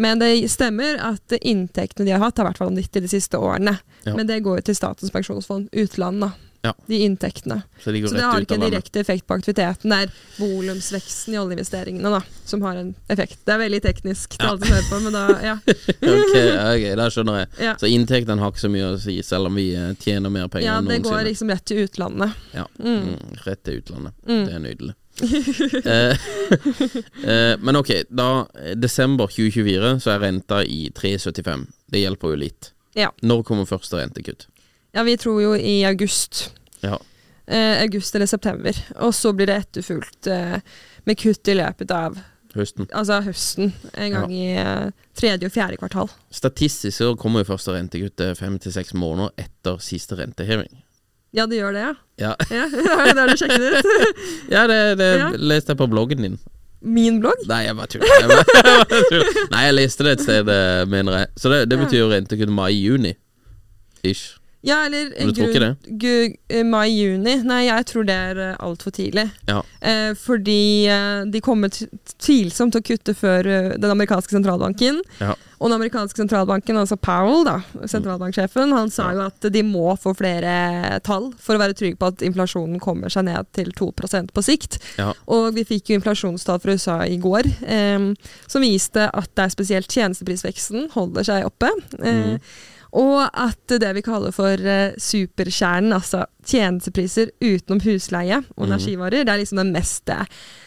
Men 0.00 0.22
det 0.22 0.30
stemmer 0.48 0.96
at 1.10 1.34
inntektene 1.42 2.06
de 2.08 2.14
har 2.14 2.22
hatt, 2.24 2.40
har 2.40 2.48
vært 2.48 2.62
vanvittige 2.62 3.04
de 3.04 3.10
siste 3.12 3.36
årene. 3.36 3.76
Ja. 4.06 4.14
Men 4.16 4.30
det 4.30 4.40
går 4.46 4.62
jo 4.62 4.70
til 4.70 4.78
Statens 4.78 5.12
pensjonsfond 5.12 5.68
utland, 5.76 6.24
da. 6.24 6.30
Ja. 6.62 6.74
De 6.86 6.98
inntektene. 7.06 7.62
Så 7.80 7.92
de 7.92 8.02
Så 8.06 8.14
det 8.14 8.20
har 8.26 8.40
ikke 8.44 8.54
en 8.58 8.64
direkte 8.66 9.00
effekt 9.00 9.24
på 9.26 9.32
aktiviteten. 9.38 9.88
Det 9.88 9.98
er 10.04 10.10
volumsveksten 10.36 11.32
i 11.34 11.38
oljeinvesteringene 11.40 12.10
da, 12.12 12.20
som 12.44 12.60
har 12.66 12.76
en 12.76 12.90
effekt. 13.08 13.38
Det 13.48 13.54
er 13.54 13.62
veldig 13.62 13.80
teknisk 13.86 14.34
til 14.36 14.44
Ja. 14.44 14.50
alle 14.50 14.66
som 14.66 14.74
hører 14.74 14.88
på, 14.90 14.98
men 15.06 15.16
da, 15.16 15.22
ja. 15.46 15.54
ok, 16.14 16.34
ok, 16.36 16.84
da 17.00 17.06
skjønner 17.14 17.38
jeg. 17.40 17.48
Ja. 17.64 17.74
Så 17.80 17.88
inntektene 17.88 18.44
har 18.44 18.52
ikke 18.52 18.64
så 18.66 18.72
mye 18.74 18.90
å 18.92 18.98
si, 19.00 19.16
selv 19.24 19.48
om 19.48 19.56
vi 19.56 19.70
eh, 19.74 19.94
tjener 20.04 20.28
mer 20.36 20.48
penger 20.52 20.68
ja, 20.68 20.76
enn 20.82 20.90
det 20.92 21.00
går 21.06 21.24
liksom 21.30 21.48
rett 21.54 21.64
til 21.64 21.84
utlandet. 21.86 22.36
Ja, 22.52 22.66
Mm. 22.80 23.00
mm, 23.14 23.40
rett 23.46 23.62
til 23.64 23.80
utlandet. 23.80 24.12
Mm. 24.28 24.44
Det 24.44 24.54
er 24.54 24.64
nydelig. 24.68 24.94
eh, 25.84 26.16
eh, 27.30 27.56
men 27.60 27.76
ok, 27.76 27.90
da 28.08 28.28
desember 28.76 29.26
2024 29.32 29.96
så 30.04 30.14
er 30.14 30.22
renta 30.26 30.62
i 30.64 30.90
3,75. 30.96 31.66
Det 31.90 32.04
hjelper 32.04 32.34
jo 32.34 32.40
litt. 32.44 32.72
Ja. 32.98 33.10
Når 33.22 33.44
kommer 33.48 33.68
første 33.68 34.00
rentekutt? 34.00 34.46
Ja, 34.94 35.02
vi 35.06 35.16
tror 35.20 35.40
jo 35.42 35.54
i 35.54 35.78
august. 35.88 36.50
Ja. 36.82 36.98
Eh, 37.46 37.80
august 37.82 38.14
eller 38.14 38.26
september. 38.30 38.76
Og 39.04 39.14
så 39.14 39.32
blir 39.36 39.46
det 39.50 39.56
etterfulgt 39.64 40.26
eh, 40.30 40.58
med 41.06 41.18
kutt 41.18 41.48
i 41.48 41.54
løpet 41.58 41.90
av 41.94 42.18
Høsten. 42.54 42.88
altså 42.90 43.20
høsten. 43.22 43.72
En 43.94 44.10
gang 44.14 44.32
i 44.34 44.46
eh, 44.58 44.88
tredje 45.14 45.46
og 45.46 45.54
fjerde 45.54 45.76
kvartal. 45.78 46.10
Statistisk 46.34 46.96
så 46.98 47.12
kommer 47.18 47.44
jo 47.44 47.52
første 47.52 47.74
rentekuttet 47.76 48.38
fem 48.38 48.56
til 48.58 48.72
seks 48.74 48.94
måneder 48.98 49.30
etter 49.38 49.78
siste 49.82 50.18
renteheving. 50.18 50.70
Ja, 51.30 51.44
det 51.46 51.60
gjør 51.60 51.76
det, 51.76 51.82
ja. 51.84 51.92
Ja, 52.18 52.32
ja 52.50 52.64
det 53.06 53.20
har 53.20 53.30
du 53.30 53.36
sjekket 53.38 53.62
ut. 53.62 53.92
ja 54.56 54.64
det, 54.66 54.80
det 54.98 55.10
Ja. 55.20 55.28
leste 55.38 55.70
jeg 55.76 55.78
på 55.78 55.86
bloggen 55.92 56.26
din. 56.26 56.40
Min 56.82 57.20
blogg? 57.22 57.38
Nei, 57.46 57.60
jeg 57.68 57.76
bare 57.78 57.90
tuller. 57.92 58.10
Jeg 58.18 58.28
bare, 58.32 58.44
jeg 58.56 58.76
bare 58.90 59.02
tuller. 59.12 59.40
Nei, 59.52 59.62
jeg 59.68 59.76
leste 59.76 60.06
det 60.08 60.16
et 60.16 60.24
sted, 60.26 60.50
eh, 60.56 60.82
mener 60.90 61.18
jeg. 61.20 61.30
Så 61.38 61.52
det, 61.54 61.60
det 61.70 61.78
betyr 61.84 62.00
jo 62.02 62.10
rentekutt 62.10 62.50
mai-juni. 62.56 63.14
Ish. 64.02 64.39
Ja, 64.62 64.82
eller 64.84 65.08
gu- 65.86 66.34
eh, 66.52 66.64
mai-juni. 66.68 67.38
Nei, 67.48 67.62
jeg 67.70 67.86
tror 67.88 68.04
det 68.04 68.14
er 68.14 68.40
uh, 68.52 68.56
altfor 68.60 68.92
tidlig. 68.92 69.24
Ja. 69.48 69.62
Eh, 69.80 70.10
fordi 70.20 70.84
eh, 70.84 71.22
de 71.32 71.40
kommer 71.40 71.72
tvilsomt 71.72 72.74
til 72.74 72.82
å 72.82 72.86
kutte 72.90 73.14
før 73.16 73.46
eh, 73.48 73.68
den 73.80 73.90
amerikanske 73.94 74.34
sentralbanken. 74.36 74.98
Ja. 75.22 75.32
Og 75.60 75.68
den 75.70 75.76
amerikanske 75.78 76.20
sentralbanken, 76.20 76.76
altså 76.80 76.98
Powell, 77.00 77.42
da, 77.48 77.54
sentralbanksjefen, 77.88 78.72
han 78.76 78.92
sa 78.92 79.10
jo 79.16 79.22
at 79.26 79.48
de 79.52 79.62
må 79.64 79.94
få 80.00 80.12
flere 80.16 80.98
tall 81.04 81.30
for 81.40 81.56
å 81.56 81.60
være 81.62 81.76
trygg 81.76 81.96
på 82.00 82.10
at 82.12 82.24
inflasjonen 82.24 82.80
kommer 82.80 83.12
seg 83.12 83.26
ned 83.28 83.48
til 83.56 83.72
2% 83.76 84.32
på 84.36 84.44
sikt. 84.44 84.76
Ja. 85.00 85.12
Og 85.28 85.54
vi 85.56 85.64
fikk 85.68 85.92
jo 85.92 85.98
inflasjonstall 86.00 86.60
fra 86.64 86.76
USA 86.76 86.98
i 87.08 87.16
går 87.20 87.48
eh, 87.64 88.10
som 88.48 88.64
viste 88.64 89.08
at 89.08 89.32
det 89.36 89.46
er 89.48 89.56
spesielt 89.56 89.92
tjenesteprisveksten 89.96 90.90
holder 90.96 91.28
seg 91.32 91.48
oppe. 91.48 91.72
Eh, 92.04 92.36
Og 92.92 93.28
at 93.32 93.66
det 93.78 93.94
vi 93.94 94.02
kaller 94.02 94.32
for 94.34 94.58
eh, 94.58 94.94
superkjernen, 94.98 95.92
altså 95.94 96.24
tjenestepriser 96.44 97.30
utenom 97.40 97.80
husleie 97.84 98.40
og 98.56 98.66
Mhm. 98.66 98.72
energivarer, 98.72 99.24
det 99.24 99.28
er 99.28 99.38
liksom 99.44 99.56
den 99.62 99.72
mest 99.72 100.08
eh, 100.10 100.24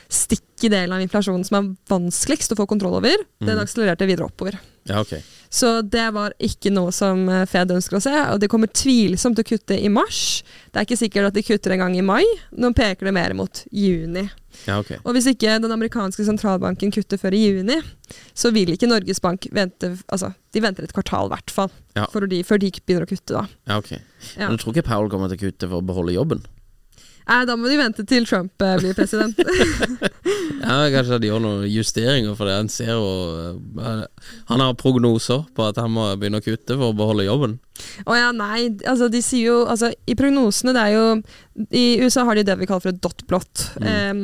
stikke 0.10 0.70
delen 0.70 0.94
av 0.94 1.02
inflasjonen 1.02 1.44
som 1.46 1.58
er 1.60 1.76
vanskeligst 1.90 2.54
å 2.54 2.60
få 2.60 2.68
kontroll 2.68 2.96
over. 2.96 3.16
Den 3.42 3.58
Mhm. 3.58 3.64
akselererte 3.66 4.08
videre 4.08 4.30
oppover. 4.30 4.60
Ja, 4.86 5.02
ok. 5.02 5.22
Så 5.54 5.70
det 5.86 6.08
var 6.16 6.34
ikke 6.42 6.72
noe 6.74 6.90
som 6.96 7.28
eh, 7.30 7.44
Fed 7.50 7.70
ønsker 7.76 8.00
å 8.00 8.02
se, 8.02 8.14
og 8.34 8.40
de 8.42 8.48
kommer 8.50 8.72
tvilsomt 8.74 9.38
til 9.38 9.46
å 9.46 9.50
kutte 9.52 9.76
i 9.78 9.92
mars. 9.94 10.42
Det 10.74 10.82
er 10.82 10.88
ikke 10.88 10.98
sikkert 10.98 11.30
at 11.30 11.36
de 11.38 11.44
kutter 11.46 11.76
en 11.76 11.84
gang 11.84 11.98
i 12.00 12.02
mai. 12.06 12.24
Nå 12.58 12.72
peker 12.74 13.06
det 13.06 13.14
mer 13.14 13.36
mot 13.38 13.62
juni. 13.70 14.26
Ja, 14.66 14.80
okay. 14.82 14.98
Og 15.06 15.14
hvis 15.14 15.28
ikke 15.30 15.60
den 15.62 15.74
amerikanske 15.74 16.26
sentralbanken 16.26 16.94
kutter 16.94 17.22
før 17.22 17.38
i 17.38 17.44
juni, 17.44 17.78
så 18.38 18.50
vil 18.54 18.74
ikke 18.74 18.90
Norges 18.90 19.22
Bank 19.22 19.46
vente 19.54 19.92
Altså, 20.14 20.32
de 20.54 20.62
venter 20.62 20.86
et 20.88 20.94
kvartal, 20.94 21.30
i 21.30 21.36
hvert 21.36 21.54
fall, 21.54 21.72
Ja. 21.98 22.08
før 22.10 22.26
de 22.28 22.42
begynner 22.42 23.06
å 23.06 23.10
kutte, 23.10 23.34
da. 23.38 23.46
Ja, 23.70 23.78
ok. 23.78 23.92
Ja. 23.94 24.48
Men 24.48 24.58
du 24.58 24.64
tror 24.64 24.74
ikke 24.74 24.88
Powell 24.90 25.10
kommer 25.14 25.30
til 25.30 25.38
å 25.38 25.46
kutte 25.52 25.70
for 25.70 25.82
å 25.82 25.86
beholde 25.86 26.18
jobben? 26.18 26.42
Nei, 27.30 27.40
da 27.48 27.56
må 27.60 27.70
de 27.72 27.78
vente 27.80 28.04
til 28.10 28.26
Trump 28.28 28.64
eh, 28.64 28.78
blir 28.82 28.98
president. 28.98 29.40
Ja, 30.64 30.86
Kanskje 30.94 31.18
de 31.20 31.28
gjør 31.28 31.42
noen 31.44 31.64
justeringer 31.68 32.38
for 32.40 32.48
det. 32.48 32.54
Han 32.56 32.70
ser 32.72 32.94
jo 32.94 33.08
eh, 33.84 34.28
Han 34.48 34.62
har 34.64 34.78
prognoser 34.80 35.42
på 35.56 35.66
at 35.68 35.80
han 35.82 35.92
må 35.92 36.06
begynne 36.16 36.40
å 36.40 36.46
kutte 36.46 36.78
for 36.78 36.94
å 36.94 36.96
beholde 36.96 37.26
jobben. 37.28 37.58
Å 38.08 38.16
ja, 38.16 38.30
nei, 38.36 38.70
altså 38.88 39.10
de 39.12 39.20
sier 39.26 39.50
jo 39.50 39.58
Altså, 39.68 39.90
i 40.08 40.16
prognosene, 40.16 40.72
det 40.78 40.86
er 40.86 40.94
jo 40.96 41.68
I 41.76 41.86
USA 42.04 42.24
har 42.30 42.40
de 42.40 42.46
det 42.48 42.56
vi 42.62 42.70
kaller 42.70 42.86
for 42.86 42.94
et 42.94 43.02
dot 43.04 43.26
plot. 43.28 43.66
Mm. 43.84 43.90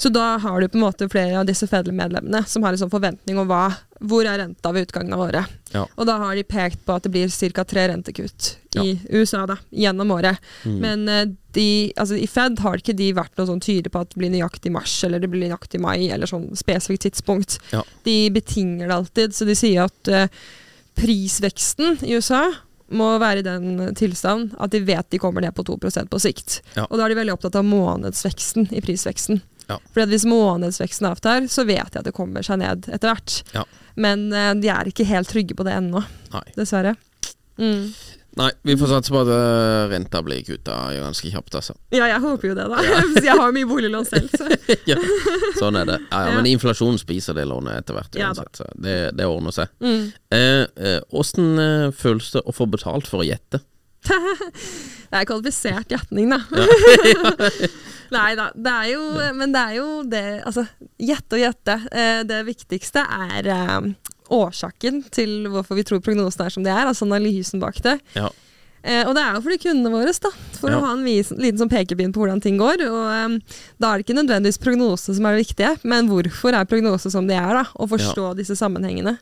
Så 0.00 0.08
da 0.12 0.36
har 0.40 0.60
du 0.60 0.68
på 0.68 0.76
en 0.76 0.84
måte 0.86 1.08
flere 1.08 1.38
av 1.40 1.46
disse 1.48 1.68
Federal-medlemmene 1.68 2.42
som 2.48 2.64
har 2.64 2.74
en 2.74 2.80
sånn 2.82 2.92
forventning 2.92 3.38
om 3.40 3.48
hva, 3.48 3.62
hvor 4.04 4.26
er 4.28 4.38
renta 4.42 4.72
ved 4.74 4.88
utgangen 4.88 5.14
av 5.16 5.22
året. 5.28 5.52
Ja. 5.72 5.86
Og 5.96 6.06
da 6.08 6.18
har 6.20 6.34
de 6.36 6.42
pekt 6.44 6.82
på 6.84 6.96
at 6.96 7.06
det 7.06 7.12
blir 7.14 7.30
ca. 7.54 7.64
tre 7.64 7.86
rentekutt 7.88 8.56
Ja. 8.76 8.82
i 8.84 8.98
USA 9.10 9.46
da, 9.48 9.56
gjennom 9.72 10.10
året. 10.12 10.36
Mm. 10.64 10.76
Men 10.82 11.08
eh, 11.08 11.24
de, 11.56 11.92
altså, 11.96 12.18
i 12.20 12.26
Fed 12.28 12.58
har 12.60 12.76
ikke 12.76 12.96
de 12.96 13.12
vært 13.16 13.32
noe 13.38 13.46
sånn 13.48 13.62
tydelig 13.64 13.92
på 13.94 14.02
at 14.04 14.10
det 14.12 14.20
blir 14.20 14.34
nøyaktig 14.34 14.72
mars 14.74 14.98
eller 15.04 15.18
det 15.22 15.30
blir 15.32 15.46
nøyaktig 15.46 15.80
mai, 15.80 16.10
eller 16.12 16.28
sånn 16.28 16.50
spesifikt 16.58 17.06
tidspunkt. 17.08 17.58
Ja. 17.72 17.80
De 18.04 18.18
betinger 18.30 18.86
det 18.90 18.94
alltid, 19.00 19.34
så 19.34 19.48
de 19.48 19.56
sier 19.56 19.88
at 19.88 20.12
uh, 20.12 20.28
prisveksten 21.00 21.98
i 22.04 22.14
USA 22.16 22.44
må 22.96 23.08
være 23.18 23.40
i 23.42 23.46
den 23.46 23.94
tilstand 23.98 24.52
at 24.62 24.70
de 24.70 24.80
vet 24.86 25.08
de 25.10 25.18
kommer 25.18 25.42
ned 25.42 25.54
på 25.56 25.64
2% 25.66 26.06
på 26.12 26.20
sikt. 26.22 26.60
Og 26.86 26.94
da 26.98 27.06
er 27.06 27.12
de 27.14 27.18
veldig 27.18 27.34
opptatt 27.34 27.58
av 27.58 27.66
månedsveksten 27.66 28.68
i 28.76 28.82
prisveksten. 28.84 29.40
Ja. 29.66 29.80
For 29.90 30.04
at 30.04 30.12
hvis 30.12 30.26
månedsveksten 30.30 31.08
avtar, 31.08 31.48
så 31.50 31.64
vet 31.66 31.90
de 31.92 31.98
at 31.98 32.06
det 32.06 32.14
kommer 32.14 32.44
seg 32.46 32.60
ned 32.62 32.86
etter 32.86 33.10
hvert. 33.10 33.40
Ja. 33.56 33.64
Men 33.96 34.28
uh, 34.34 34.52
de 34.58 34.70
er 34.72 34.92
ikke 34.92 35.08
helt 35.08 35.30
trygge 35.32 35.56
på 35.56 35.66
det 35.66 35.74
ennå, 35.76 36.04
dessverre. 36.56 36.96
Mm. 37.56 37.90
Nei, 38.36 38.50
vi 38.62 38.74
får 38.76 38.90
satse 38.90 39.12
på 39.12 39.20
at 39.22 39.30
eh, 39.32 39.86
renta 39.88 40.20
blir 40.20 40.42
kutta 40.44 40.74
ganske 40.92 41.30
kjapt, 41.32 41.54
altså. 41.56 41.72
Ja, 41.88 42.04
jeg 42.10 42.20
håper 42.20 42.50
jo 42.50 42.56
det, 42.58 42.66
da. 42.68 42.82
jeg 43.24 43.36
har 43.38 43.54
mye 43.56 43.68
boliglån 43.68 44.04
selv, 44.04 44.28
så. 44.36 44.50
ja, 44.90 44.98
sånn 45.56 45.78
er 45.80 45.88
det. 45.88 45.96
Ja, 46.10 46.18
ja, 46.20 46.34
Ja. 46.34 46.34
Men 46.36 46.50
inflasjonen 46.50 47.00
spiser 47.00 47.38
det 47.38 47.46
lånet 47.48 47.80
etter 47.80 47.96
hvert 47.96 48.18
Ja 48.20 48.28
uansett, 48.28 48.60
så 48.60 48.68
det, 48.74 48.96
det 49.16 49.28
ordner 49.30 49.56
seg. 49.56 49.72
Mm. 49.80 50.10
Eh, 50.36 50.66
eh, 50.68 50.98
eh, 51.00 51.88
føles 51.96 52.28
det 52.34 52.44
å 52.44 52.52
få 52.52 52.68
betalt 52.68 53.08
for 53.08 53.24
å 53.24 53.26
gjette? 53.26 53.62
Det 55.10 55.20
er 55.20 55.26
kvalifisert 55.28 55.88
gjetning, 55.92 56.30
da. 56.34 56.40
Nei 58.16 58.30
da. 58.38 58.48
Det 58.54 58.72
er 58.72 58.88
jo 58.92 59.02
Men 59.38 59.52
det 59.54 59.62
er 59.62 59.76
jo 59.80 59.86
det 60.06 60.24
Altså, 60.46 60.66
gjette 61.02 61.38
og 61.38 61.42
gjette. 61.42 61.76
Eh, 61.90 62.20
det 62.28 62.40
viktigste 62.46 63.02
er 63.02 63.48
eh, 63.50 63.88
årsaken 64.34 65.04
til 65.14 65.46
hvorfor 65.52 65.78
vi 65.78 65.84
tror 65.86 66.02
prognosen 66.02 66.44
er 66.46 66.54
som 66.54 66.66
de 66.66 66.70
er, 66.74 66.86
altså 66.90 67.06
analysen 67.06 67.62
bak 67.62 67.78
det. 67.84 67.96
Ja. 68.18 68.28
Eh, 68.86 69.02
og 69.06 69.14
det 69.18 69.22
er 69.22 69.34
jo 69.34 69.42
for 69.42 69.54
de 69.54 69.58
kundene 69.62 69.90
våre, 69.94 70.12
da. 70.22 70.30
For 70.60 70.70
Ja. 70.70 70.78
å 70.78 70.84
ha 70.84 70.92
en 70.94 71.02
liten 71.06 71.58
sånn 71.58 71.70
pekepinn 71.70 72.12
på 72.14 72.22
hvordan 72.22 72.42
ting 72.42 72.58
går. 72.58 72.82
Og 72.86 73.02
um, 73.26 73.36
da 73.82 73.90
er 73.92 73.98
det 74.02 74.06
ikke 74.06 74.18
nødvendigvis 74.20 74.60
prognose 74.62 75.14
som 75.16 75.26
er 75.26 75.34
det 75.38 75.46
viktige, 75.46 75.72
men 75.86 76.10
hvorfor 76.10 76.54
er 76.58 76.66
prognose 76.70 77.10
som 77.10 77.26
de 77.30 77.34
er, 77.38 77.52
da. 77.62 77.64
Og 77.82 77.90
forstå 77.94 78.32
disse 78.38 78.54
sammenhengene. 78.58 79.16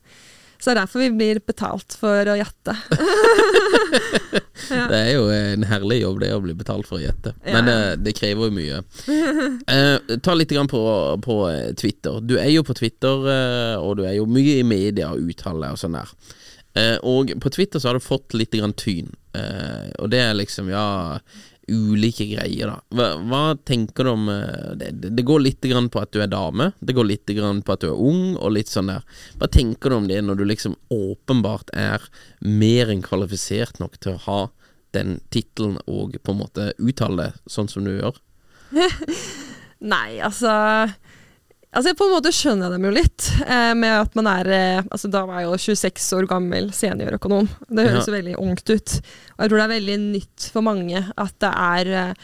Så 0.60 0.70
det 0.70 0.76
er 0.76 0.82
derfor 0.84 1.00
vi 1.04 1.10
blir 1.16 1.40
betalt 1.44 1.96
for 2.00 2.28
å 2.32 2.36
gjette. 2.40 2.76
ja. 4.70 4.86
Det 4.90 4.98
er 5.00 5.10
jo 5.14 5.24
en 5.32 5.66
herlig 5.68 6.00
jobb 6.02 6.20
det 6.22 6.30
å 6.34 6.40
bli 6.44 6.54
betalt 6.58 6.88
for 6.88 7.00
å 7.00 7.02
gjette, 7.04 7.34
Ja. 7.44 7.56
men 7.56 7.70
eh, 7.72 7.96
det 8.00 8.14
krever 8.18 8.48
jo 8.48 8.54
mye. 8.56 8.80
Uh, 9.08 10.16
ta 10.24 10.36
litt 10.36 10.52
grann 10.54 10.70
på, 10.70 10.82
på 11.24 11.38
eh, 11.50 11.72
Twitter. 11.78 12.20
Du 12.24 12.36
er 12.38 12.50
jo 12.52 12.64
på 12.66 12.76
Twitter, 12.78 13.28
uh, 13.28 13.76
og 13.82 13.98
du 13.98 14.04
er 14.06 14.16
jo 14.18 14.28
mye 14.30 14.60
i 14.60 14.66
media 14.66 15.12
og 15.12 15.24
uttaler 15.30 15.74
og 15.74 15.80
sånn 15.80 15.98
der. 16.00 16.14
Og 17.06 17.30
på 17.38 17.50
Twitter 17.54 17.78
så 17.78 17.92
har 17.92 17.94
du 17.94 18.02
fått 18.02 18.34
litt 18.34 18.50
grann 18.50 18.72
tyn, 18.74 19.12
og 20.02 20.08
det 20.10 20.18
er 20.24 20.32
liksom, 20.34 20.72
ja 20.72 21.20
Ulike 21.72 22.26
greier, 22.28 22.68
da. 22.68 22.76
Hva, 22.92 23.06
hva 23.24 23.42
tenker 23.64 24.04
du 24.04 24.10
om 24.10 24.26
eh, 24.28 24.74
det, 24.76 24.90
det- 25.16 25.24
går 25.24 25.40
litt 25.46 25.64
grann 25.64 25.88
på 25.88 26.02
at 26.02 26.10
du 26.12 26.20
er 26.20 26.28
dame, 26.32 26.72
det 26.80 26.92
går 26.96 27.06
litt 27.08 27.26
grann 27.36 27.62
på 27.64 27.72
at 27.72 27.80
du 27.80 27.88
er 27.88 27.96
ung, 28.00 28.34
og 28.36 28.52
litt 28.52 28.68
sånn 28.72 28.90
der. 28.92 29.06
Hva 29.40 29.48
tenker 29.48 29.90
du 29.90 29.96
om 29.96 30.08
det 30.10 30.20
når 30.26 30.40
du 30.42 30.44
liksom 30.50 30.76
åpenbart 30.92 31.72
er 31.72 32.04
mer 32.44 32.92
enn 32.92 33.00
kvalifisert 33.06 33.80
nok 33.80 33.96
til 34.04 34.16
å 34.18 34.22
ha 34.26 34.40
den 34.94 35.16
tittelen 35.34 35.78
og 35.90 36.14
på 36.22 36.34
en 36.34 36.42
måte 36.44 36.68
uttale 36.78 37.16
det 37.30 37.50
sånn 37.50 37.70
som 37.72 37.86
du 37.88 37.94
gjør? 37.96 38.20
Nei, 39.94 40.18
altså 40.24 40.52
Altså 41.74 41.94
På 41.98 42.06
en 42.06 42.12
måte 42.14 42.30
skjønner 42.34 42.68
jeg 42.68 42.76
dem 42.76 42.84
jo 42.86 42.92
litt, 42.94 43.26
eh, 43.48 43.72
med 43.74 43.90
at 44.04 44.14
man 44.14 44.28
er 44.30 44.50
eh, 44.54 44.82
Altså 44.94 45.10
Da 45.10 45.24
var 45.26 45.40
jeg 45.42 45.48
jo 45.50 45.56
26 45.74 46.06
år 46.20 46.28
gammel 46.30 46.68
seniorøkonom. 46.76 47.48
Det 47.68 47.88
høres 47.88 48.06
Ja. 48.08 48.14
veldig 48.14 48.36
ungt 48.38 48.70
ut. 48.70 48.94
Og 49.34 49.42
jeg 49.42 49.50
tror 49.50 49.58
det 49.58 49.64
er 49.66 49.74
veldig 49.74 49.96
nytt 50.04 50.48
for 50.54 50.62
mange 50.62 51.02
at 51.18 51.34
det 51.42 51.50
er 51.50 51.92
eh, 52.04 52.14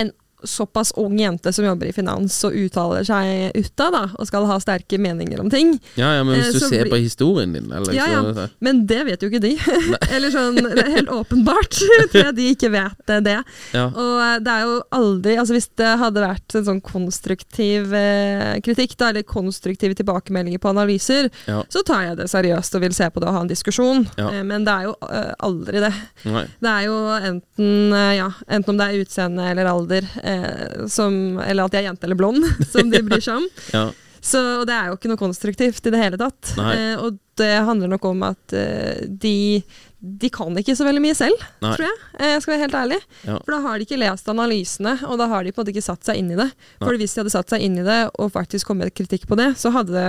en 0.00 0.12
såpass 0.48 0.92
ung 1.00 1.18
jente 1.18 1.52
som 1.52 1.64
jobber 1.64 1.88
i 1.90 1.92
finans 1.96 2.36
og 2.46 2.54
uttaler 2.58 3.04
seg 3.06 3.52
utad, 3.58 3.92
da, 3.94 4.02
og 4.18 4.26
skal 4.28 4.46
ha 4.48 4.58
sterke 4.62 4.98
meninger 5.00 5.40
om 5.42 5.50
ting. 5.52 5.74
Ja, 5.98 6.12
ja, 6.18 6.24
men 6.24 6.34
Eh, 6.38 6.44
hvis 6.50 6.60
du 6.62 6.68
ser 6.68 6.88
på 6.90 6.98
historien 7.00 7.52
din, 7.54 7.70
eller 7.72 7.94
Ja, 7.94 8.06
ja. 8.12 8.48
Men 8.60 8.84
det 8.86 9.04
vet 9.06 9.22
jo 9.22 9.28
ikke 9.30 9.40
de. 9.42 9.52
Eller 10.14 10.30
sånn, 10.34 10.58
helt 10.58 11.08
åpenbart 11.12 11.70
tror 12.12 12.20
jeg 12.24 12.34
de 12.36 12.48
ikke 12.54 12.70
vet 12.74 13.10
eh, 13.10 13.20
det. 13.24 13.36
Ja. 13.74 13.86
Og 13.90 14.20
eh, 14.24 14.38
det 14.44 14.52
er 14.54 14.64
jo 14.66 14.74
aldri 14.94 15.36
Altså 15.40 15.54
Hvis 15.56 15.68
det 15.78 15.90
hadde 16.00 16.22
vært 16.24 16.54
en 16.58 16.66
sånn 16.66 16.80
konstruktiv 16.84 17.92
eh, 17.94 18.58
kritikk, 18.64 18.96
da, 19.00 19.08
eller 19.12 19.22
konstruktive 19.26 19.94
tilbakemeldinger 19.98 20.58
på 20.62 20.70
analyser, 20.72 21.30
Ja. 21.46 21.62
så 21.68 21.82
tar 21.86 22.02
jeg 22.08 22.16
det 22.20 22.28
seriøst 22.32 22.74
og 22.76 22.84
vil 22.84 22.94
se 22.96 23.08
på 23.10 23.20
det 23.22 23.28
og 23.28 23.34
ha 23.38 23.42
en 23.44 23.50
diskusjon. 23.50 24.04
Ja. 24.18 24.28
Eh, 24.32 24.42
men 24.46 24.64
det 24.66 24.74
er 24.74 24.88
jo 24.88 24.94
eh, 25.08 25.32
aldri 25.46 25.82
det. 25.84 25.92
Nei. 26.28 26.44
Det 26.64 26.70
er 26.72 26.86
jo 26.88 26.96
enten, 27.16 27.70
eh, 27.94 28.12
ja, 28.18 28.28
enten 28.48 28.74
om 28.74 28.80
det 28.80 28.88
er 28.90 29.02
utseende 29.04 29.48
eller 29.50 29.70
alder, 29.70 30.08
eh, 30.34 30.86
som, 30.90 31.38
eller 31.42 31.66
at 31.68 31.76
jeg 31.76 31.84
er 31.84 31.90
jente 31.90 32.08
eller 32.08 32.18
blond, 32.20 32.46
som 32.72 32.90
de 32.92 33.02
bryr 33.06 33.24
seg 33.24 33.42
om. 33.42 33.50
Ja. 33.74 33.90
Så 34.24 34.40
og 34.62 34.62
det 34.64 34.72
er 34.72 34.86
jo 34.88 34.94
ikke 34.96 35.10
noe 35.10 35.20
konstruktivt 35.20 35.84
i 35.84 35.90
det 35.92 35.98
hele 36.00 36.16
tatt. 36.16 36.54
Eh, 36.56 36.94
og 36.96 37.18
det 37.36 37.50
handler 37.66 37.90
nok 37.92 38.06
om 38.08 38.22
at 38.24 38.54
eh, 38.56 39.02
de, 39.04 39.60
de 40.00 40.30
kan 40.32 40.56
ikke 40.56 40.72
så 40.78 40.86
veldig 40.86 41.02
mye 41.04 41.16
selv, 41.18 41.42
Nei. 41.60 41.74
tror 41.74 41.84
jeg. 41.84 41.98
Eh, 42.16 42.30
jeg 42.32 42.40
skal 42.40 42.54
være 42.54 42.62
helt 42.62 42.78
ærlig. 42.78 42.98
Ja. 43.26 43.36
For 43.44 43.52
da 43.52 43.58
har 43.66 43.76
de 43.76 43.84
ikke 43.84 44.00
lest 44.00 44.30
analysene, 44.32 44.94
og 45.10 45.20
da 45.20 45.28
har 45.28 45.44
de 45.44 45.52
på 45.52 45.60
en 45.60 45.66
måte 45.66 45.74
ikke 45.74 45.84
satt 45.84 46.08
seg 46.08 46.22
inn 46.22 46.32
i 46.32 46.38
det. 46.40 46.48
For 46.78 46.94
Nei. 46.94 47.02
hvis 47.02 47.12
de 47.12 47.20
hadde 47.20 47.34
satt 47.36 47.52
seg 47.52 47.66
inn 47.66 47.76
i 47.82 47.84
det 47.84 48.00
og 48.14 48.32
faktisk 48.32 48.70
kommet 48.70 48.88
med 48.88 48.96
kritikk 48.96 49.28
på 49.28 49.36
det, 49.42 49.50
så 49.60 49.74
hadde 49.76 50.06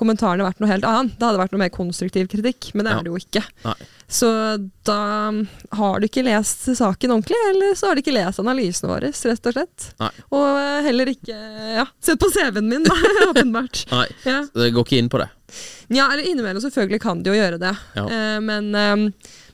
kommentarene 0.00 0.46
vært 0.46 0.60
noe 0.62 0.70
helt 0.70 0.86
annet. 0.88 1.16
Det 1.18 1.28
hadde 1.28 1.42
vært 1.42 1.54
noe 1.54 1.62
mer 1.62 1.72
konstruktiv 1.74 2.28
kritikk, 2.32 2.72
men 2.74 2.86
det 2.86 2.94
er 2.96 3.06
det 3.06 3.12
jo 3.12 3.20
ikke. 3.20 3.44
Nei. 3.66 3.76
Så 4.10 4.28
da 4.88 5.00
har 5.78 6.00
du 6.00 6.06
ikke 6.08 6.24
lest 6.26 6.64
saken 6.66 7.12
ordentlig, 7.14 7.38
eller 7.52 7.76
så 7.78 7.90
har 7.90 7.94
du 7.94 8.02
ikke 8.02 8.16
lest 8.16 8.42
analysene 8.42 8.90
våre, 8.90 9.12
rett 9.14 9.46
og 9.46 9.54
slett. 9.54 9.90
Nei. 10.02 10.10
Og 10.34 10.46
eh, 10.48 10.78
heller 10.88 11.12
ikke 11.12 11.36
ja, 11.76 11.86
sett 12.02 12.18
på 12.20 12.30
CV-en 12.34 12.66
min, 12.72 12.88
da, 12.88 12.96
åpenbart. 13.30 13.84
Nei. 13.92 14.08
Ja. 14.26 14.40
Det 14.50 14.72
går 14.74 14.88
ikke 14.88 14.98
inn 14.98 15.12
på 15.12 15.22
det. 15.22 15.30
Ja, 15.88 16.08
eller 16.12 16.22
innimellom 16.30 16.62
selvfølgelig 16.62 17.00
kan 17.02 17.22
de 17.22 17.30
jo 17.30 17.36
gjøre 17.38 17.58
det. 17.60 17.72
Ja. 17.96 18.04
Eh, 18.06 18.40
men, 18.40 18.74
eh, 18.74 18.96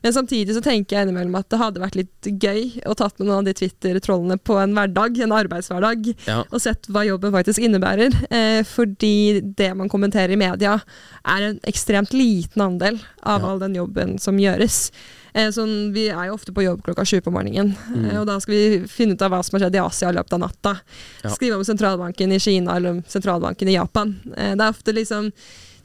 men 0.03 0.13
samtidig 0.13 0.55
så 0.55 0.63
tenker 0.63 0.97
jeg 0.99 1.09
innimellom 1.09 1.35
at 1.39 1.49
det 1.51 1.59
hadde 1.59 1.81
vært 1.83 1.97
litt 1.99 2.29
gøy 2.43 2.83
å 2.87 2.95
tatt 2.95 3.19
med 3.19 3.29
noen 3.29 3.39
av 3.41 3.45
de 3.49 3.55
Twitter-trollene 3.55 4.39
på 4.39 4.59
en 4.63 4.75
hverdag, 4.77 5.19
en 5.25 5.33
arbeidshverdag, 5.33 6.15
Ja. 6.27 6.43
og 6.51 6.61
sett 6.61 6.87
hva 6.93 7.05
jobben 7.07 7.33
faktisk 7.33 7.59
innebærer. 7.65 8.13
Eh, 8.31 8.63
fordi 8.63 9.41
det 9.57 9.75
man 9.77 9.89
kommenterer 9.89 10.31
i 10.33 10.37
media, 10.37 10.81
er 11.25 11.43
en 11.51 11.61
ekstremt 11.67 12.13
liten 12.13 12.63
andel 12.63 13.01
av 13.23 13.41
Ja. 13.43 13.49
all 13.49 13.59
den 13.59 13.75
jobben 13.75 14.19
som 14.21 14.37
gjøres. 14.39 14.91
Eh, 15.35 15.51
sånn, 15.51 15.93
vi 15.93 16.09
er 16.09 16.27
jo 16.29 16.35
ofte 16.35 16.53
på 16.55 16.63
jobb 16.65 16.83
klokka 16.83 17.05
sju 17.05 17.21
på 17.21 17.31
morgenen, 17.31 17.77
Mm. 17.93 18.21
og 18.21 18.27
da 18.27 18.39
skal 18.41 18.55
vi 18.55 18.79
finne 18.89 19.13
ut 19.13 19.21
av 19.23 19.31
hva 19.33 19.45
som 19.45 19.59
har 19.61 19.69
skjedd 19.69 19.75
i 19.77 19.85
Asia 19.87 20.09
i 20.09 20.13
løpet 20.13 20.33
av 20.33 20.41
natta. 20.41 20.81
Skrive 21.29 21.57
om 21.57 21.65
sentralbanken 21.65 22.33
i 22.33 22.39
Kina 22.39 22.77
eller 22.77 22.91
om 22.91 23.03
sentralbanken 23.03 23.69
i 23.69 23.75
Japan. 23.77 24.15
Det 24.25 24.61
er 24.61 24.71
ofte 24.73 24.95
liksom 24.95 25.33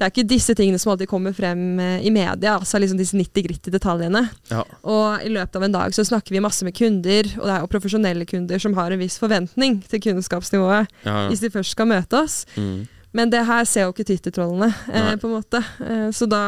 det 0.01 0.07
er 0.07 0.13
ikke 0.15 0.29
disse 0.31 0.53
tingene 0.57 0.79
som 0.81 0.95
alltid 0.95 1.09
kommer 1.11 1.33
frem 1.37 1.77
eh, 1.77 2.05
i 2.07 2.09
media, 2.09 2.55
altså 2.55 2.79
liksom 2.81 2.97
disse 2.97 3.13
90-gritty 3.19 3.69
detaljene. 3.69 4.23
Ja. 4.49 4.63
Og 4.81 5.21
i 5.21 5.29
løpet 5.29 5.59
av 5.59 5.65
en 5.67 5.75
dag 5.75 5.93
så 5.93 6.05
snakker 6.07 6.33
vi 6.33 6.41
masse 6.41 6.65
med 6.65 6.73
kunder, 6.73 7.29
og 7.37 7.45
det 7.45 7.53
er 7.53 7.61
jo 7.61 7.69
profesjonelle 7.69 8.25
kunder 8.25 8.63
som 8.63 8.73
har 8.79 8.95
en 8.95 9.01
viss 9.03 9.19
forventning 9.21 9.77
til 9.91 10.01
kunnskapsnivået 10.07 10.89
Ja, 11.05 11.11
ja. 11.11 11.27
hvis 11.29 11.43
de 11.45 11.51
først 11.53 11.75
skal 11.77 11.91
møte 11.91 12.17
oss. 12.17 12.39
Mm. 12.57 12.87
Men 13.13 13.29
det 13.29 13.43
her 13.45 13.67
ser 13.69 13.85
jo 13.85 13.93
ikke 13.93 14.07
Twitter-trollene, 14.09 14.71
eh, 14.89 15.13
på 15.21 15.29
en 15.29 15.37
måte. 15.37 15.61
Eh, 15.85 16.09
så 16.15 16.25
da 16.31 16.41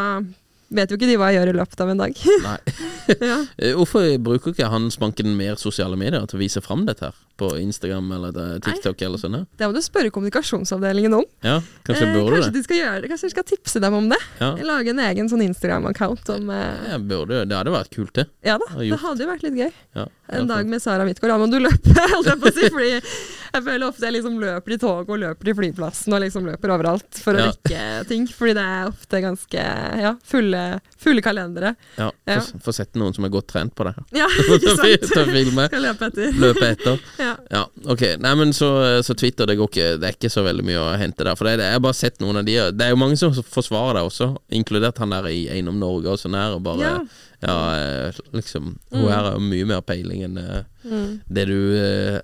vet 0.75 0.91
jo 0.93 0.97
ikke 0.99 1.09
de 1.09 1.17
hva 1.21 1.31
jeg 1.31 1.39
gjør 1.41 1.51
i 1.53 1.57
løpet 1.59 1.83
av 1.85 1.91
en 1.93 2.01
dag. 2.03 2.23
Nei. 2.47 2.57
ja. 3.31 3.37
Eh, 3.57 3.73
Hvorfor 3.77 4.07
bruker 4.23 4.53
ikke 4.55 4.69
Handelsbanken 4.71 5.33
mer 5.37 5.55
sosiale 5.61 5.97
medier 5.99 6.25
til 6.29 6.39
å 6.39 6.43
vise 6.43 6.61
fram 6.63 6.85
dette 6.89 7.09
her? 7.09 7.19
På 7.33 7.47
Instagram 7.57 8.11
eller 8.13 8.35
TikTok 8.61 8.61
TikTok 8.75 9.01
eller 9.07 9.17
sånn? 9.17 9.37
Det 9.57 9.65
må 9.65 9.73
du 9.73 9.81
spørre 9.81 10.11
kommunikasjonsavdelingen 10.13 11.15
om. 11.17 11.23
Ja, 11.41 11.55
kanskje 11.87 12.05
Eh, 12.05 12.13
burde 12.13 12.35
kanskje 12.35 12.51
det? 12.51 12.59
de 12.59 12.63
skal 12.67 12.77
gjøre 12.77 13.01
det, 13.01 13.09
kanskje 13.09 13.25
de 13.29 13.33
skal 13.33 13.47
tipse 13.49 13.81
dem 13.81 13.93
om 13.97 14.09
det. 14.11 14.19
Ja. 14.39 14.51
Lage 14.69 14.93
en 14.93 14.99
egen 15.01 15.29
sånn 15.31 15.41
Instagram-account 15.47 16.29
om 16.35 16.49
eh, 16.53 16.91
Ja, 16.93 16.99
burde, 17.01 17.41
det 17.49 17.57
hadde 17.57 17.73
vært 17.73 17.89
kult, 17.95 18.13
det. 18.19 18.27
Ja 18.45 18.59
da, 18.61 18.67
det 18.77 18.99
hadde 19.01 19.25
jo 19.25 19.31
vært 19.31 19.47
litt 19.47 19.57
gøy. 19.63 19.71
Ja, 19.97 20.05
En 20.33 20.47
dag 20.47 20.69
med 20.69 20.81
Sara 20.81 21.05
Midtgaard. 21.09 21.33
Da 21.33 21.39
må 21.41 21.49
du 21.51 21.57
løpe, 21.63 21.93
holdt 22.13 22.29
jeg 22.29 22.39
på 22.43 22.51
å 22.51 22.53
si. 22.55 22.69
Fordi 22.73 22.91
jeg 22.93 23.65
føler 23.65 23.85
ofte 23.89 24.05
jeg 24.07 24.15
liksom 24.15 24.37
løper 24.41 24.73
i 24.73 24.77
tog 24.81 25.09
og 25.13 25.19
løper 25.21 25.49
til 25.49 25.57
flyplassen 25.57 26.13
og 26.15 26.23
liksom 26.23 26.47
løper 26.49 26.73
overalt 26.77 27.19
for 27.21 27.33
å 27.37 27.43
Ja. 27.43 27.49
rekke 27.51 28.07
ting. 28.13 28.29
Fordi 28.29 28.55
det 28.57 28.63
er 28.77 28.87
ofte 28.93 29.21
ganske 29.25 29.65
ja, 30.05 30.13
fulle, 30.25 30.62
fulle 31.03 31.21
kalendere. 31.25 31.73
Ja, 31.97 32.11
Ja. 32.29 32.39
Få 32.63 32.73
sett 32.73 32.95
noen 32.99 33.13
som 33.15 33.25
er 33.27 33.31
godt 33.33 33.47
trent 33.51 33.73
på 33.75 33.83
det. 33.87 33.93
Ja, 34.15 34.27
ikke 34.55 34.75
sant? 34.77 35.31
filme. 35.33 35.65
Skal 35.69 35.83
løpe 35.87 36.07
etter. 36.11 36.37
Løpe 36.43 36.69
etter. 36.73 36.99
Ja. 37.23 37.33
Ja, 37.51 37.63
ok. 37.93 38.03
Nei, 38.23 38.33
men 38.39 38.53
så, 38.53 38.69
så 39.05 39.13
Twitter, 39.17 39.45
det, 39.49 39.57
går 39.59 39.69
ikke, 39.71 39.87
det 40.01 40.07
er 40.09 40.15
ikke 40.17 40.31
så 40.33 40.43
veldig 40.45 40.65
mye 40.67 40.81
å 40.81 40.89
hente 40.99 41.23
der. 41.27 41.35
For 41.39 41.47
det, 41.49 41.57
jeg 41.63 41.75
har 41.77 41.83
bare 41.83 41.97
sett 41.97 42.19
noen 42.23 42.41
av 42.41 42.47
de 42.47 42.55
Det 42.73 42.85
er 42.87 42.93
jo 42.93 42.99
mange 42.99 43.17
som 43.19 43.33
forsvarer 43.33 43.99
det 43.99 44.05
også, 44.07 44.31
inkludert 44.59 44.97
han 45.03 45.13
der 45.15 45.27
i 45.31 45.43
Eiendom 45.53 45.77
Norge 45.81 46.13
og 46.15 46.19
sånn 46.21 46.35
her. 46.37 46.55
Og 46.57 46.63
bare 46.65 46.81
Ja. 46.83 46.97
Ja, 47.43 47.55
eh, 47.75 48.19
liksom 48.31 48.69
Hun 48.93 49.01
Mm. 49.03 49.09
her 49.11 49.23
har 49.27 49.39
mye 49.43 49.65
mer 49.67 49.81
peiling 49.81 50.23
enn 50.23 50.37
eh, 50.39 50.61
Mm. 50.87 51.19
det 51.31 51.45
du 51.47 51.57
uh, 51.75 52.19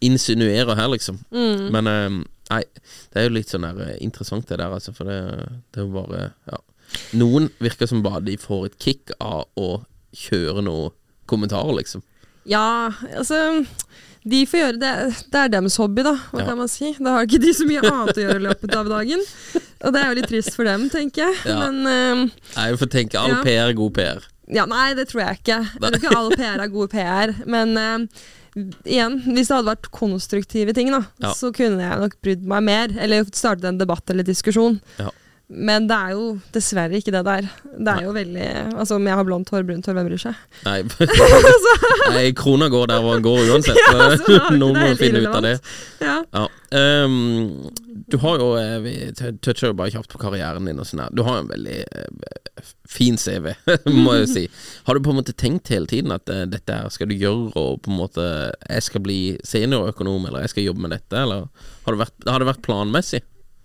insinuerer 0.00 0.74
her, 0.76 0.88
liksom. 0.92 1.18
Mm. 1.32 1.70
Men 1.72 1.86
eh, 1.86 2.10
Nei, 2.52 2.64
det 3.12 3.16
er 3.20 3.28
jo 3.28 3.32
litt 3.32 3.48
sånn 3.48 3.64
der, 3.64 3.78
eh, 3.86 3.98
interessant 4.04 4.44
det 4.50 4.58
der, 4.60 4.72
altså, 4.76 4.92
for 4.92 5.08
det, 5.08 5.20
det 5.72 5.80
er 5.80 5.86
jo 5.86 5.92
bare 5.94 6.18
ja. 6.50 6.58
Noen 7.18 7.50
virker 7.60 7.86
som 7.90 8.02
bare 8.04 8.20
de 8.24 8.36
får 8.40 8.66
et 8.70 8.78
kick 8.78 9.10
av 9.20 9.44
å 9.58 9.84
kjøre 10.16 10.62
noen 10.64 10.92
kommentarer, 11.30 11.72
liksom. 11.78 12.02
Ja, 12.44 12.90
altså 13.16 13.64
De 14.24 14.44
får 14.46 14.58
gjøre 14.60 14.78
det. 14.78 14.90
Det 15.32 15.38
er 15.40 15.48
deres 15.50 15.76
hobby, 15.82 16.02
da. 16.06 16.12
Hva 16.30 16.40
Ja. 16.40 16.46
kan 16.46 16.58
man 16.58 16.68
si? 16.70 16.92
Da 16.98 17.16
har 17.16 17.24
ikke 17.26 17.40
de 17.42 17.52
så 17.58 17.64
mye 17.66 17.80
annet 17.82 18.16
å 18.18 18.22
gjøre 18.22 18.36
i 18.38 18.44
løpet 18.46 18.74
av 18.78 18.86
dagen. 18.90 19.22
Og 19.82 19.92
det 19.92 19.98
er 20.02 20.08
jo 20.12 20.18
litt 20.20 20.28
trist 20.30 20.54
for 20.54 20.64
dem, 20.68 20.84
tenker 20.90 21.24
jeg. 21.26 21.40
Ja. 21.50 21.56
Men 21.58 21.80
uh, 21.86 22.30
Nei, 22.56 22.66
jeg 22.70 22.78
får 22.78 22.90
tenke 22.92 23.18
all 23.18 23.32
Ja. 23.34 23.40
PR 23.42 23.72
er 23.72 23.74
god 23.74 23.94
PR. 23.96 24.22
Ja, 24.52 24.64
nei, 24.70 24.92
det 24.94 25.08
tror 25.10 25.24
jeg 25.24 25.40
ikke. 25.40 25.58
Jeg 25.74 25.80
tror 25.80 25.98
ikke 25.98 26.16
all 26.20 26.30
PR 26.36 26.62
er 26.62 26.70
god 26.70 26.90
PR. 26.94 27.34
Men 27.50 27.74
uh, 27.78 28.06
igjen, 28.86 29.18
hvis 29.32 29.48
det 29.50 29.56
hadde 29.56 29.70
vært 29.72 29.90
konstruktive 29.90 30.74
ting, 30.76 30.90
da, 30.94 31.02
Ja. 31.22 31.32
så 31.34 31.50
kunne 31.54 31.80
jeg 31.82 31.98
nok 32.04 32.14
brydd 32.22 32.42
meg 32.46 32.62
mer. 32.62 32.94
Eller 33.02 33.24
startet 33.32 33.64
en 33.72 33.78
debatt 33.82 34.08
eller 34.10 34.22
diskusjon. 34.22 34.78
Ja. 35.02 35.10
Men 35.52 35.86
det 35.88 35.96
er 35.96 36.14
jo 36.16 36.26
dessverre 36.54 36.96
ikke 36.96 37.12
det 37.12 37.22
der. 37.26 37.46
Det 37.76 37.92
er 37.92 38.06
jo 38.06 38.14
veldig 38.16 38.46
Altså, 38.72 38.96
om 38.96 39.06
jeg 39.08 39.18
har 39.18 39.26
blondt 39.28 39.50
hår, 39.52 39.66
brunt 39.68 39.86
hår, 39.88 39.96
hvem 39.98 40.08
bryr 40.08 40.22
seg? 40.22 40.38
Nei, 40.64 40.78
Nei 42.14 42.24
krona 42.36 42.70
går 42.72 42.88
der 42.88 43.04
hvor 43.04 43.18
den 43.18 43.26
går 43.26 43.52
uansett. 43.52 43.80
Ja, 43.82 44.08
altså, 44.08 44.38
er 44.38 44.56
Noen 44.62 44.78
må 44.80 44.92
finne 45.00 45.24
ut 45.24 45.32
av 45.32 45.44
det. 45.44 45.54
Ja. 46.00 46.18
Ja. 46.32 46.44
Um, 46.72 47.68
du 48.08 48.16
har 48.22 48.40
jo 48.40 48.46
eh, 48.56 48.78
Vi 48.80 48.94
toucher 49.44 49.68
jo 49.68 49.74
bare 49.76 49.92
kjapt 49.92 50.08
på 50.12 50.20
karrieren 50.22 50.68
din 50.68 50.80
og 50.80 50.88
sånn 50.88 51.02
her. 51.04 51.12
Du 51.12 51.20
har 51.26 51.36
jo 51.36 51.44
en 51.44 51.50
veldig 51.52 51.76
uh, 51.92 52.70
fin 52.88 53.18
CV, 53.20 53.50
må 53.92 54.16
jeg 54.16 54.24
jo 54.24 54.30
si. 54.30 54.44
Har 54.88 54.96
du 54.96 55.04
på 55.04 55.12
en 55.12 55.20
måte 55.20 55.36
tenkt 55.36 55.72
hele 55.72 55.90
tiden 55.90 56.14
at 56.16 56.32
uh, 56.32 56.46
dette 56.48 56.78
skal 56.94 57.12
du 57.12 57.16
gjøre, 57.16 57.52
og 57.60 57.82
på 57.84 57.92
en 57.92 58.00
måte 58.00 58.24
jeg 58.24 58.88
skal 58.88 59.04
bli 59.04 59.20
seniorøkonom, 59.46 60.30
eller 60.30 60.46
jeg 60.46 60.54
skal 60.54 60.70
jobbe 60.70 60.86
med 60.86 60.96
dette, 60.96 61.26
eller 61.26 61.48
har 61.84 61.96
det 61.96 62.02
vært, 62.06 62.16
har 62.30 62.40
det 62.40 62.50
vært 62.54 62.64
planmessig? 62.64 63.22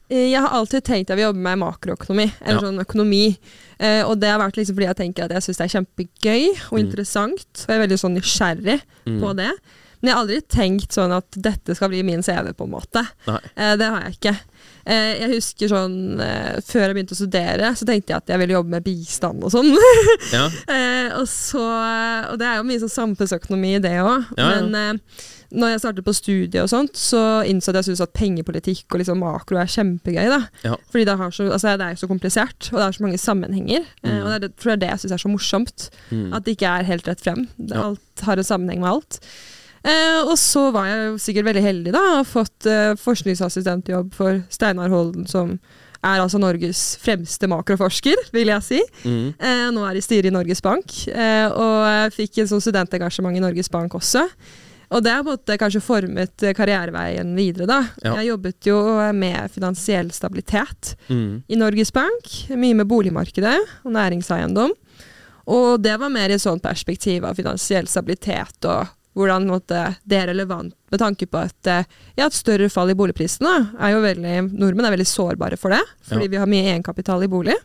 Eh, 0.09 0.29
Jeg 0.31 0.41
har 0.41 0.49
alltid 0.55 0.83
tenkt 0.83 1.09
jeg 1.09 1.17
vil 1.17 1.25
jobbe 1.27 1.43
med 1.43 1.59
makroøkonomi, 1.59 2.31
eller 2.41 2.61
Ja. 2.61 2.67
sånn 2.69 2.79
økonomi. 2.85 3.37
Eh, 3.79 4.03
og 4.07 4.19
det 4.19 4.29
har 4.29 4.39
vært 4.39 4.55
liksom 4.57 4.75
fordi 4.75 4.87
jeg 4.87 4.95
tenker 4.97 5.23
at 5.25 5.31
jeg 5.31 5.41
syns 5.43 5.57
det 5.57 5.65
er 5.65 5.75
kjempegøy 5.79 6.49
og 6.71 6.79
Mm. 6.79 6.85
interessant. 6.85 7.65
Og 7.65 7.67
jeg 7.67 7.77
er 7.79 7.87
veldig 7.87 7.99
sånn 7.99 8.17
nysgjerrig 8.17 8.81
Mm. 9.05 9.19
på 9.21 9.35
det. 9.35 9.51
Men 10.01 10.09
jeg 10.09 10.13
har 10.13 10.23
aldri 10.25 10.41
tenkt 10.47 10.89
sånn 10.93 11.11
at 11.11 11.31
dette 11.31 11.75
skal 11.75 11.89
bli 11.89 12.03
min 12.03 12.21
CV, 12.21 12.53
på 12.53 12.63
en 12.65 12.71
måte. 12.71 13.07
Eh, 13.57 13.75
det 13.75 13.81
har 13.89 14.01
jeg 14.03 14.19
ikke. 14.19 14.39
Eh, 14.87 15.13
jeg 15.19 15.31
husker 15.35 15.71
sånn 15.71 16.21
eh, 16.23 16.59
Før 16.63 16.85
jeg 16.85 16.95
begynte 16.95 17.15
å 17.15 17.19
studere, 17.19 17.71
så 17.75 17.87
tenkte 17.87 18.13
jeg 18.13 18.21
at 18.21 18.31
jeg 18.31 18.39
ville 18.39 18.55
jobbe 18.55 18.71
med 18.77 18.85
bistand 18.85 19.43
og 19.43 19.53
sånn. 19.53 19.73
Ja. 20.37 20.47
Eh, 20.71 21.09
og, 21.17 21.25
så, 21.29 21.63
og 21.63 22.37
det 22.39 22.47
er 22.47 22.59
jo 22.59 22.67
mye 22.67 22.79
sånn 22.81 22.93
samfunnsøkonomi 22.93 23.77
i 23.77 23.81
det 23.83 23.95
òg. 24.03 24.29
Ja, 24.37 24.47
ja. 24.57 24.61
Men 24.67 25.03
når 25.55 25.71
jeg 25.71 25.81
startet 25.83 26.05
på 26.07 26.13
studiet 26.15 26.59
og 26.59 26.69
sånt, 26.71 26.97
så 26.99 27.21
innså 27.47 27.71
jeg 27.71 27.95
at 27.95 28.03
at 28.03 28.15
pengepolitikk 28.17 28.91
og 28.91 29.01
liksom 29.01 29.21
makro 29.23 29.59
er 29.61 29.71
kjempegøy. 29.71 30.25
da. 30.33 30.41
Ja. 30.65 30.75
Fordi 30.91 31.05
det, 31.07 31.15
har 31.21 31.31
så, 31.31 31.47
altså 31.47 31.75
det 31.79 31.85
er 31.85 31.95
jo 31.95 32.01
så 32.03 32.09
komplisert, 32.11 32.69
og 32.73 32.79
det 32.79 32.85
er 32.85 32.97
så 32.97 33.05
mange 33.05 33.21
sammenhenger. 33.21 33.85
Mm. 34.03 34.17
og 34.17 34.27
det 34.27 34.35
er 34.35 34.43
det, 34.45 34.51
tror 34.59 34.73
jeg 34.73 34.83
det 34.83 34.91
jeg 34.91 35.03
syns 35.03 35.15
er 35.15 35.23
så 35.23 35.31
morsomt. 35.31 35.87
Mm. 36.11 36.33
At 36.35 36.45
det 36.45 36.57
ikke 36.57 36.73
er 36.73 36.89
helt 36.91 37.07
rett 37.07 37.23
frem. 37.23 37.45
Alt 37.71 38.27
har 38.27 38.41
en 38.41 38.49
sammenheng 38.51 38.83
med 38.83 38.91
alt. 38.91 39.21
Eh, 39.83 40.21
og 40.25 40.35
så 40.39 40.67
var 40.75 40.87
jeg 40.89 41.19
sikkert 41.21 41.49
veldig 41.51 41.63
heldig 41.63 41.93
da, 41.95 42.03
og 42.19 42.27
fått 42.29 42.65
eh, 42.69 42.93
forskningsassistentjobb 42.99 44.13
for 44.17 44.41
Steinar 44.49 44.89
Holden, 44.93 45.27
som 45.29 45.57
er 46.05 46.21
altså 46.21 46.39
Norges 46.39 46.95
fremste 47.01 47.47
makroforsker, 47.49 48.19
vil 48.35 48.51
jeg 48.53 48.63
si. 48.65 48.81
Mm. 49.03 49.33
Eh, 49.39 49.65
nå 49.75 49.83
er 49.87 49.97
i 49.97 50.03
styret 50.05 50.29
i 50.29 50.33
Norges 50.35 50.61
Bank, 50.63 50.93
eh, 51.09 51.47
og 51.49 51.83
jeg 51.89 52.15
fikk 52.21 52.41
en 52.43 52.51
sånn 52.53 52.63
studentengasjement 52.63 53.37
i 53.37 53.43
Norges 53.43 53.69
Bank 53.73 53.95
også. 53.97 54.27
Og 54.87 55.01
det 55.03 55.11
har 55.11 55.57
kanskje 55.59 55.81
formet 55.83 56.43
eh, 56.47 56.53
karriereveien 56.55 57.33
videre, 57.35 57.65
da. 57.67 57.79
Ja. 58.05 58.13
Jeg 58.21 58.29
jobbet 58.29 58.69
jo 58.69 58.77
med 59.13 59.51
finansiell 59.51 60.13
stabilitet 60.15 60.93
Mm. 61.09 61.43
i 61.49 61.55
Norges 61.59 61.91
Bank, 61.91 62.29
mye 62.55 62.75
med 62.75 62.87
boligmarkedet 62.87 63.57
og 63.83 63.91
næringseiendom. 63.91 64.71
Og 65.47 65.81
det 65.81 65.97
var 65.99 66.11
mer 66.11 66.29
i 66.31 66.39
sånn 66.39 66.59
perspektiv 66.63 67.23
av 67.27 67.35
finansiell 67.35 67.87
stabilitet 67.87 68.65
og 68.67 68.87
hvordan 69.17 69.47
måtte, 69.49 69.83
det 70.07 70.19
er 70.21 70.29
relevant 70.31 70.75
med 70.91 71.01
tanke 71.01 71.27
på 71.27 71.39
at 71.41 71.69
eh, 71.71 71.87
ja, 72.19 72.27
et 72.27 72.37
større 72.37 72.69
fall 72.71 72.91
i 72.93 72.97
boligprisene 72.97 73.53
er 73.75 73.95
jo 73.95 74.03
veldig 74.05 74.35
Nordmenn 74.53 74.87
er 74.87 74.93
veldig 74.95 75.09
sårbare 75.09 75.59
for 75.59 75.73
det, 75.73 75.81
fordi 76.07 76.27
Ja. 76.27 76.33
vi 76.35 76.41
har 76.43 76.51
mye 76.51 76.67
egenkapital 76.73 77.25
i 77.25 77.31
bolig. 77.31 77.57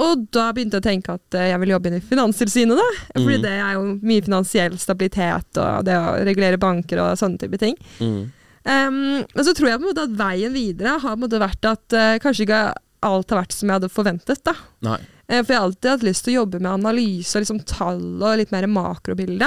Og 0.00 0.26
da 0.30 0.50
begynte 0.54 0.78
jeg 0.78 0.84
å 0.84 0.88
tenke 0.88 1.14
at 1.18 1.36
eh, 1.38 1.48
jeg 1.50 1.62
vil 1.62 1.72
jobbe 1.74 1.94
i 1.96 2.02
Finanstilsynet, 2.12 2.78
da. 2.78 2.90
Fordi 3.16 3.38
mm. 3.40 3.46
det 3.46 3.54
er 3.54 3.72
jo 3.74 3.86
mye 4.10 4.26
finansiell 4.26 4.76
stabilitet 4.78 5.58
og 5.62 5.88
det 5.88 5.96
å 5.98 6.12
regulere 6.26 6.60
banker 6.62 7.02
og 7.02 7.18
sånne 7.18 7.40
type 7.42 7.58
ting. 7.60 7.74
Mm. 7.98 8.20
Um, 8.60 9.00
men 9.24 9.46
så 9.46 9.54
tror 9.56 9.70
jeg 9.70 9.80
på 9.80 9.86
en 9.86 9.88
måte 9.88 10.04
at 10.04 10.16
veien 10.18 10.52
videre 10.52 10.98
har 11.00 11.14
på 11.14 11.16
en 11.16 11.24
måte 11.24 11.40
vært 11.40 11.64
at 11.64 11.96
uh, 11.96 12.18
kanskje 12.22 12.44
ikke 12.44 12.64
alt 13.08 13.32
har 13.32 13.40
vært 13.40 13.56
som 13.56 13.70
jeg 13.70 13.78
hadde 13.80 13.92
forventet. 13.92 14.42
da. 14.46 14.54
Nei. 14.84 15.00
Eh, 15.30 15.44
for 15.44 15.54
jeg 15.54 15.60
har 15.60 15.68
alltid 15.68 15.90
hatt 15.92 16.04
lyst 16.08 16.24
til 16.26 16.34
å 16.34 16.40
jobbe 16.40 16.58
med 16.58 16.72
analyse 16.72 17.36
og 17.38 17.44
liksom 17.44 17.62
tall 17.70 18.02
og 18.18 18.36
litt 18.40 18.50
mer 18.50 18.66
makrobilde. 18.66 19.46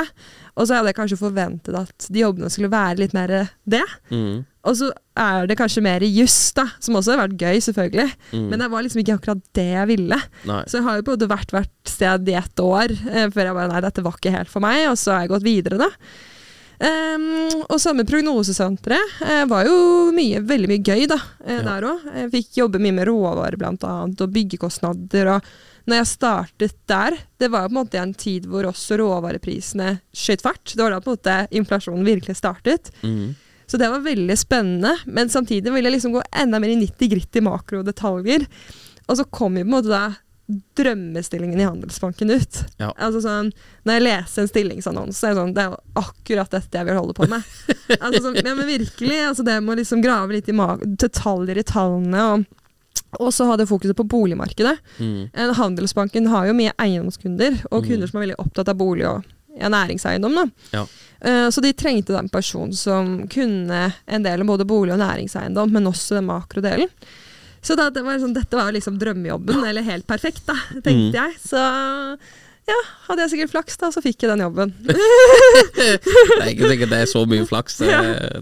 Og 0.55 0.67
så 0.69 0.77
hadde 0.77 0.93
jeg 0.93 0.99
kanskje 1.01 1.19
forventet 1.19 1.75
at 1.75 2.07
de 2.13 2.23
jobbene 2.23 2.49
skulle 2.53 2.71
være 2.71 3.01
litt 3.01 3.15
mer 3.17 3.33
det. 3.67 3.83
Mm. 4.13 4.45
Og 4.63 4.77
så 4.79 4.87
er 5.19 5.49
det 5.49 5.57
kanskje 5.59 5.83
mer 5.83 6.05
juss, 6.07 6.37
da, 6.55 6.69
som 6.79 6.95
også 6.95 7.17
har 7.17 7.25
vært 7.25 7.41
gøy, 7.41 7.57
selvfølgelig. 7.65 8.13
Mm. 8.31 8.45
Men 8.47 8.63
det 8.63 8.69
var 8.71 8.85
liksom 8.85 9.01
ikke 9.03 9.17
akkurat 9.19 9.41
det 9.59 9.65
jeg 9.73 9.89
ville. 9.91 10.19
Nei. 10.47 10.61
Så 10.71 10.79
jeg 10.79 10.85
har 10.87 10.99
jo 11.01 11.03
på 11.03 11.11
en 11.11 11.19
måte 11.19 11.33
vært 11.33 11.51
hvert 11.57 11.91
sted 11.91 12.29
i 12.31 12.37
ett 12.39 12.63
år 12.63 12.93
eh, 12.95 13.27
før 13.33 13.49
jeg 13.49 13.57
bare 13.59 13.73
nei, 13.73 13.81
dette 13.83 14.05
var 14.05 14.15
ikke 14.15 14.37
helt 14.37 14.53
for 14.53 14.63
meg, 14.63 14.85
og 14.87 14.95
så 15.01 15.17
har 15.17 15.25
jeg 15.25 15.33
gått 15.33 15.47
videre, 15.49 15.81
da. 15.83 15.89
Um, 16.83 17.61
og 17.69 17.77
samme 17.79 18.03
prognosesenteret 18.03 19.21
eh, 19.23 19.43
var 19.47 19.67
jo 19.69 19.75
mye, 20.15 20.41
veldig 20.43 20.67
mye 20.71 20.81
gøy 20.83 21.05
da, 21.11 21.19
eh, 21.45 21.59
Ja. 21.59 21.65
der 21.67 21.85
òg. 21.91 22.07
Fikk 22.33 22.57
jobbe 22.63 22.81
mye 22.81 22.95
med 22.97 23.07
råvarer 23.07 23.59
blant 23.61 23.83
annet, 23.87 24.23
og 24.23 24.33
byggekostnader. 24.33 25.35
og 25.35 25.53
når 25.89 25.99
jeg 25.99 26.09
startet 26.13 26.75
der, 26.87 27.17
det 27.41 27.49
var 27.51 27.67
på 27.67 27.73
en 27.73 27.79
måte 27.81 27.99
en 27.99 28.13
tid 28.15 28.45
hvor 28.47 28.67
også 28.69 28.97
råvareprisene 29.01 29.97
skjøt 30.15 30.43
fart. 30.45 30.63
Det 30.71 30.79
var 30.79 30.95
da 30.95 31.01
på 31.03 31.11
en 31.11 31.17
måte 31.17 31.37
inflasjonen 31.59 32.07
virkelig 32.07 32.37
startet. 32.39 32.91
Mm. 33.03 33.33
Så 33.67 33.79
det 33.81 33.89
var 33.91 34.03
veldig 34.05 34.37
spennende, 34.39 34.95
men 35.05 35.31
samtidig 35.33 35.71
ville 35.73 35.89
jeg 35.89 35.97
liksom 35.97 36.15
gå 36.15 36.23
enda 36.31 36.59
mer 36.61 36.71
i 36.71 36.79
90 36.79 37.11
gritt 37.15 37.39
i 37.39 37.43
makrodetaljer. 37.43 38.47
Og 39.07 39.19
så 39.19 39.27
kom 39.27 39.57
jo 39.59 39.65
på 39.65 39.71
en 39.71 39.75
måte 39.75 39.91
da 39.91 40.05
drømmestillingen 40.77 41.59
i 41.59 41.63
Handelsbanken 41.67 42.31
ut. 42.31 42.57
Ja. 42.77 42.91
Altså 42.99 43.21
sånn, 43.23 43.51
Når 43.87 43.95
jeg 43.95 44.03
leser 44.03 44.43
en 44.43 44.49
stillingsannonse, 44.51 45.27
er 45.27 45.33
det 45.33 45.39
sånn, 45.39 45.53
det 45.55 45.63
er 45.63 45.71
jo 45.71 46.01
akkurat 46.03 46.51
dette 46.51 46.79
jeg 46.79 46.87
vil 46.87 46.99
holde 46.99 47.15
på 47.17 47.27
med. 47.31 47.53
altså 48.03 48.25
sånn, 48.25 48.39
ja, 48.43 48.51
men 48.51 48.67
virkelig, 48.67 49.19
altså 49.29 49.45
Det 49.47 49.59
med 49.63 49.75
å 49.75 49.79
liksom 49.79 50.03
grave 50.03 50.35
litt 50.35 50.51
i 50.51 50.57
detaljer 50.99 51.59
i 51.59 51.65
tallene. 51.67 52.27
og 52.27 52.62
og 53.19 53.29
så 53.33 53.45
hadde 53.45 53.67
fokuset 53.69 53.95
på 53.95 54.07
boligmarkedet. 54.09 54.77
Mm. 54.99 55.29
Handelsbanken 55.57 56.27
har 56.31 56.47
jo 56.49 56.53
mye 56.57 56.71
eiendomskunder, 56.81 57.59
og 57.71 57.83
Mm. 57.83 57.89
kunder 57.89 58.07
som 58.09 58.17
er 58.21 58.25
veldig 58.27 58.39
opptatt 58.41 58.69
av 58.69 58.75
bolig 58.79 59.05
og 59.07 59.23
ja, 59.59 59.69
næringseiendom. 59.69 60.33
Da. 60.33 60.45
Ja. 60.73 60.85
Uh, 61.23 61.49
Så 61.53 61.61
de 61.61 61.73
trengte 61.73 62.11
da 62.13 62.19
en 62.19 62.29
person 62.29 62.73
som 62.73 63.27
kunne 63.27 63.93
en 64.07 64.23
del 64.23 64.41
om 64.41 64.47
både 64.47 64.65
bolig 64.65 64.93
og 64.93 64.99
næringseiendom, 64.99 65.71
men 65.71 65.85
også 65.85 66.15
den 66.17 66.25
makrodelen. 66.25 66.89
Så 67.61 67.77
da, 67.77 67.89
det 67.93 68.01
var 68.03 68.17
sånn, 68.19 68.33
dette 68.33 68.57
var 68.57 68.71
jo 68.71 68.79
liksom 68.79 68.97
drømmejobben, 68.99 69.61
eller 69.69 69.81
helt 69.83 70.07
perfekt, 70.07 70.41
da, 70.49 70.55
tenkte 70.81 71.13
Mm. 71.13 71.13
jeg. 71.13 71.37
Så 71.45 71.61
ja, 72.67 72.79
hadde 73.07 73.21
jeg 73.21 73.29
sikkert 73.31 73.51
flaks, 73.53 73.77
da, 73.77 73.87
så 73.91 74.01
fikk 74.01 74.23
jeg 74.25 74.31
den 74.33 74.43
jobben. 74.43 74.73
Det 74.83 76.41
er 76.41 76.51
ikke 76.51 76.69
sikkert 76.73 76.89
det 76.89 76.99
er 77.03 77.09
så 77.11 77.23
mye 77.29 77.45
flaks, 77.47 77.77
det, 77.77 77.93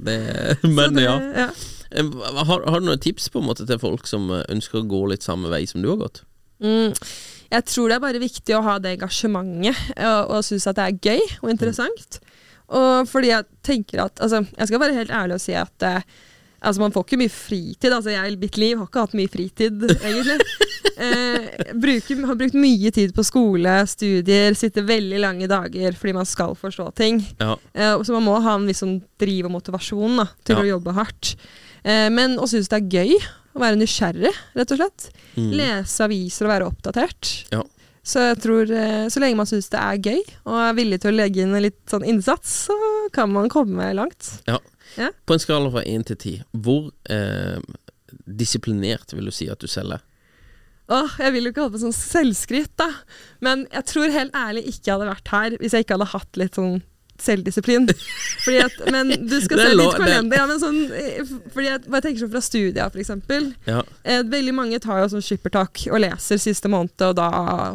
det, 0.05 0.17
men 0.63 0.95
det- 0.95 1.03
ja. 1.05 1.19
ja. 1.35 1.49
Eh, 1.91 2.11
Har, 2.47 2.63
har 2.67 2.79
du 2.79 2.87
noen 2.87 2.99
tips 3.03 3.29
på 3.33 3.41
en 3.41 3.47
måte 3.49 3.65
til 3.67 3.79
folk 3.81 4.07
som 4.09 4.29
eh, 4.31 4.45
ønsker 4.53 4.81
å 4.81 4.87
gå 4.89 5.03
litt 5.11 5.23
samme 5.27 5.51
vei 5.51 5.63
som 5.69 5.81
du 5.83 5.89
har 5.91 5.99
gått? 6.01 6.23
Mm. 6.63 6.93
Jeg 7.51 7.65
tror 7.67 7.89
det 7.89 7.95
er 7.97 8.03
bare 8.05 8.21
viktig 8.21 8.55
å 8.55 8.63
ha 8.63 8.77
det 8.79 8.93
engasjementet, 8.95 9.79
og, 9.99 10.35
og 10.37 10.43
synes 10.47 10.67
at 10.71 10.77
det 10.77 10.83
er 10.87 10.99
gøy 11.11 11.23
og 11.41 11.49
interessant. 11.51 12.19
Og 12.71 13.07
fordi 13.11 13.33
jeg 13.33 13.43
tenker 13.67 14.05
at 14.05 14.21
Altså, 14.23 14.45
jeg 14.55 14.69
skal 14.69 14.79
være 14.79 14.95
helt 14.95 15.09
ærlig 15.11 15.35
og 15.35 15.41
si 15.43 15.55
at 15.59 15.83
eh, 15.83 16.03
Altså, 16.61 16.77
man 16.83 16.93
får 16.93 17.03
ikke 17.07 17.17
mye 17.17 17.31
fritid. 17.33 17.89
Altså, 17.89 18.11
jeg 18.13 18.31
i 18.31 18.37
mitt 18.37 18.57
liv 18.61 18.77
har 18.77 18.85
ikke 18.85 19.01
hatt 19.07 19.15
mye 19.17 19.31
fritid, 19.33 19.87
egentlig. 19.97 20.37
Eh, 21.01 21.71
bruker, 21.81 22.19
har 22.29 22.35
brukt 22.37 22.53
mye 22.61 22.91
tid 22.93 23.13
på 23.17 23.23
skole, 23.25 23.71
studier, 23.89 24.53
sitter 24.57 24.83
veldig 24.85 25.17
lange 25.23 25.47
dager 25.49 25.95
fordi 25.97 26.13
man 26.13 26.27
skal 26.29 26.51
forstå 26.59 26.85
ting. 26.99 27.23
Ja. 27.39 27.55
Eh, 27.73 27.95
så 28.05 28.13
man 28.13 28.25
må 28.27 28.35
ha 28.43 28.53
en 28.59 28.67
viss 28.69 28.83
sånn 28.83 28.99
driv 29.21 29.47
og 29.49 29.53
motivasjon 29.55 30.19
da, 30.21 30.27
til 30.45 30.59
Ja. 30.59 30.61
å 30.61 30.69
jobbe 30.75 30.93
hardt. 30.99 31.31
Eh, 31.83 32.07
men 32.13 32.37
å 32.41 32.47
synes 32.49 32.69
det 32.71 32.79
er 32.79 32.97
gøy 32.99 33.15
å 33.51 33.61
være 33.61 33.79
nysgjerrig, 33.79 34.31
rett 34.57 34.73
og 34.73 34.81
slett. 34.81 35.07
Mm. 35.35 35.51
Lese 35.59 36.05
aviser 36.07 36.47
og 36.47 36.53
være 36.53 36.67
oppdatert. 36.71 37.31
Ja. 37.51 37.63
Så 38.01 38.23
jeg 38.31 38.39
tror, 38.41 38.71
eh, 38.73 39.07
så 39.13 39.21
lenge 39.21 39.37
man 39.37 39.49
syns 39.49 39.69
det 39.69 39.81
er 39.81 40.01
gøy, 40.01 40.21
og 40.49 40.57
er 40.57 40.77
villig 40.77 41.01
til 41.01 41.11
å 41.11 41.17
legge 41.17 41.43
inn 41.43 41.57
litt 41.61 41.81
sånn 41.91 42.05
innsats, 42.07 42.53
så 42.67 42.77
kan 43.13 43.29
man 43.33 43.51
komme 43.51 43.91
langt. 43.97 44.37
Ja. 44.49 44.59
Ja. 44.97 45.11
På 45.25 45.35
en 45.35 45.39
skala 45.43 45.71
fra 45.71 45.83
én 45.87 46.03
til 46.03 46.17
ti, 46.19 46.33
hvor 46.51 46.89
eh, 47.09 47.59
disiplinert 48.27 49.13
vil 49.15 49.29
du 49.29 49.35
si 49.35 49.47
at 49.51 49.61
du 49.61 49.69
selger? 49.71 50.01
Åh, 50.91 51.13
jeg 51.23 51.31
vil 51.31 51.47
jo 51.47 51.51
ikke 51.53 51.63
holde 51.63 51.77
på 51.77 51.83
sånn 51.85 51.95
selvskryt, 51.95 52.73
da. 52.81 52.89
Men 53.45 53.63
jeg 53.71 53.87
tror 53.87 54.11
helt 54.11 54.35
ærlig 54.35 54.65
ikke 54.67 54.89
jeg 54.89 54.95
hadde 54.97 55.11
vært 55.13 55.31
her 55.31 55.55
hvis 55.61 55.75
jeg 55.75 55.85
ikke 55.85 55.95
hadde 55.95 56.09
hatt 56.11 56.39
litt 56.41 56.57
sånn 56.59 56.81
selvdisiplin. 57.21 57.87
Fordi 58.43 58.59
at, 58.65 58.77
men 58.91 59.13
du 59.29 59.37
skal 59.43 59.61
se 59.65 59.69
litt 59.77 59.97
kalender. 60.01 60.37
Ja, 60.41 60.47
men 60.49 60.61
sånn, 60.61 60.79
eh, 60.97 61.21
fordi 61.53 61.71
at, 61.75 61.87
bare 61.91 62.05
tenker 62.07 62.25
sånn 62.25 62.33
fra 62.33 62.43
studia, 62.45 62.89
eksempel. 63.01 63.51
Ja, 63.69 63.81
Eh, 64.03 64.23
veldig 64.25 64.53
mange 64.55 64.79
tar 64.81 64.97
jo 65.01 65.07
sånn 65.11 65.21
skippertak 65.23 65.83
og 65.91 65.99
leser 66.01 66.39
siste 66.41 66.69
måned, 66.71 66.95
og 67.05 67.15
da 67.19 67.27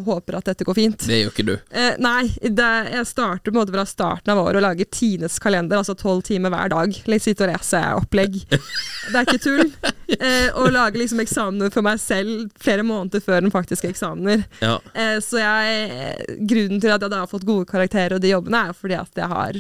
håper 0.07 0.39
at 0.41 0.49
dette 0.51 0.67
går 0.67 0.75
fint. 0.75 1.07
det 1.07 1.21
gjør 1.21 1.31
ikke 1.33 1.47
du. 1.47 1.53
Eh, 1.71 1.95
nei, 2.03 2.27
det, 2.43 2.71
jeg 2.93 3.07
starter 3.07 3.53
på 3.53 3.55
en 3.55 3.61
måte 3.61 3.75
fra 3.75 3.85
starten 3.87 4.33
av 4.35 4.41
året 4.43 4.59
og 4.59 4.67
lager 4.67 4.89
Tines 4.91 5.39
kalender, 5.43 5.79
altså 5.79 5.95
tolv 5.99 6.25
timer 6.27 6.51
hver 6.51 6.73
dag. 6.75 6.99
Litt 7.07 7.23
sitte 7.25 7.47
og 7.47 7.53
lese 7.55 7.83
opplegg. 8.01 8.41
Det 9.13 9.15
er 9.15 9.23
ikke 9.29 9.39
tull. 9.45 9.71
Eh, 10.09 10.49
og 10.55 10.69
lage 10.71 11.01
liksom 11.01 11.19
eksamener 11.19 11.73
for 11.75 11.83
meg 11.83 11.99
selv 11.99 12.51
flere 12.63 12.85
måneder 12.87 13.21
før 13.25 13.41
den 13.43 13.51
faktiske 13.51 13.89
eksamener. 13.91 14.45
Ja, 14.63 14.77
Eh, 14.95 15.17
så 15.25 15.41
jeg, 15.43 16.37
grunnen 16.47 16.81
til 16.81 16.93
at 16.95 17.03
jeg 17.03 17.11
da 17.11 17.25
har 17.25 17.31
fått 17.31 17.47
gode 17.49 17.67
karakterer 17.67 18.15
og 18.15 18.23
de 18.23 18.31
jobbene, 18.31 18.61
er 18.69 18.77
fordi 18.77 18.95
at 19.01 19.11
jeg 19.19 19.27
har 19.33 19.59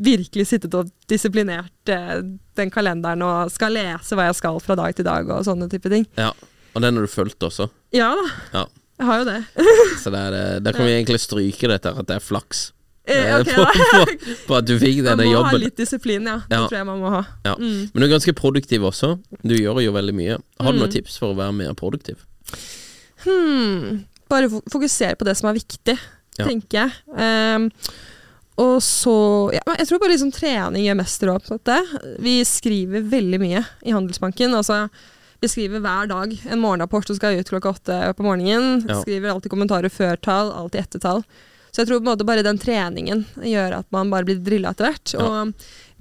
virkelig 0.00 0.46
sittet 0.46 0.74
og 0.78 0.92
disiplinert 1.10 1.90
eh, 1.90 2.20
den 2.56 2.70
kalenderen 2.70 3.22
og 3.26 3.50
skal 3.50 3.74
lese 3.74 4.14
hva 4.14 4.28
jeg 4.30 4.38
skal 4.38 4.60
fra 4.62 4.76
dag 4.78 4.94
til 4.94 5.04
dag 5.08 5.26
og 5.28 5.42
sånne 5.48 5.66
type 5.72 5.90
ting. 5.90 6.06
ja. 6.16 6.30
Og 6.70 6.84
den 6.84 6.94
har 6.94 7.02
du 7.02 7.10
fulgt 7.10 7.42
også. 7.42 7.66
Ja 7.90 8.12
da, 8.14 8.28
Ja. 8.54 8.60
jeg 9.00 9.06
har 9.08 9.18
jo 9.18 9.24
det. 9.26 9.38
Så 9.98 10.12
det 10.14 10.20
er, 10.20 10.60
der 10.62 10.72
kan 10.76 10.86
vi 10.86 10.92
egentlig 10.94 11.18
stryke 11.18 11.66
dette 11.66 11.90
at 11.90 12.06
det 12.06 12.14
er 12.20 12.22
flaks. 12.22 12.68
Eh, 13.10 13.40
okay, 13.40 13.54
på, 13.58 13.64
på, 13.66 14.36
på 14.46 14.56
at 14.58 14.66
du 14.68 14.74
fikk 14.78 15.00
Man 15.02 15.18
denne 15.18 15.26
må 15.34 15.42
ha 15.44 15.52
litt 15.58 15.76
disiplin, 15.80 16.26
ja. 16.30 16.36
Det 16.48 16.56
Ja. 16.58 16.66
tror 16.68 16.78
jeg 16.78 16.86
man 16.86 17.00
må 17.02 17.10
ha. 17.16 17.22
Ja. 17.44 17.54
Mm. 17.58 17.90
Men 17.92 18.02
du 18.02 18.06
er 18.06 18.12
ganske 18.14 18.34
produktiv 18.38 18.86
også. 18.86 19.14
Du 19.42 19.54
gjør 19.56 19.80
jo 19.84 19.92
veldig 19.96 20.14
mye. 20.14 20.38
Har 20.60 20.72
du 20.72 20.78
Mm. 20.78 20.84
noen 20.84 20.92
tips 20.94 21.18
for 21.18 21.32
å 21.34 21.36
være 21.36 21.52
mer 21.56 21.74
produktiv? 21.74 22.16
Hmm. 23.24 24.04
Bare 24.30 24.48
fokusere 24.70 25.16
på 25.18 25.26
det 25.26 25.36
som 25.36 25.50
er 25.50 25.58
viktig, 25.58 25.98
Ja. 26.38 26.44
tenker 26.46 26.70
jeg. 26.86 26.90
Um, 27.10 27.70
og 28.60 28.78
så 28.84 29.52
ja, 29.54 29.60
Jeg 29.78 29.88
tror 29.88 29.98
bare 29.98 30.12
liksom 30.14 30.32
trening 30.32 30.84
gjør 30.86 30.96
mest 31.00 31.22
råd 31.22 31.46
på 31.48 31.58
dette. 31.58 31.78
Vi 32.20 32.38
skriver 32.44 33.02
veldig 33.10 33.40
mye 33.40 33.64
i 33.84 33.90
Handelsbanken. 33.92 34.54
Altså, 34.54 34.88
vi 35.40 35.48
skriver 35.48 35.80
hver 35.80 36.08
dag 36.08 36.34
en 36.50 36.60
morgenrapport 36.60 37.06
som 37.08 37.16
skal 37.16 37.38
ut 37.40 37.48
klokka 37.48 37.72
åtte 37.74 38.14
på 38.16 38.22
morgenen. 38.22 38.86
Ja. 38.88 39.00
Skriver 39.02 39.30
alltid 39.32 39.50
kommentarer 39.50 39.88
før 39.90 40.16
tall, 40.20 40.52
alltid 40.52 40.80
etter 40.84 41.00
tall. 41.00 41.24
Så 41.70 41.82
jeg 41.82 41.86
tror 41.88 42.00
på 42.00 42.06
en 42.06 42.10
måte 42.12 42.26
bare 42.26 42.42
den 42.42 42.58
treningen 42.58 43.24
gjør 43.46 43.78
at 43.78 43.86
man 43.94 44.10
bare 44.10 44.24
blir 44.26 44.40
drilla 44.42 44.72
etter 44.74 44.88
hvert. 44.90 45.14
Ja. 45.14 45.24
Og 45.26 45.52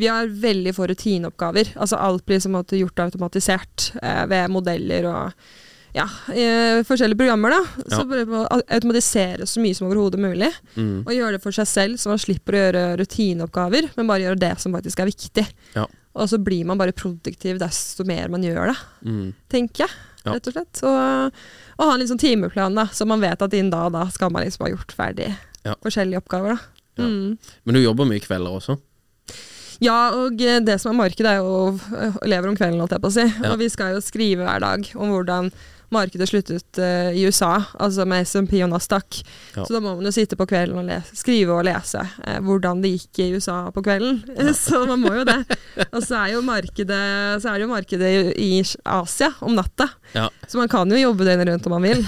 vi 0.02 0.08
har 0.10 0.28
veldig 0.28 0.74
få 0.76 0.88
rutineoppgaver. 0.90 1.74
Altså 1.78 2.00
alt 2.02 2.26
blir 2.26 2.40
som 2.42 2.54
måte 2.58 2.80
gjort 2.80 3.00
automatisert 3.06 3.92
eh, 4.02 4.24
ved 4.32 4.50
modeller 4.50 5.06
og 5.12 5.34
ja, 5.94 6.06
eh, 6.34 6.82
forskjellige 6.86 7.18
programmer. 7.18 7.50
da. 7.50 7.62
Så 7.90 8.02
Ja. 8.02 8.06
bare 8.06 8.26
må 8.30 8.44
automatisere 8.70 9.46
så 9.50 9.60
mye 9.62 9.76
som 9.76 9.88
overhodet 9.90 10.20
mulig. 10.22 10.52
Mm. 10.76 11.04
Og 11.06 11.14
gjøre 11.14 11.32
det 11.38 11.42
for 11.44 11.52
seg 11.52 11.68
selv, 11.68 11.98
så 11.98 12.10
man 12.10 12.18
slipper 12.22 12.54
å 12.54 12.62
gjøre 12.64 12.84
rutineoppgaver, 13.02 13.90
men 13.98 14.08
bare 14.08 14.22
gjøre 14.28 14.40
det 14.40 14.60
som 14.62 14.74
faktisk 14.74 15.00
er 15.02 15.10
viktig. 15.10 15.48
Ja. 15.76 15.86
Og 16.16 16.30
så 16.30 16.38
blir 16.42 16.66
man 16.66 16.78
bare 16.78 16.92
produktiv 16.94 17.60
desto 17.62 18.04
mer 18.06 18.28
man 18.30 18.42
gjør 18.44 18.72
det, 18.74 18.78
Mm. 19.06 19.34
tenker 19.50 19.86
jeg. 19.86 19.90
Ja. 20.26 20.34
Rett 20.34 20.48
og 20.48 20.54
slett. 20.54 20.84
Og, 20.84 21.32
og 21.80 21.86
ha 21.88 21.94
en 21.94 22.00
liksom 22.02 22.20
timeplan, 22.20 22.76
da, 22.76 22.86
så 22.92 23.06
man 23.08 23.22
vet 23.22 23.42
at 23.42 23.54
innen 23.54 23.72
da 23.72 23.86
og 23.88 23.94
da 23.94 24.06
skal 24.10 24.30
man 24.30 24.44
liksom 24.44 24.66
ha 24.66 24.72
gjort 24.76 24.92
ferdig 24.94 25.30
Ja. 25.66 25.76
forskjellige 25.84 26.22
oppgaver. 26.22 26.56
da. 26.56 26.86
Ja. 27.00 27.08
Mm. 27.08 27.38
Men 27.64 27.76
du 27.76 27.82
jobber 27.84 28.08
mye 28.10 28.24
kvelder 28.24 28.60
også? 28.60 28.78
Ja, 29.80 30.12
og 30.12 30.42
eh, 30.44 30.60
det 30.64 30.76
som 30.82 30.92
er 30.92 31.00
markedet 31.06 31.34
er 31.38 31.40
jo 31.40 31.74
eh, 31.96 32.22
lever 32.28 32.52
om 32.52 32.58
kvelden, 32.60 32.82
holdt 32.84 32.98
jeg 32.98 33.04
på 33.04 33.12
å 33.12 33.16
si. 33.16 33.28
Ja. 33.28 33.52
Og 33.54 33.60
vi 33.62 33.70
skal 33.72 33.96
jo 33.96 34.04
skrive 34.04 34.48
hver 34.48 34.64
dag 34.64 34.90
om 35.00 35.14
hvordan 35.16 35.52
markedet 35.90 36.28
sluttet 36.30 36.78
uh, 36.78 37.10
i 37.18 37.24
USA, 37.26 37.64
altså 37.82 38.06
med 38.06 38.28
SMP 38.28 38.60
og 38.62 38.70
Nasdaq. 38.70 39.24
Ja. 39.56 39.64
Så 39.64 39.74
da 39.74 39.80
må 39.82 39.96
man 39.98 40.06
jo 40.06 40.12
sitte 40.14 40.38
på 40.38 40.46
kvelden 40.46 40.78
og 40.78 40.86
lese, 40.86 41.18
skrive 41.18 41.56
og 41.56 41.66
lese 41.66 42.04
eh, 42.04 42.38
hvordan 42.46 42.84
det 42.84 42.92
gikk 42.94 43.24
i 43.24 43.30
USA 43.34 43.58
på 43.74 43.82
kvelden. 43.88 44.22
så 44.60 44.84
man 44.86 45.02
må 45.02 45.16
jo 45.18 45.26
det. 45.26 45.40
Og 45.90 46.04
så 46.06 46.20
er, 46.22 46.36
jo 46.36 46.44
markedet, 46.46 47.02
så 47.42 47.56
er 47.56 47.64
jo 47.64 47.72
markedet 47.72 48.12
i, 48.36 48.60
i 48.60 48.64
Asia 48.86 49.32
om 49.42 49.58
natta, 49.58 49.90
Ja. 50.14 50.30
så 50.46 50.62
man 50.62 50.70
kan 50.70 50.90
jo 50.94 51.00
jobbe 51.08 51.26
døgnet 51.26 51.50
rundt 51.56 51.66
om 51.66 51.80
man 51.80 51.90
vil. 51.90 52.06